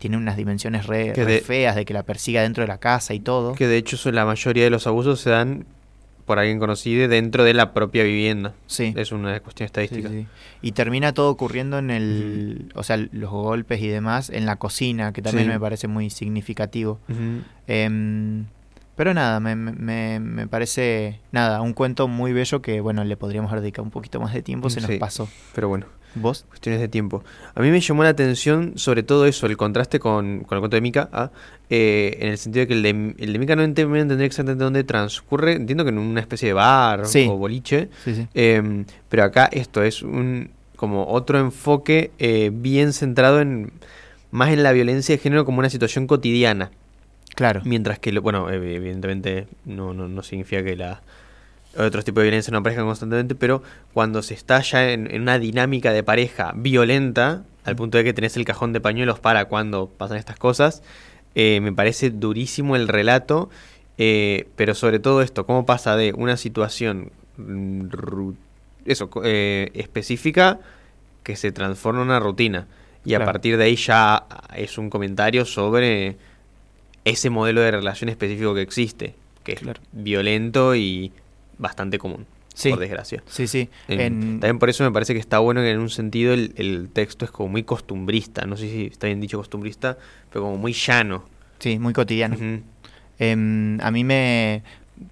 tiene 0.00 0.16
unas 0.16 0.36
dimensiones 0.36 0.86
re, 0.88 1.12
Que 1.12 1.24
re 1.24 1.32
de- 1.34 1.40
feas 1.42 1.76
de 1.76 1.84
que 1.84 1.94
la 1.94 2.02
persiga 2.02 2.42
dentro 2.42 2.62
de 2.64 2.68
la 2.68 2.78
casa 2.78 3.14
y 3.14 3.20
todo. 3.20 3.54
Que 3.54 3.68
de 3.68 3.76
hecho 3.76 4.10
la 4.10 4.24
mayoría 4.24 4.64
de 4.64 4.70
los 4.70 4.88
abusos 4.88 5.20
se 5.20 5.30
dan 5.30 5.64
por 6.26 6.38
alguien 6.38 6.58
conocido 6.60 7.06
dentro 7.08 7.42
de 7.44 7.54
la 7.54 7.72
propia 7.74 8.02
vivienda. 8.04 8.54
Sí. 8.66 8.92
Es 8.96 9.10
una 9.12 9.38
cuestión 9.40 9.66
estadística. 9.66 10.08
sí. 10.08 10.26
Y 10.62 10.72
termina 10.72 11.12
todo 11.12 11.28
ocurriendo 11.30 11.78
en 11.78 11.90
el, 11.90 12.72
o 12.74 12.82
sea, 12.82 12.96
los 12.96 13.30
golpes 13.30 13.80
y 13.80 13.88
demás 13.88 14.30
en 14.30 14.46
la 14.46 14.56
cocina, 14.56 15.12
que 15.12 15.22
también 15.22 15.46
Sí. 15.46 15.52
me 15.52 15.58
parece 15.60 15.86
muy 15.88 16.08
significativo. 16.10 16.98
Em, 17.66 18.46
pero 18.96 19.14
nada, 19.14 19.40
me, 19.40 19.56
me- 19.56 20.20
me, 20.20 20.46
parece, 20.46 21.20
nada, 21.32 21.60
un 21.62 21.72
cuento 21.72 22.06
muy 22.08 22.32
bello 22.32 22.60
que, 22.62 22.80
bueno, 22.80 23.02
le 23.04 23.16
podríamos 23.16 23.50
haber 23.50 23.62
dedicado 23.62 23.84
un 23.84 23.90
poquito 23.90 24.20
más 24.20 24.32
de 24.34 24.42
tiempo, 24.42 24.70
se 24.70 24.80
nos 24.80 24.90
Sí. 24.90 24.98
pasó. 24.98 25.28
Pero 25.54 25.68
bueno, 25.68 25.86
¿Vos? 26.14 26.44
cuestiones 26.48 26.80
de 26.80 26.88
tiempo. 26.88 27.22
A 27.54 27.60
mí 27.62 27.70
me 27.70 27.80
llamó 27.80 28.02
la 28.02 28.08
atención 28.10 28.72
sobre 28.76 29.02
todo 29.02 29.26
eso, 29.26 29.46
el 29.46 29.56
contraste 29.56 29.98
con, 30.00 30.40
con 30.40 30.56
el 30.56 30.60
cuento 30.60 30.76
de 30.76 30.80
Mika, 30.80 31.08
ah, 31.12 31.30
eh, 31.70 32.18
en 32.20 32.28
el 32.30 32.38
sentido 32.38 32.62
de 32.62 32.66
que 32.68 32.74
el 32.74 32.82
de, 32.82 33.14
el 33.18 33.32
de 33.32 33.38
Mika 33.38 33.54
no 33.56 33.62
ent- 33.62 33.86
me 33.86 34.00
entender 34.00 34.26
exactamente 34.26 34.64
dónde 34.64 34.82
transcurre, 34.84 35.52
entiendo 35.54 35.84
que 35.84 35.90
en 35.90 35.98
una 35.98 36.20
especie 36.20 36.48
de 36.48 36.52
bar 36.54 37.06
Sí. 37.06 37.26
o 37.30 37.36
boliche, 37.36 37.88
Sí, 38.04 38.14
sí. 38.14 38.26
Em, 38.34 38.84
pero 39.08 39.22
acá 39.24 39.48
esto 39.52 39.82
es 39.82 40.02
un 40.02 40.50
como 40.76 41.06
otro 41.08 41.38
enfoque 41.38 42.10
eh, 42.18 42.50
bien 42.52 42.92
centrado 42.92 43.40
en 43.40 43.70
más 44.32 44.50
en 44.50 44.62
la 44.62 44.72
violencia 44.72 45.14
de 45.14 45.18
género 45.22 45.44
como 45.44 45.58
una 45.58 45.68
situación 45.70 46.06
cotidiana. 46.06 46.70
Claro. 47.36 47.60
Mientras 47.64 47.98
que, 47.98 48.10
lo- 48.12 48.22
bueno, 48.22 48.48
ev- 48.50 48.74
evidentemente 48.76 49.46
no, 49.64 49.94
no, 49.94 50.08
no 50.08 50.22
significa 50.22 50.64
que 50.64 50.74
la 50.76 51.02
otros 51.76 52.04
tipos 52.04 52.22
de 52.22 52.28
violencia 52.28 52.50
no 52.50 52.58
aparezcan 52.58 52.86
constantemente, 52.86 53.34
pero 53.34 53.62
cuando 53.92 54.22
se 54.22 54.34
está 54.34 54.60
ya 54.60 54.90
en, 54.90 55.08
en 55.10 55.22
una 55.22 55.38
dinámica 55.38 55.92
de 55.92 56.02
pareja 56.02 56.52
violenta, 56.56 57.44
al 57.64 57.76
punto 57.76 57.98
de 57.98 58.04
que 58.04 58.12
tenés 58.12 58.36
el 58.36 58.44
cajón 58.44 58.72
de 58.72 58.80
pañuelos 58.80 59.20
para 59.20 59.44
cuando 59.46 59.88
pasan 59.88 60.16
estas 60.16 60.36
cosas, 60.36 60.82
eh, 61.34 61.60
me 61.60 61.72
parece 61.72 62.10
durísimo 62.10 62.76
el 62.76 62.88
relato, 62.88 63.50
eh, 63.98 64.48
pero 64.56 64.74
sobre 64.74 64.98
todo 64.98 65.22
esto, 65.22 65.46
cómo 65.46 65.66
pasa 65.66 65.96
de 65.96 66.12
una 66.12 66.36
situación 66.36 67.12
mm, 67.36 68.30
eso, 68.86 69.10
eh, 69.22 69.70
específica 69.74 70.58
que 71.22 71.36
se 71.36 71.52
transforma 71.52 72.00
en 72.00 72.08
una 72.08 72.20
rutina. 72.20 72.66
Y 73.04 73.14
a 73.14 73.24
partir 73.24 73.56
de 73.56 73.64
ahí 73.64 73.76
ya 73.76 74.26
es 74.54 74.76
un 74.76 74.90
comentario 74.90 75.46
sobre 75.46 76.16
ese 77.04 77.30
modelo 77.30 77.62
de 77.62 77.70
relación 77.70 78.10
específico 78.10 78.54
que 78.54 78.60
existe, 78.60 79.14
que 79.42 79.52
es 79.52 79.60
violento 79.92 80.74
y 80.74 81.12
bastante 81.60 81.98
común, 81.98 82.26
Sí. 82.54 82.70
por 82.70 82.78
desgracia. 82.80 83.22
Sí, 83.26 83.46
sí. 83.46 83.68
En- 83.88 84.00
En- 84.00 84.40
También 84.40 84.58
por 84.58 84.68
eso 84.70 84.82
me 84.82 84.90
parece 84.90 85.12
que 85.14 85.20
está 85.20 85.38
bueno 85.38 85.60
que 85.60 85.70
en 85.70 85.78
un 85.78 85.90
sentido 85.90 86.32
el, 86.34 86.52
el 86.56 86.88
texto 86.92 87.24
es 87.24 87.30
como 87.30 87.48
muy 87.50 87.62
costumbrista, 87.62 88.46
no 88.46 88.56
sé 88.56 88.68
si 88.68 88.86
está 88.86 89.06
bien 89.06 89.20
dicho 89.20 89.38
costumbrista, 89.38 89.96
pero 90.32 90.44
como 90.44 90.56
muy 90.56 90.72
llano. 90.72 91.24
sí, 91.58 91.78
muy 91.78 91.92
cotidiano. 91.92 92.36
Em, 93.18 93.80
a 93.80 93.90
mí 93.90 94.04
me... 94.04 94.62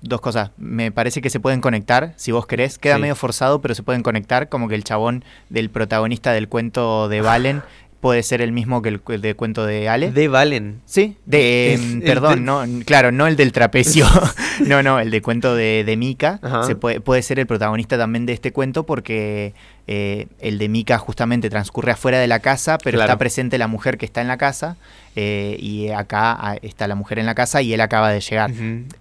Dos 0.02 0.20
cosas. 0.20 0.50
Me 0.58 0.92
parece 0.92 1.22
que 1.22 1.30
se 1.30 1.40
pueden 1.40 1.62
conectar, 1.62 2.12
si 2.16 2.30
vos 2.30 2.46
querés. 2.46 2.76
Queda 2.78 2.96
Sí. 2.96 3.00
medio 3.00 3.14
forzado, 3.16 3.62
pero 3.62 3.74
se 3.74 3.82
pueden 3.82 4.02
conectar. 4.02 4.50
Como 4.50 4.68
que 4.68 4.74
el 4.74 4.84
chabón 4.84 5.24
del 5.48 5.70
protagonista 5.70 6.32
del 6.32 6.46
cuento 6.48 7.08
de 7.08 7.22
Valen 7.22 7.62
puede 8.00 8.22
ser 8.22 8.40
el 8.42 8.52
mismo 8.52 8.80
que 8.80 8.88
el 9.08 9.20
del 9.20 9.34
cuento 9.36 9.66
de 9.66 9.88
Ale. 9.88 10.12
De 10.12 10.28
Valen. 10.28 10.80
Sí, 10.84 11.16
de, 11.26 11.74
Es 11.74 11.80
em, 11.80 11.96
el 11.96 12.02
perdón, 12.02 12.44
no, 12.44 12.62
claro, 12.86 13.10
no 13.10 13.26
el 13.26 13.34
del 13.36 13.50
trapecio, 13.52 14.06
no, 14.66 14.82
no, 14.82 15.00
el 15.00 15.10
de 15.10 15.20
cuento 15.22 15.54
de, 15.54 15.82
de 15.84 15.96
Mika, 15.96 16.38
Ajá. 16.42 16.62
se 16.64 16.76
puede, 16.76 17.00
puede 17.00 17.22
ser 17.22 17.38
el 17.40 17.46
protagonista 17.46 17.98
también 17.98 18.24
de 18.26 18.32
este 18.34 18.52
cuento 18.52 18.84
porque 18.86 19.52
eh, 19.88 20.26
el 20.40 20.58
de 20.58 20.68
Mika 20.68 20.98
justamente 20.98 21.50
transcurre 21.50 21.92
afuera 21.92 22.18
de 22.20 22.28
la 22.28 22.38
casa, 22.40 22.78
pero 22.78 22.98
Claro. 22.98 23.10
está 23.10 23.18
presente 23.18 23.58
la 23.58 23.66
mujer 23.66 23.98
que 23.98 24.04
está 24.06 24.20
en 24.20 24.28
la 24.28 24.36
casa 24.36 24.76
eh, 25.16 25.56
y 25.58 25.88
acá 25.88 26.36
ah, 26.38 26.56
está 26.62 26.86
la 26.86 26.94
mujer 26.94 27.18
en 27.18 27.26
la 27.26 27.34
casa 27.34 27.62
y 27.62 27.72
él 27.74 27.80
acaba 27.80 28.10
de 28.12 28.20
llegar. 28.20 28.52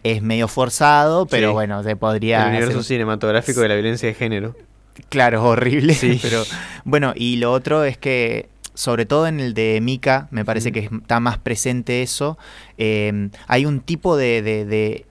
Es 0.04 0.22
medio 0.24 0.48
forzado, 0.48 1.26
pero 1.28 1.50
Sí. 1.50 1.54
bueno, 1.54 1.84
se 1.84 1.91
El 1.91 1.98
podría... 1.98 2.48
universo 2.48 2.80
hacer- 2.80 2.84
cinematográfico 2.95 3.62
de 3.62 3.68
la 3.68 3.76
violencia 3.76 4.08
de 4.08 4.16
género. 4.16 4.56
Claro, 5.10 5.43
horrible. 5.43 5.93
Sí. 5.93 6.18
Pero 6.24 6.43
bueno, 6.84 7.14
y 7.16 7.36
lo 7.36 7.52
otro 7.52 7.84
es 7.84 8.00
que, 8.00 8.50
sobre 8.78 9.07
todo 9.07 9.25
en 9.28 9.39
el 9.39 9.55
de 9.55 9.80
Mika, 9.82 10.28
me 10.30 10.45
parece 10.45 10.71
que 10.71 10.82
está 10.91 11.19
más 11.19 11.39
presente 11.39 12.03
eso. 12.03 12.38
eh, 12.78 13.30
hay 13.47 13.65
un 13.65 13.80
tipo 13.80 14.15
de, 14.17 14.43
de, 14.43 14.65
de- 14.65 15.05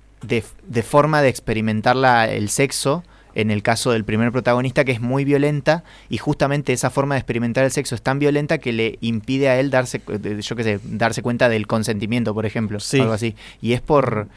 de- 0.69 0.83
forma 0.85 1.21
de 1.21 1.29
experimentar 1.29 1.97
la- 1.97 2.31
el 2.31 2.49
sexo. 2.49 3.03
En 3.35 3.51
el 3.51 3.63
caso 3.63 3.91
del 3.91 4.03
primer 4.05 4.33
protagonista, 4.33 4.85
que 4.87 4.93
es 4.93 5.01
muy 5.03 5.25
violenta, 5.27 5.85
y 6.09 6.17
justamente 6.17 6.73
esa 6.73 6.89
forma 6.89 7.17
de 7.17 7.19
experimentar 7.19 7.65
el 7.65 7.71
sexo 7.71 7.95
es 7.95 8.01
tan 8.01 8.19
violenta 8.19 8.57
que 8.57 8.73
le 8.73 8.97
impide 9.03 9.51
a 9.51 9.61
él 9.61 9.69
darse, 9.71 10.01
yo 10.41 10.57
qué 10.57 10.63
sé, 10.65 10.81
darse 10.85 11.21
cuenta 11.21 11.51
del 11.51 11.67
consentimiento, 11.67 12.33
por 12.33 12.47
ejemplo, 12.47 12.81
Sí. 12.81 12.99
algo 13.01 13.13
así. 13.13 13.35
Y 13.61 13.75
es 13.75 13.83
por, 13.83 14.29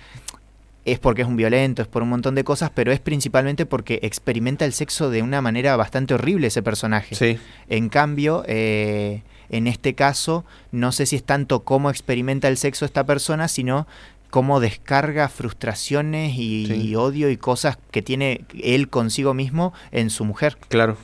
es 0.91 0.99
porque 0.99 1.21
es 1.23 1.27
un 1.27 1.35
violento, 1.37 1.81
es 1.81 1.87
por 1.87 2.01
un 2.03 2.09
montón 2.09 2.35
de 2.35 2.43
cosas, 2.43 2.71
pero 2.73 2.91
es 2.91 2.99
principalmente 2.99 3.65
porque 3.65 3.99
experimenta 4.03 4.65
el 4.65 4.73
sexo 4.73 5.09
de 5.09 5.21
una 5.21 5.41
manera 5.41 5.75
bastante 5.75 6.13
horrible 6.13 6.47
ese 6.47 6.61
personaje. 6.63 7.15
Sí. 7.15 7.37
En 7.69 7.89
cambio, 7.89 8.43
eh, 8.47 9.23
en 9.49 9.67
este 9.67 9.95
caso, 9.95 10.45
no 10.71 10.91
sé 10.91 11.05
si 11.05 11.15
es 11.15 11.23
tanto 11.23 11.63
cómo 11.63 11.89
experimenta 11.89 12.47
el 12.47 12.57
sexo 12.57 12.85
esta 12.85 13.05
persona, 13.05 13.47
sino 13.47 13.87
cómo 14.29 14.59
descarga 14.59 15.27
frustraciones 15.27 16.33
y, 16.37 16.67
Sí. 16.67 16.73
y 16.89 16.95
odio 16.95 17.29
y 17.31 17.37
cosas 17.37 17.77
que 17.89 18.01
tiene 18.03 18.45
él 18.63 18.87
consigo 18.89 19.33
mismo 19.33 19.73
en 19.91 20.11
su 20.11 20.23
mujer, 20.23 20.57
Claro. 20.67 20.97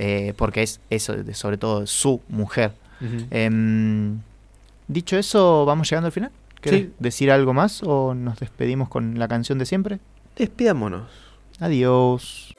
eh, 0.00 0.34
porque 0.36 0.62
es 0.62 0.80
eso, 0.90 1.14
sobre 1.32 1.58
todo 1.58 1.86
su 1.86 2.20
mujer. 2.28 2.72
Em, 3.30 4.18
dicho 4.88 5.16
eso, 5.16 5.64
¿vamos 5.64 5.88
llegando 5.88 6.06
al 6.06 6.12
final? 6.12 6.30
¿Querés 6.62 6.80
Sí. 6.82 6.90
decir 6.98 7.30
algo 7.30 7.52
más 7.52 7.82
o 7.82 8.14
nos 8.14 8.38
despedimos 8.38 8.88
con 8.88 9.18
la 9.18 9.28
canción 9.28 9.58
de 9.58 9.66
siempre? 9.66 9.98
Despidámonos. 10.36 11.10
Adiós. 11.60 12.54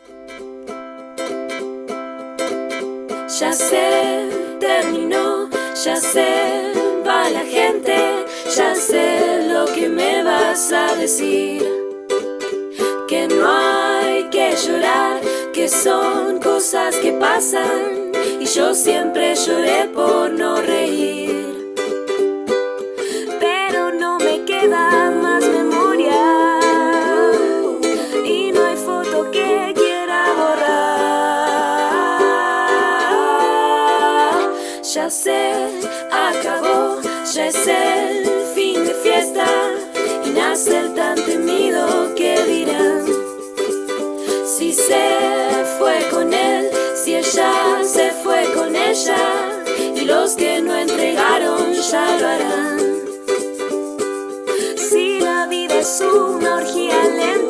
Ya 3.40 3.52
sé, 3.52 4.30
terminó, 4.60 5.50
ya 5.84 5.96
sé, 5.96 6.72
va 7.08 7.30
la 7.30 7.42
gente, 7.42 8.26
ya 8.56 8.76
sé 8.76 9.48
lo 9.52 9.66
que 9.74 9.90
me 9.90 10.24
vas 10.24 10.72
a 10.72 10.96
decir. 10.96 11.64
Que 13.08 13.28
no 13.28 13.48
hay 13.50 14.30
que 14.30 14.54
llorar, 14.66 15.20
que 15.54 15.68
son 15.68 16.40
cosas 16.40 16.96
que 16.98 17.12
pasan 17.14 18.12
y 18.40 18.46
yo 18.46 18.74
siempre 18.76 19.34
lloré 19.36 19.86
por 19.94 20.32
no 20.32 20.62
reír. 20.62 20.83
Fiesta 39.44 40.26
y 40.26 40.30
nace 40.30 40.80
el 40.80 40.94
tan 40.94 41.16
temido 41.16 42.14
que 42.16 42.42
dirán. 42.44 43.06
Si 44.46 44.74
se 44.74 45.66
fue 45.78 46.08
con 46.10 46.34
él, 46.34 46.70
si 46.96 47.16
ella 47.16 47.84
se 47.84 48.12
fue 48.24 48.46
con 48.54 48.76
ella 48.76 49.64
y 49.96 50.02
los 50.06 50.36
que 50.36 50.62
no 50.62 50.76
entregaron 50.76 51.74
ya 51.74 52.18
lo 52.20 52.28
harán. 52.28 52.80
Si 54.78 55.20
la 55.20 55.48
vida 55.48 55.80
es 55.80 56.02
una 56.02 56.58
orgía 56.58 57.04
lenta, 57.06 57.43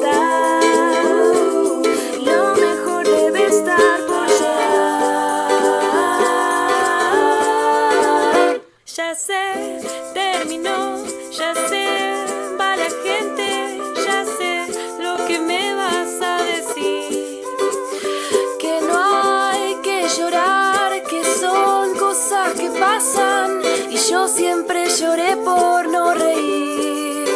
siempre 24.36 24.90
lloré 24.90 25.36
por 25.38 25.88
no 25.88 26.14
reír. 26.14 27.28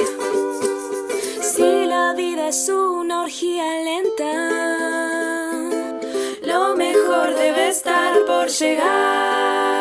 Si 1.42 1.86
la 1.86 2.14
vida 2.14 2.48
es 2.50 2.70
una 2.70 3.24
orgía 3.24 3.66
lenta, 3.90 4.34
lo 6.42 6.76
mejor 6.76 7.36
debe 7.36 7.70
estar 7.70 8.14
por 8.26 8.48
llegar. 8.48 9.78